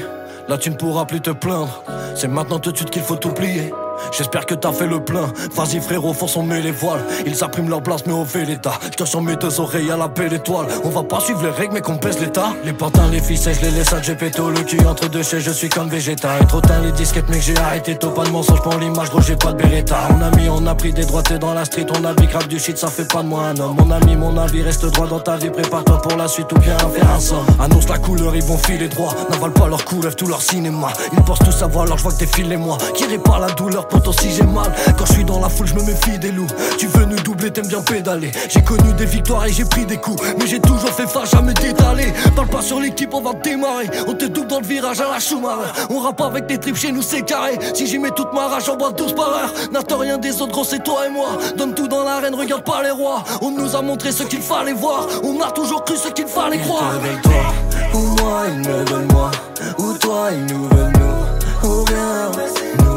Là, 0.49 0.57
tu 0.57 0.70
ne 0.70 0.76
pourras 0.76 1.05
plus 1.05 1.22
te 1.22 1.30
plaindre. 1.30 1.86
C'est 2.15 2.28
maintenant 2.28 2.59
tout 2.59 2.74
de 2.74 2.76
suite 2.76 2.89
qu'il 2.89 3.01
faut 3.01 3.15
t'oublier. 3.15 3.72
J'espère 4.11 4.45
que 4.45 4.55
t'as 4.55 4.71
fait 4.71 4.87
le 4.87 4.99
plein. 4.99 5.27
Vas-y 5.55 5.79
frérot, 5.79 6.13
force 6.13 6.35
on 6.37 6.43
met 6.43 6.61
les 6.61 6.71
voiles. 6.71 7.03
Ils 7.25 7.43
appriment 7.43 7.69
leur 7.69 7.81
place, 7.81 8.05
mais 8.05 8.13
on 8.13 8.25
fait 8.25 8.45
l'état. 8.45 8.73
Je 8.97 9.05
sur 9.05 9.21
mes 9.21 9.35
deux 9.35 9.59
oreilles 9.59 9.91
à 9.91 9.97
la 9.97 10.07
belle 10.07 10.33
étoile. 10.33 10.67
On 10.83 10.89
va 10.89 11.03
pas 11.03 11.19
suivre 11.19 11.43
les 11.43 11.49
règles, 11.49 11.73
mais 11.73 11.81
qu'on 11.81 11.97
pèse 11.97 12.19
l'état. 12.19 12.53
Les 12.63 12.73
pantins, 12.73 13.07
les 13.11 13.19
ficelles, 13.19 13.55
je 13.55 13.61
les 13.61 13.71
laisse 13.71 13.93
à 13.93 14.01
Gepetto. 14.01 14.49
Le 14.49 14.61
cul 14.61 14.85
entre 14.85 15.09
deux 15.09 15.23
chaises, 15.23 15.43
je 15.43 15.51
suis 15.51 15.69
comme 15.69 15.89
Vegeta. 15.89 16.39
Et 16.41 16.45
trop 16.45 16.61
tard 16.61 16.81
les 16.81 16.91
disquettes, 16.91 17.29
mec, 17.29 17.41
j'ai 17.41 17.57
arrêté 17.57 17.95
tôt. 17.95 18.09
Pas 18.09 18.23
de 18.23 18.29
mensonge, 18.29 18.61
pour 18.61 18.75
l'image, 18.75 19.09
gros, 19.09 19.21
j'ai 19.21 19.35
pas 19.35 19.51
de 19.51 19.57
beretta. 19.57 19.97
Mon 20.11 20.21
ami, 20.21 20.49
on 20.49 20.65
a 20.67 20.75
pris 20.75 20.93
des 20.93 21.05
droites 21.05 21.33
dans 21.33 21.53
la 21.53 21.65
street. 21.65 21.85
On 21.97 22.03
a 22.05 22.13
vu 22.13 22.27
grave 22.27 22.47
du 22.47 22.59
shit, 22.59 22.77
ça 22.77 22.87
fait 22.87 23.07
pas 23.07 23.23
de 23.23 23.27
moi 23.27 23.43
un 23.45 23.57
homme. 23.59 23.75
Mon 23.77 23.91
ami, 23.91 24.15
mon 24.15 24.37
avis, 24.37 24.61
reste 24.61 24.85
droit 24.85 25.07
dans 25.07 25.19
ta 25.19 25.37
vie. 25.37 25.49
Prépare-toi 25.49 26.01
pour 26.01 26.17
la 26.17 26.27
suite 26.27 26.51
ou 26.51 26.59
bien 26.59 26.77
faire 26.77 27.11
un 27.11 27.19
somme. 27.19 27.45
Annonce 27.59 27.87
la 27.89 27.97
couleur, 27.97 28.35
ils 28.35 28.43
vont 28.43 28.57
filer 28.57 28.87
droit. 28.87 29.13
N'avale 29.29 29.51
pas 29.51 29.67
leur 29.67 29.83
couleur, 29.85 30.15
tout 30.15 30.27
leur 30.27 30.41
cinéma. 30.41 30.87
Ils 31.13 31.23
pensent 31.23 31.39
tout 31.39 31.51
savoir, 31.51 31.85
alors 31.85 31.97
je 31.97 32.03
vois 32.03 32.13
que 32.13 32.25
filé 32.25 32.57
moi. 32.57 32.77
Qui 32.93 33.05
répare 33.05 33.39
la 33.39 33.49
douleur, 33.49 33.86
pour 33.89 34.13
si 34.13 34.31
j'ai 34.31 34.43
mal. 34.43 34.71
Quand 34.97 35.05
je 35.05 35.13
suis 35.13 35.23
dans 35.23 35.39
la 35.39 35.49
foule, 35.49 35.67
je 35.67 35.73
me 35.75 35.83
méfie 35.83 36.17
des 36.17 36.31
loups. 36.31 36.47
Tu 36.77 36.88
veux 36.88 37.05
nous 37.05 37.17
doubler, 37.17 37.51
t'aimes 37.51 37.67
bien 37.67 37.81
pédaler. 37.81 38.31
J'ai 38.49 38.61
connu 38.61 38.93
des 38.93 39.05
victoires 39.05 39.45
et 39.45 39.51
j'ai 39.51 39.65
pris 39.65 39.85
des 39.85 39.97
coups. 39.97 40.21
Mais 40.39 40.47
j'ai 40.47 40.59
toujours 40.59 40.89
fait 40.89 41.07
face, 41.07 41.31
jamais 41.31 41.53
détalé. 41.53 42.13
Parle 42.35 42.47
pas 42.47 42.61
sur 42.61 42.79
l'équipe, 42.79 43.13
on 43.13 43.21
va 43.21 43.33
démarrer. 43.33 43.89
On 44.07 44.13
te 44.13 44.25
double 44.25 44.47
dans 44.47 44.59
le 44.59 44.65
virage 44.65 45.01
à 45.01 45.09
la 45.11 45.19
Schumacher. 45.19 45.88
On 45.89 45.99
rappe 45.99 46.21
avec 46.21 46.45
des 46.47 46.57
tripes, 46.57 46.77
chez 46.77 46.91
nous 46.91 47.01
c'est 47.01 47.23
carré. 47.23 47.57
Si 47.73 47.88
j'y 47.88 47.99
mets 47.99 48.11
toute 48.11 48.33
ma 48.33 48.47
rage, 48.47 48.71
bois 48.77 48.91
12 48.91 49.13
par 49.13 49.29
heure. 49.29 49.53
N'attends 49.71 49.99
rien 49.99 50.17
des 50.17 50.41
autres, 50.41 50.51
gros, 50.51 50.63
c'est 50.63 50.83
toi 50.83 51.07
et 51.07 51.09
moi. 51.09 51.38
Donne 51.57 51.73
tout 51.73 51.88
dans 51.88 52.03
l'arène, 52.03 52.35
regarde 52.35 52.63
pas 52.63 52.81
les 52.83 52.91
rois. 52.91 53.23
On 53.41 53.51
nous 53.51 53.75
a 53.75 53.81
montré 53.81 54.11
ce 54.11 54.23
qu'il 54.23 54.41
fallait 54.41 54.73
voir. 54.73 55.07
On 55.23 55.39
a 55.41 55.51
toujours 55.51 55.83
cru 55.83 55.95
ce 55.97 56.09
qu'il 56.09 56.27
fallait 56.27 56.59
croire. 56.59 56.95
Avec 56.95 57.21
toi, 57.21 57.53
ou 57.93 57.99
moi, 58.21 58.43
ils 58.47 58.59
me 58.59 58.89
veulent 58.89 59.11
moi. 59.11 59.31
Ou 59.77 59.93
toi, 59.93 60.29
ils 60.31 60.53
nous 60.53 60.67
veulent 60.69 60.93
nous. 60.99 61.69
Ou 61.69 61.83
rien, 61.83 62.31
nous. 62.79 62.96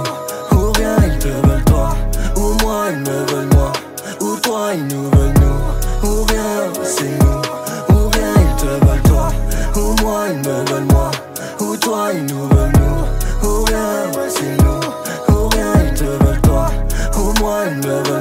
Moi, 2.70 2.86
ils 2.92 2.98
me 2.98 3.26
veulent 3.26 3.48
moi. 3.56 3.72
Ou 4.20 4.36
toi, 4.36 4.70
ils 4.72 4.86
nous 4.94 5.10
veulent 5.10 5.34
nous. 5.40 6.08
Ou 6.08 6.22
rien, 6.22 6.72
c'est 6.84 7.18
nous. 7.18 7.96
Ou 7.96 8.08
rien, 8.10 8.32
ils 8.36 8.56
te 8.62 8.86
veulent 8.86 9.02
toi. 9.08 9.28
Ou 9.74 10.00
moi, 10.00 10.26
ils 10.30 10.38
me 10.38 10.70
veulent 10.70 10.84
moi. 10.92 11.10
Ou 11.58 11.76
toi, 11.76 12.10
ils 12.14 12.24
nous 12.26 12.46
veulent 12.46 12.72
nous. 12.78 13.48
Ou 13.48 13.64
rien, 13.64 14.12
c'est 14.28 14.56
nous. 14.62 15.34
Ou 15.34 15.48
rien, 15.48 15.72
ils 15.84 15.94
te 15.98 16.04
veulent 16.04 16.40
toi. 16.42 16.70
Ou 17.16 17.32
moi, 17.40 17.64
ils 17.72 17.78
me 17.78 18.08
veulent 18.08 18.19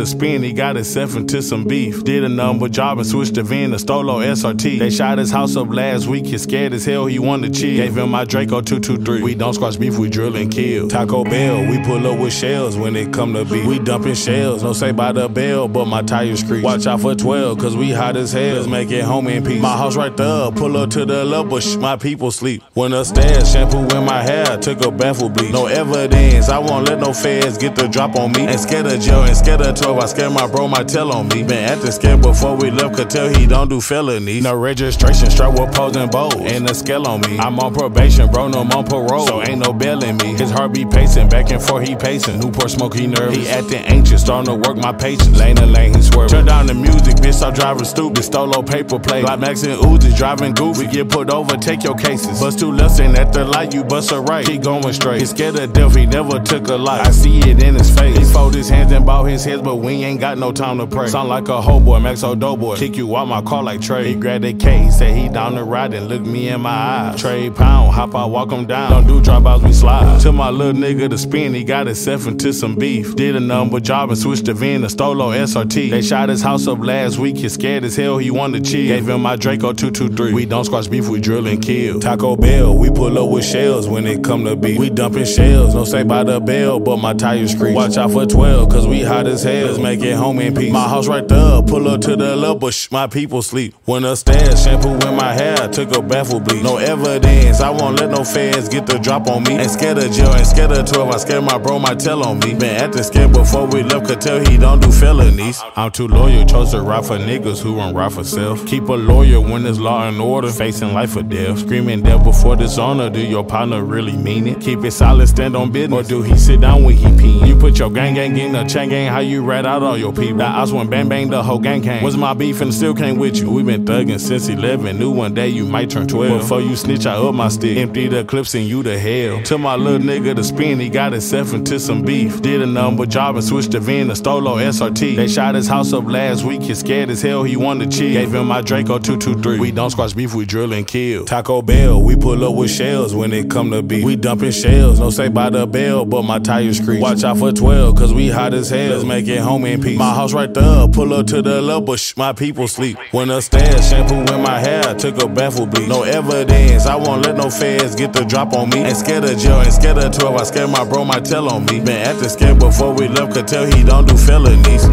nigga 0.00 0.06
spin, 0.06 0.42
he 0.42 0.52
got 0.52 0.76
himself 0.76 1.16
into 1.16 1.42
some 1.42 1.64
beef. 1.64 2.04
Did 2.04 2.24
a 2.24 2.28
number 2.28 2.68
job 2.68 2.98
and 2.98 3.06
switched 3.06 3.34
the 3.34 3.42
VIN 3.42 3.70
to 3.70 3.76
Stolo 3.76 4.24
SRT. 4.24 4.78
They 4.78 4.90
shot 4.90 5.18
his 5.18 5.30
house 5.30 5.56
up 5.56 5.68
last 5.68 6.06
week, 6.06 6.26
he's 6.26 6.42
scared 6.42 6.72
as 6.72 6.84
hell, 6.84 7.06
he 7.06 7.18
wanted 7.18 7.54
to 7.54 7.60
chill. 7.60 7.76
Gave 7.76 7.96
him 7.96 8.10
my 8.10 8.24
Draco 8.24 8.60
223. 8.60 9.22
We 9.22 9.34
don't 9.34 9.54
squash 9.54 9.76
beef, 9.76 9.98
we 9.98 10.08
drill 10.08 10.36
and 10.36 10.50
kill. 10.50 10.88
Taco 10.88 11.24
Bell, 11.24 11.66
we 11.66 11.82
pull 11.84 12.06
up 12.06 12.18
with 12.18 12.32
shells 12.32 12.76
when 12.76 12.96
it 12.96 13.12
come 13.12 13.34
to 13.34 13.44
beef. 13.44 13.66
We 13.66 13.78
dumping 13.78 14.14
shells, 14.14 14.62
no 14.62 14.72
say 14.72 14.92
by 14.92 15.12
the 15.12 15.28
bell, 15.28 15.68
but 15.68 15.86
my 15.86 16.02
tires 16.02 16.40
screech. 16.40 16.64
Watch 16.64 16.86
out 16.86 17.00
for 17.00 17.14
12, 17.14 17.58
cause 17.58 17.76
we 17.76 17.92
hot 17.92 18.16
as 18.16 18.32
hell. 18.32 18.56
Let's 18.56 18.68
make 18.68 18.90
it 18.90 19.04
home 19.04 19.28
in 19.28 19.44
peace. 19.44 19.62
My 19.62 19.76
house 19.76 19.96
right 19.96 20.16
there, 20.16 20.50
pull 20.52 20.76
up 20.76 20.90
to 20.90 21.04
the 21.04 21.24
level, 21.24 21.50
bush, 21.50 21.76
my 21.76 21.96
people 21.96 22.30
sleep. 22.30 22.62
Went 22.74 22.94
upstairs, 22.94 23.50
shampoo 23.50 23.86
in 23.96 24.04
my 24.04 24.22
hair, 24.22 24.56
took 24.58 24.84
a 24.84 24.90
bath 24.90 25.22
with 25.22 25.34
bleach. 25.34 25.52
No 25.52 25.66
evidence, 25.66 26.48
I 26.48 26.58
won't 26.58 26.88
let 26.88 26.98
no 26.98 27.12
feds 27.12 27.58
get 27.58 27.76
the 27.76 27.88
drop 27.88 28.16
on 28.16 28.32
me. 28.32 28.46
And 28.46 28.60
scared 28.60 28.86
of 28.86 29.00
jail 29.00 29.22
and 29.22 29.36
scared 29.36 29.60
of 29.60 29.74
12. 29.74 29.89
I 29.98 30.06
scared 30.06 30.32
my 30.32 30.46
bro 30.46 30.68
might 30.68 30.88
tell 30.88 31.12
on 31.12 31.28
me. 31.28 31.42
Been 31.42 31.64
acting 31.64 31.90
scared 31.90 32.22
before 32.22 32.56
we 32.56 32.70
left, 32.70 32.96
could 32.96 33.10
tell 33.10 33.28
he 33.28 33.46
don't 33.46 33.68
do 33.68 33.80
felonies. 33.80 34.42
No 34.42 34.54
registration, 34.54 35.30
straight 35.30 35.52
with 35.52 35.74
posing 35.74 36.08
bold. 36.08 36.34
And 36.34 36.68
a 36.68 36.74
scale 36.74 37.06
on 37.06 37.20
me. 37.22 37.38
I'm 37.38 37.58
on 37.58 37.74
probation, 37.74 38.30
bro, 38.30 38.48
no 38.48 38.60
I'm 38.60 38.70
on 38.72 38.84
parole. 38.84 39.26
So 39.26 39.42
ain't 39.42 39.64
no 39.64 39.72
bail 39.72 40.02
in 40.04 40.16
me. 40.18 40.34
His 40.36 40.50
heart 40.50 40.72
be 40.74 40.84
pacing, 40.84 41.28
back 41.28 41.50
and 41.50 41.62
forth 41.62 41.88
he 41.88 41.96
pacing. 41.96 42.40
Newport 42.40 42.70
smoke, 42.70 42.94
he 42.94 43.06
nervous. 43.06 43.36
He 43.36 43.48
acting 43.48 43.84
anxious, 43.86 44.22
starting 44.22 44.46
to 44.52 44.68
work 44.68 44.76
my 44.76 44.92
patience. 44.92 45.36
Lane 45.38 45.56
to 45.56 45.66
lane, 45.66 45.94
he 45.94 46.02
swerving. 46.02 46.28
Turn 46.30 46.46
down 46.46 46.66
the 46.66 46.74
music, 46.74 47.16
bitch, 47.16 47.34
stop 47.34 47.54
driving 47.54 47.84
stupid. 47.84 48.22
Stolo 48.22 48.66
paper 48.66 48.98
plate. 48.98 49.24
Black 49.24 49.40
Max 49.40 49.62
and 49.62 49.80
Uzi, 49.80 50.14
driving 50.16 50.52
goofy. 50.52 50.86
We 50.86 50.92
get 50.92 51.08
put 51.08 51.30
over, 51.30 51.56
take 51.56 51.82
your 51.82 51.96
cases. 51.96 52.40
Bust 52.40 52.58
two 52.58 52.72
lefts 52.72 53.00
and 53.00 53.16
at 53.16 53.32
the 53.32 53.44
light, 53.44 53.74
you 53.74 53.84
bust 53.84 54.12
a 54.12 54.20
right. 54.20 54.44
Keep 54.46 54.62
going 54.62 54.92
straight. 54.92 55.20
He 55.20 55.26
scared 55.26 55.58
of 55.58 55.72
death, 55.72 55.96
he 55.96 56.06
never 56.06 56.38
took 56.40 56.68
a 56.68 56.76
life. 56.76 57.06
I 57.06 57.10
see 57.10 57.38
it 57.40 57.62
in 57.62 57.74
his 57.74 57.90
face. 57.90 58.16
He 58.16 58.24
fold 58.24 58.54
his 58.54 58.68
hands 58.68 58.92
and 58.92 59.04
bow 59.06 59.24
his 59.24 59.44
head, 59.44 59.64
but 59.64 59.76
we 59.80 60.04
ain't 60.04 60.20
got 60.20 60.38
no 60.38 60.52
time 60.52 60.78
to 60.78 60.86
pray. 60.86 61.08
Sound 61.08 61.28
like 61.28 61.48
a 61.48 61.60
hoe 61.60 61.80
boy, 61.80 61.98
Max 62.00 62.22
Odo 62.22 62.56
boy. 62.56 62.76
Kick 62.76 62.96
you 62.96 63.16
out 63.16 63.26
my 63.26 63.42
car 63.42 63.62
like 63.62 63.80
Trey. 63.80 64.08
He 64.08 64.14
grabbed 64.14 64.44
a 64.44 64.52
case, 64.52 64.98
said 64.98 65.16
he 65.16 65.28
down 65.28 65.54
the 65.54 65.64
ride 65.64 65.94
and 65.94 66.08
looked 66.08 66.26
me 66.26 66.48
in 66.48 66.60
my 66.60 66.70
eyes. 66.70 67.20
Trey 67.20 67.50
pound, 67.50 67.92
hop 67.92 68.14
out, 68.14 68.30
walk 68.30 68.50
him 68.50 68.66
down. 68.66 68.90
Don't 68.90 69.06
do 69.06 69.20
dropouts, 69.20 69.62
we 69.62 69.72
slide. 69.72 70.20
Tell 70.20 70.32
my 70.32 70.50
little 70.50 70.80
nigga 70.80 71.08
to 71.10 71.18
spin, 71.18 71.54
he 71.54 71.64
got 71.64 71.86
himself 71.86 72.26
into 72.26 72.52
some 72.52 72.76
beef. 72.76 73.16
Did 73.16 73.36
a 73.36 73.40
number 73.40 73.80
job 73.80 74.10
and 74.10 74.18
switched 74.18 74.44
the 74.46 74.54
VIN 74.54 74.82
to 74.82 74.88
Stolo 74.88 75.34
SRT. 75.36 75.90
They 75.90 76.02
shot 76.02 76.28
his 76.28 76.42
house 76.42 76.66
up 76.66 76.78
last 76.78 77.18
week, 77.18 77.36
he's 77.36 77.54
scared 77.54 77.84
as 77.84 77.96
hell, 77.96 78.18
he 78.18 78.30
wanted 78.30 78.64
to 78.64 78.70
chill. 78.70 78.86
Gave 78.88 79.08
him 79.08 79.22
my 79.22 79.36
Draco 79.36 79.72
223. 79.72 80.32
We 80.32 80.46
don't 80.46 80.64
squash 80.64 80.88
beef, 80.88 81.08
we 81.08 81.20
drill 81.20 81.46
and 81.46 81.62
kill. 81.62 82.00
Taco 82.00 82.36
Bell, 82.36 82.76
we 82.76 82.90
pull 82.90 83.18
up 83.18 83.30
with 83.30 83.44
shells 83.44 83.88
when 83.88 84.06
it 84.06 84.22
come 84.22 84.44
to 84.44 84.56
beef. 84.56 84.78
We 84.78 84.90
dumping 84.90 85.24
shells, 85.24 85.74
no 85.74 85.84
say 85.84 86.02
by 86.02 86.24
the 86.24 86.40
bell, 86.40 86.80
but 86.80 86.98
my 86.98 87.14
tires 87.14 87.52
screech. 87.52 87.74
Watch 87.74 87.96
out 87.96 88.10
for 88.10 88.26
12, 88.26 88.68
cause 88.68 88.86
we 88.86 89.02
hot 89.02 89.26
as 89.26 89.42
hell. 89.42 89.69
Let's 89.70 89.80
make 89.80 90.02
it 90.02 90.16
home 90.16 90.40
in 90.40 90.52
peace. 90.52 90.72
My 90.72 90.88
house 90.88 91.06
right 91.06 91.26
there, 91.28 91.62
pull 91.62 91.86
up 91.86 92.00
to 92.00 92.16
the 92.16 92.34
level, 92.34 92.70
my 92.90 93.06
people 93.06 93.40
sleep. 93.40 93.72
Went 93.86 94.04
upstairs, 94.04 94.64
shampoo 94.64 94.94
in 94.94 95.14
my 95.14 95.32
hair, 95.32 95.68
took 95.68 95.96
a 95.96 96.02
bath 96.02 96.34
with 96.34 96.44
bleach. 96.44 96.64
No 96.64 96.78
evidence, 96.78 97.60
I 97.60 97.70
won't 97.70 98.00
let 98.00 98.10
no 98.10 98.24
feds 98.24 98.68
get 98.68 98.88
the 98.88 98.98
drop 98.98 99.28
on 99.28 99.44
me. 99.44 99.58
Ain't 99.58 99.70
scared 99.70 99.98
of 99.98 100.10
jail, 100.10 100.34
ain't 100.34 100.48
scared 100.48 100.72
of 100.72 100.90
12, 100.90 101.08
I 101.08 101.16
scared 101.18 101.44
my 101.44 101.56
bro 101.56 101.78
might 101.78 102.00
tell 102.00 102.26
on 102.26 102.40
me. 102.40 102.54
Been 102.54 102.82
acting 102.82 103.04
scared 103.04 103.32
before 103.32 103.68
we 103.68 103.84
left, 103.84 104.08
could 104.08 104.20
tell 104.20 104.40
he 104.40 104.56
don't 104.56 104.82
do 104.82 104.90
felonies. 104.90 105.62
I'm 105.76 105.92
too 105.92 106.08
loyal, 106.08 106.44
chose 106.46 106.72
to 106.72 106.82
ride 106.82 107.06
for 107.06 107.18
niggas 107.18 107.62
who 107.62 107.76
run 107.76 107.94
ride 107.94 108.12
for 108.12 108.24
self. 108.24 108.66
Keep 108.66 108.88
a 108.88 108.94
lawyer 108.94 109.40
when 109.40 109.62
there's 109.62 109.78
law 109.78 110.08
and 110.08 110.20
order, 110.20 110.50
facing 110.50 110.94
life 110.94 111.14
or 111.14 111.22
death. 111.22 111.60
Screaming 111.60 112.02
death 112.02 112.24
before 112.24 112.56
dishonor, 112.56 113.08
do 113.08 113.20
your 113.20 113.44
partner 113.44 113.84
really 113.84 114.16
mean 114.16 114.48
it? 114.48 114.60
Keep 114.60 114.82
it 114.84 114.90
solid, 114.90 115.28
stand 115.28 115.54
on 115.54 115.70
business, 115.70 116.06
or 116.06 116.08
do 116.08 116.22
he 116.22 116.36
sit 116.36 116.60
down 116.60 116.82
when 116.82 116.96
he 116.96 117.16
pee? 117.16 117.49
Put 117.60 117.78
your 117.78 117.90
gang 117.90 118.14
gang 118.14 118.34
in 118.38 118.52
the 118.52 118.64
chain 118.64 118.88
gang, 118.88 119.08
how 119.08 119.18
you 119.18 119.44
rat 119.44 119.66
out 119.66 119.82
all 119.82 119.98
your 119.98 120.14
people? 120.14 120.38
That 120.38 120.54
ice 120.56 120.72
when 120.72 120.88
bang 120.88 121.10
bang, 121.10 121.28
the 121.28 121.42
whole 121.42 121.58
gang 121.58 121.82
came. 121.82 122.02
Was 122.02 122.16
my 122.16 122.32
beef 122.32 122.62
and 122.62 122.72
still 122.72 122.94
came 122.94 123.18
with 123.18 123.36
you. 123.36 123.50
We 123.50 123.62
been 123.62 123.84
thugging 123.84 124.18
since 124.18 124.48
11, 124.48 124.98
knew 124.98 125.10
one 125.10 125.34
day 125.34 125.48
you 125.48 125.66
might 125.66 125.90
turn 125.90 126.08
12. 126.08 126.40
Before 126.40 126.62
you 126.62 126.74
snitch, 126.74 127.04
I 127.04 127.16
up 127.16 127.34
my 127.34 127.48
stick, 127.48 127.76
empty 127.76 128.08
the 128.08 128.24
clips 128.24 128.54
and 128.54 128.64
you 128.64 128.82
to 128.84 128.98
hell. 128.98 129.42
Tell 129.42 129.58
my 129.58 129.76
little 129.76 130.00
nigga 130.00 130.34
to 130.36 130.42
spin, 130.42 130.80
he 130.80 130.88
got 130.88 131.12
himself 131.12 131.52
into 131.52 131.78
some 131.78 132.02
beef. 132.02 132.40
Did 132.40 132.62
a 132.62 132.66
number 132.66 133.04
job 133.04 133.36
and 133.36 133.44
switched 133.44 133.72
the 133.72 133.80
VIN 133.80 134.08
to 134.08 134.14
Stolo 134.14 134.56
SRT. 134.56 135.16
They 135.16 135.28
shot 135.28 135.54
his 135.54 135.68
house 135.68 135.92
up 135.92 136.04
last 136.04 136.44
week, 136.44 136.62
he's 136.62 136.80
scared 136.80 137.10
as 137.10 137.20
hell, 137.20 137.42
he 137.44 137.56
wanted 137.56 137.90
to 137.90 137.98
chill. 137.98 138.12
Gave 138.14 138.34
him 138.34 138.46
my 138.46 138.62
Draco 138.62 138.98
223. 138.98 139.60
We 139.60 139.70
don't 139.70 139.90
squash 139.90 140.14
beef, 140.14 140.34
we 140.34 140.46
drill 140.46 140.72
and 140.72 140.86
kill. 140.86 141.26
Taco 141.26 141.60
Bell, 141.60 142.02
we 142.02 142.16
pull 142.16 142.42
up 142.42 142.54
with 142.54 142.70
shells 142.70 143.14
when 143.14 143.34
it 143.34 143.50
come 143.50 143.70
to 143.70 143.82
beef. 143.82 144.02
We 144.02 144.16
dumping 144.16 144.50
shells, 144.52 144.98
no 144.98 145.10
say 145.10 145.28
by 145.28 145.50
the 145.50 145.66
bell, 145.66 146.06
but 146.06 146.22
my 146.22 146.38
tires 146.38 146.78
screech. 146.78 147.02
Watch 147.02 147.22
out 147.22 147.36
for 147.36 147.49
12, 147.52 147.96
cause 147.96 148.12
we 148.12 148.28
hot 148.28 148.54
as 148.54 148.70
hell. 148.70 148.90
Let's 148.90 149.04
make 149.04 149.28
it 149.28 149.40
home 149.40 149.64
in 149.64 149.80
peace. 149.82 149.98
My 149.98 150.14
house 150.14 150.32
right 150.32 150.52
there, 150.52 150.88
pull 150.88 151.12
up 151.14 151.26
to 151.28 151.42
the 151.42 151.60
level, 151.60 151.96
my 152.16 152.32
people 152.32 152.68
sleep. 152.68 152.96
Went 153.12 153.30
upstairs, 153.30 153.88
shampoo 153.88 154.32
in 154.34 154.42
my 154.42 154.58
hair, 154.58 154.94
took 154.94 155.22
a 155.22 155.28
bath 155.28 155.58
with 155.58 155.70
bleach. 155.70 155.88
No 155.88 156.02
evidence, 156.02 156.86
I 156.86 156.96
won't 156.96 157.26
let 157.26 157.36
no 157.36 157.50
feds 157.50 157.94
get 157.94 158.12
the 158.12 158.24
drop 158.24 158.52
on 158.54 158.70
me. 158.70 158.78
Ain't 158.78 158.96
scared 158.96 159.24
of 159.24 159.38
jail, 159.38 159.60
ain't 159.60 159.72
scared 159.72 159.98
of 159.98 160.12
12, 160.16 160.36
I 160.36 160.44
scared 160.44 160.70
my 160.70 160.84
bro 160.84 161.04
might 161.04 161.24
tell 161.24 161.48
on 161.48 161.64
me. 161.66 161.80
Been 161.80 161.88
acting 161.90 162.28
scared 162.28 162.58
before 162.58 162.92
we 162.92 163.08
left, 163.08 163.34
could 163.34 163.48
tell 163.48 163.64
he 163.64 163.82
don't 163.82 164.06
do 164.06 164.16
felonies. 164.16 164.86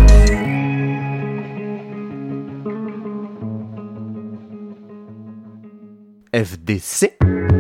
FDC. 6.33 7.56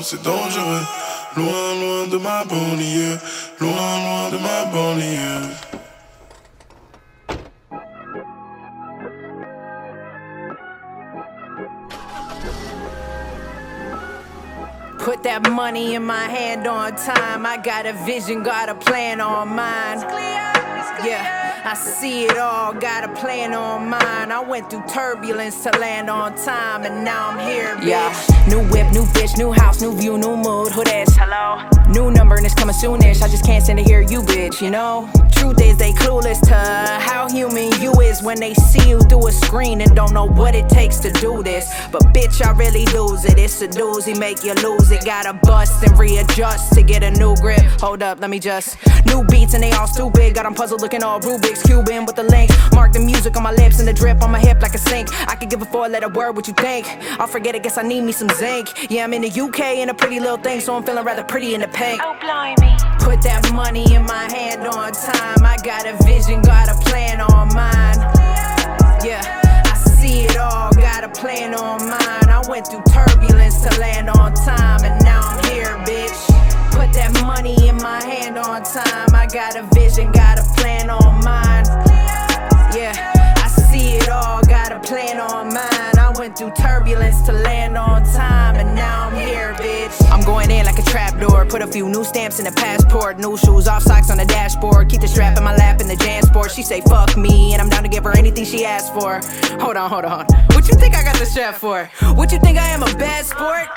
Loin 0.00 0.02
là 0.02 0.02
où 0.02 0.02
c'est 0.02 0.22
dangereux. 0.22 0.86
Loin, 1.36 1.74
loin 1.80 2.06
de 2.08 2.18
ma 2.18 2.44
banlieue, 2.44 3.18
loin, 3.60 3.70
loin 3.70 4.30
de 4.30 4.38
ma 4.38 4.64
banlieue. 4.72 5.48
Put 14.98 15.22
that 15.22 15.50
money 15.50 15.94
in 15.94 16.04
my 16.04 16.28
hand 16.28 16.66
on 16.66 16.94
time. 16.94 17.46
I 17.46 17.56
got 17.56 17.86
a 17.86 17.92
vision, 18.04 18.42
got 18.42 18.68
a 18.68 18.74
plan 18.74 19.20
on 19.20 19.48
mine. 19.48 20.00
Yeah. 21.02 21.49
I 21.62 21.74
see 21.74 22.24
it 22.24 22.38
all, 22.38 22.72
got 22.72 23.04
a 23.04 23.12
plan 23.20 23.52
on 23.52 23.90
mine. 23.90 24.32
I 24.32 24.40
went 24.40 24.70
through 24.70 24.82
turbulence 24.88 25.62
to 25.64 25.70
land 25.78 26.08
on 26.08 26.34
time, 26.34 26.84
and 26.84 27.04
now 27.04 27.30
I'm 27.30 27.38
here, 27.38 27.76
bitch. 27.76 27.86
Yeah, 27.86 28.46
new 28.48 28.60
whip, 28.70 28.90
new 28.92 29.04
bitch, 29.12 29.36
new 29.36 29.52
house, 29.52 29.82
new 29.82 29.94
view, 29.94 30.16
new 30.16 30.36
mood. 30.36 30.72
Who 30.72 30.84
this? 30.84 31.14
Hello? 31.16 31.68
New 31.90 32.10
number, 32.10 32.36
and 32.36 32.46
it's 32.46 32.54
coming 32.54 32.74
soonish. 32.74 33.20
I 33.22 33.28
just 33.28 33.44
can't 33.44 33.62
stand 33.62 33.78
to 33.78 33.84
hear 33.84 34.00
you, 34.00 34.22
bitch, 34.22 34.62
you 34.62 34.70
know? 34.70 35.10
Truth 35.32 35.60
is, 35.62 35.76
they 35.78 35.92
clueless 35.92 36.40
to 36.48 36.54
how 36.54 37.28
human 37.28 37.72
you 37.80 37.92
is 38.00 38.22
when 38.22 38.38
they 38.38 38.54
see 38.54 38.88
you 38.88 39.00
through 39.00 39.26
a 39.26 39.32
screen 39.32 39.80
and 39.80 39.96
don't 39.96 40.12
know 40.12 40.26
what 40.26 40.54
it 40.54 40.68
takes 40.68 40.98
to 41.00 41.10
do 41.12 41.42
this. 41.42 41.72
But 41.90 42.02
bitch, 42.14 42.44
I 42.44 42.52
really 42.52 42.84
lose 42.86 43.24
it. 43.24 43.38
It's 43.38 43.62
a 43.62 43.68
doozy, 43.68 44.18
make 44.18 44.44
you 44.44 44.54
lose 44.54 44.90
it. 44.90 45.04
Gotta 45.04 45.32
bust 45.42 45.82
and 45.82 45.98
readjust 45.98 46.74
to 46.74 46.82
get 46.82 47.02
a 47.02 47.10
new 47.10 47.34
grip. 47.36 47.62
Hold 47.80 48.02
up, 48.02 48.20
let 48.20 48.28
me 48.28 48.38
just. 48.38 48.76
New 49.06 49.24
beats 49.24 49.54
and 49.54 49.62
they 49.62 49.72
all 49.72 49.86
stupid. 49.86 50.34
Got 50.34 50.42
them 50.42 50.54
puzzled 50.54 50.82
looking 50.82 51.02
all 51.02 51.18
Rubik's 51.50 51.62
Cuban 51.62 52.06
with 52.06 52.16
the 52.16 52.22
link. 52.22 52.50
Mark 52.72 52.92
the 52.92 53.00
music 53.00 53.36
on 53.36 53.42
my 53.42 53.52
lips 53.52 53.78
and 53.78 53.88
the 53.88 53.92
drip 53.92 54.22
on 54.22 54.30
my 54.30 54.38
hip 54.38 54.62
like 54.62 54.74
a 54.74 54.78
sink. 54.78 55.08
I 55.28 55.34
could 55.34 55.50
give 55.50 55.62
a 55.62 55.64
four 55.64 55.88
letter 55.88 56.08
word, 56.08 56.36
what 56.36 56.46
you 56.46 56.54
think? 56.54 56.86
I'll 57.18 57.26
forget 57.26 57.54
it, 57.54 57.62
guess 57.62 57.76
I 57.78 57.82
need 57.82 58.02
me 58.02 58.12
some 58.12 58.28
zinc. 58.28 58.90
Yeah, 58.90 59.04
I'm 59.04 59.12
in 59.14 59.22
the 59.22 59.28
UK 59.28 59.78
in 59.78 59.88
a 59.88 59.94
pretty 59.94 60.20
little 60.20 60.36
thing, 60.36 60.60
so 60.60 60.76
I'm 60.76 60.84
feeling 60.84 61.04
rather 61.04 61.24
pretty 61.24 61.54
in 61.54 61.60
the 61.60 61.68
pink. 61.68 62.00
Oh, 62.02 62.16
blimey. 62.20 62.76
Put 63.00 63.22
that 63.22 63.50
money 63.52 63.92
in 63.94 64.04
my 64.04 64.30
hand 64.30 64.66
on 64.66 64.92
time. 64.92 65.44
I 65.44 65.56
got 65.62 65.86
a 65.86 65.96
vision, 66.04 66.42
got 66.42 66.68
a 66.68 66.78
plan 66.88 67.20
on 67.20 67.48
mine. 67.48 67.98
Yeah, 69.04 69.22
I 69.64 69.74
see 69.76 70.22
it 70.22 70.36
all, 70.36 70.72
got 70.72 71.04
a 71.04 71.08
plan 71.08 71.54
on 71.54 71.80
mine. 71.88 72.28
I 72.28 72.42
went 72.48 72.68
through 72.68 72.82
turbulence 72.92 73.62
to 73.62 73.80
land 73.80 74.08
on 74.10 74.34
time, 74.34 74.84
and 74.84 75.04
now 75.04 75.20
I'm 75.22 75.44
here, 75.50 75.76
bitch. 75.84 76.29
Put 76.80 76.94
that 76.94 77.12
money 77.26 77.68
in 77.68 77.76
my 77.76 78.02
hand 78.02 78.38
on 78.38 78.62
time. 78.62 79.14
I 79.14 79.26
got 79.26 79.54
a 79.54 79.64
vision, 79.74 80.10
got 80.12 80.38
a 80.38 80.44
plan 80.56 80.88
on 80.88 81.22
mine. 81.22 81.66
Yeah, 82.74 82.94
I 83.36 83.48
see 83.48 83.98
it 83.98 84.08
all, 84.08 84.42
got 84.44 84.72
a 84.72 84.80
plan 84.80 85.20
on 85.20 85.52
mine. 85.52 85.99
Went 86.20 86.36
through 86.36 86.50
turbulence 86.50 87.22
to 87.22 87.32
land 87.32 87.78
on 87.78 88.04
time, 88.04 88.56
and 88.56 88.74
now 88.74 89.08
I'm 89.08 89.14
here, 89.14 89.54
bitch. 89.54 90.12
I'm 90.12 90.22
going 90.22 90.50
in 90.50 90.66
like 90.66 90.78
a 90.78 90.82
trapdoor. 90.82 91.46
Put 91.46 91.62
a 91.62 91.66
few 91.66 91.88
new 91.88 92.04
stamps 92.04 92.38
in 92.38 92.44
the 92.44 92.52
passport. 92.52 93.18
New 93.18 93.38
shoes, 93.38 93.66
off 93.66 93.82
socks 93.82 94.10
on 94.10 94.18
the 94.18 94.26
dashboard. 94.26 94.90
Keep 94.90 95.00
the 95.00 95.08
strap 95.08 95.38
in 95.38 95.44
my 95.44 95.56
lap 95.56 95.80
in 95.80 95.88
the 95.88 95.96
Jan 95.96 96.22
Sport. 96.24 96.50
She 96.50 96.62
say 96.62 96.82
fuck 96.82 97.16
me, 97.16 97.54
and 97.54 97.62
I'm 97.62 97.70
down 97.70 97.84
to 97.84 97.88
give 97.88 98.04
her 98.04 98.14
anything 98.14 98.44
she 98.44 98.66
asks 98.66 98.90
for. 98.90 99.20
Hold 99.62 99.78
on, 99.78 99.88
hold 99.88 100.04
on. 100.04 100.26
What 100.50 100.68
you 100.68 100.74
think 100.74 100.94
I 100.94 101.02
got 101.02 101.16
the 101.16 101.24
strap 101.24 101.54
for? 101.54 101.86
What 102.12 102.30
you 102.32 102.38
think 102.38 102.58
I 102.58 102.68
am 102.68 102.82
a 102.82 102.94
bad 102.98 103.24
sport? 103.24 103.68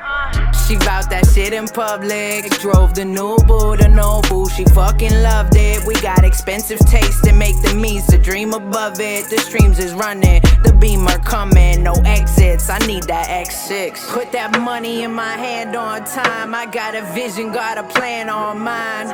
She 0.68 0.76
bout 0.78 1.10
that 1.12 1.26
shit 1.34 1.54
in 1.54 1.68
public. 1.68 2.50
Drove 2.60 2.94
the 2.94 3.06
new 3.06 3.38
boo 3.48 3.78
to 3.78 3.86
Nobu. 3.86 4.52
She 4.52 4.66
fucking 4.66 5.14
loved 5.22 5.56
it. 5.56 5.86
We 5.86 5.94
got 6.02 6.24
expensive 6.26 6.80
taste 6.80 7.26
and 7.26 7.40
make 7.40 7.62
the 7.62 7.74
means 7.74 8.06
to 8.08 8.18
dream 8.18 8.54
above 8.54 9.00
it. 9.00 9.30
The 9.30 9.38
streams 9.38 9.80
is 9.80 9.94
running, 9.94 10.42
the 10.64 10.76
beamer 10.80 11.20
coming, 11.20 11.84
no 11.84 11.94
exits. 12.34 12.70
I 12.70 12.80
need 12.88 13.04
that 13.04 13.28
X6. 13.28 14.12
Put 14.12 14.32
that 14.32 14.60
money 14.62 15.04
in 15.04 15.14
my 15.14 15.34
hand 15.34 15.76
on 15.76 16.04
time. 16.06 16.56
I 16.56 16.66
got 16.66 16.96
a 16.96 17.02
vision, 17.14 17.52
got 17.52 17.78
a 17.78 17.84
plan 17.84 18.30
on 18.30 18.60
mine. 18.60 19.08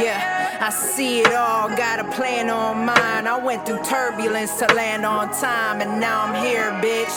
Yeah, 0.00 0.58
I 0.60 0.70
see 0.70 1.20
it 1.20 1.34
all, 1.34 1.68
got 1.68 1.98
a 1.98 2.04
plan 2.12 2.48
on 2.50 2.84
mine. 2.86 3.26
I 3.26 3.38
went 3.42 3.66
through 3.66 3.82
turbulence 3.82 4.58
to 4.58 4.66
land 4.74 5.04
on 5.04 5.28
time, 5.32 5.80
and 5.80 6.00
now 6.00 6.26
I'm 6.26 6.44
here, 6.44 6.70
bitch. 6.80 7.16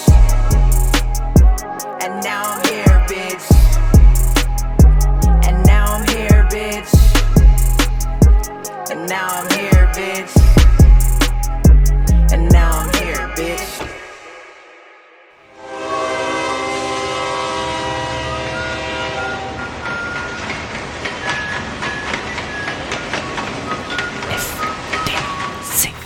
And 2.03 2.23
now 2.23 2.43
I'm 2.45 2.61
here, 2.67 2.99
bitch. 3.07 3.45
And 5.47 5.65
now 5.65 5.85
I'm 5.85 6.07
here, 6.07 6.47
bitch. 6.49 6.91
And 8.91 9.07
now 9.07 9.27
I'm 9.27 9.49
here, 9.57 9.87
bitch. 9.93 10.33
And 12.33 12.51
now 12.51 12.82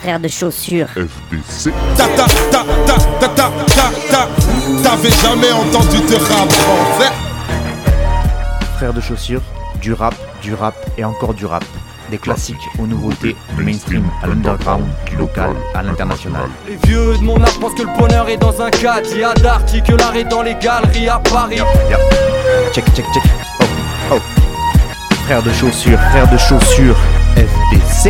Frère 0.08 0.22
de 0.22 0.30
chaussures. 0.30 0.88
FDC. 0.88 1.74
Ta 1.98 2.08
ta 2.08 2.24
ta 2.50 2.64
ta 2.86 2.96
ta 3.20 3.28
ta 3.28 3.52
ta 3.76 3.92
ta 4.10 4.30
T'avais 4.82 5.10
jamais 5.10 5.52
entendu 5.52 5.98
de 5.98 6.16
rap 6.16 6.50
français 6.50 7.12
Frères 8.78 8.94
de 8.94 9.02
chaussures, 9.02 9.42
du 9.82 9.92
rap, 9.92 10.16
du 10.42 10.54
rap 10.54 10.76
et 10.98 11.04
encore 11.04 11.34
du 11.34 11.46
rap. 11.46 11.66
Des 12.10 12.18
classiques 12.18 12.56
aux 12.80 12.88
nouveautés, 12.88 13.36
du 13.58 13.66
mainstream 13.66 14.06
à 14.24 14.28
l'underground, 14.28 14.86
du 15.08 15.18
local 15.18 15.50
à 15.74 15.84
l'international. 15.84 16.48
Les 16.70 16.78
vieux 16.88 17.18
de 17.18 17.24
mon 17.24 17.44
âge 17.44 17.60
pensent 17.60 17.76
que 17.76 17.84
le 17.84 18.00
bonheur 18.00 18.30
est 18.30 18.38
dans 18.38 18.62
un 18.62 18.70
cadre. 18.70 19.10
Il 19.12 19.20
y 19.20 19.24
a 19.26 19.34
d'arty 19.34 19.84
que 19.84 19.92
l'art 19.92 20.16
est 20.16 20.24
dans 20.24 20.42
les 20.42 20.56
galeries 20.56 21.10
à 21.10 21.20
Paris. 21.20 21.58
Yeah. 21.58 21.98
Check, 22.72 22.86
check, 22.96 23.06
check. 23.14 23.24
Oh, 23.60 23.66
oh. 24.14 24.20
Frères 25.26 25.44
de 25.44 25.52
chaussures, 25.52 26.00
frères 26.00 26.32
de 26.32 26.38
chaussures, 26.38 26.96
FDC. 27.36 28.10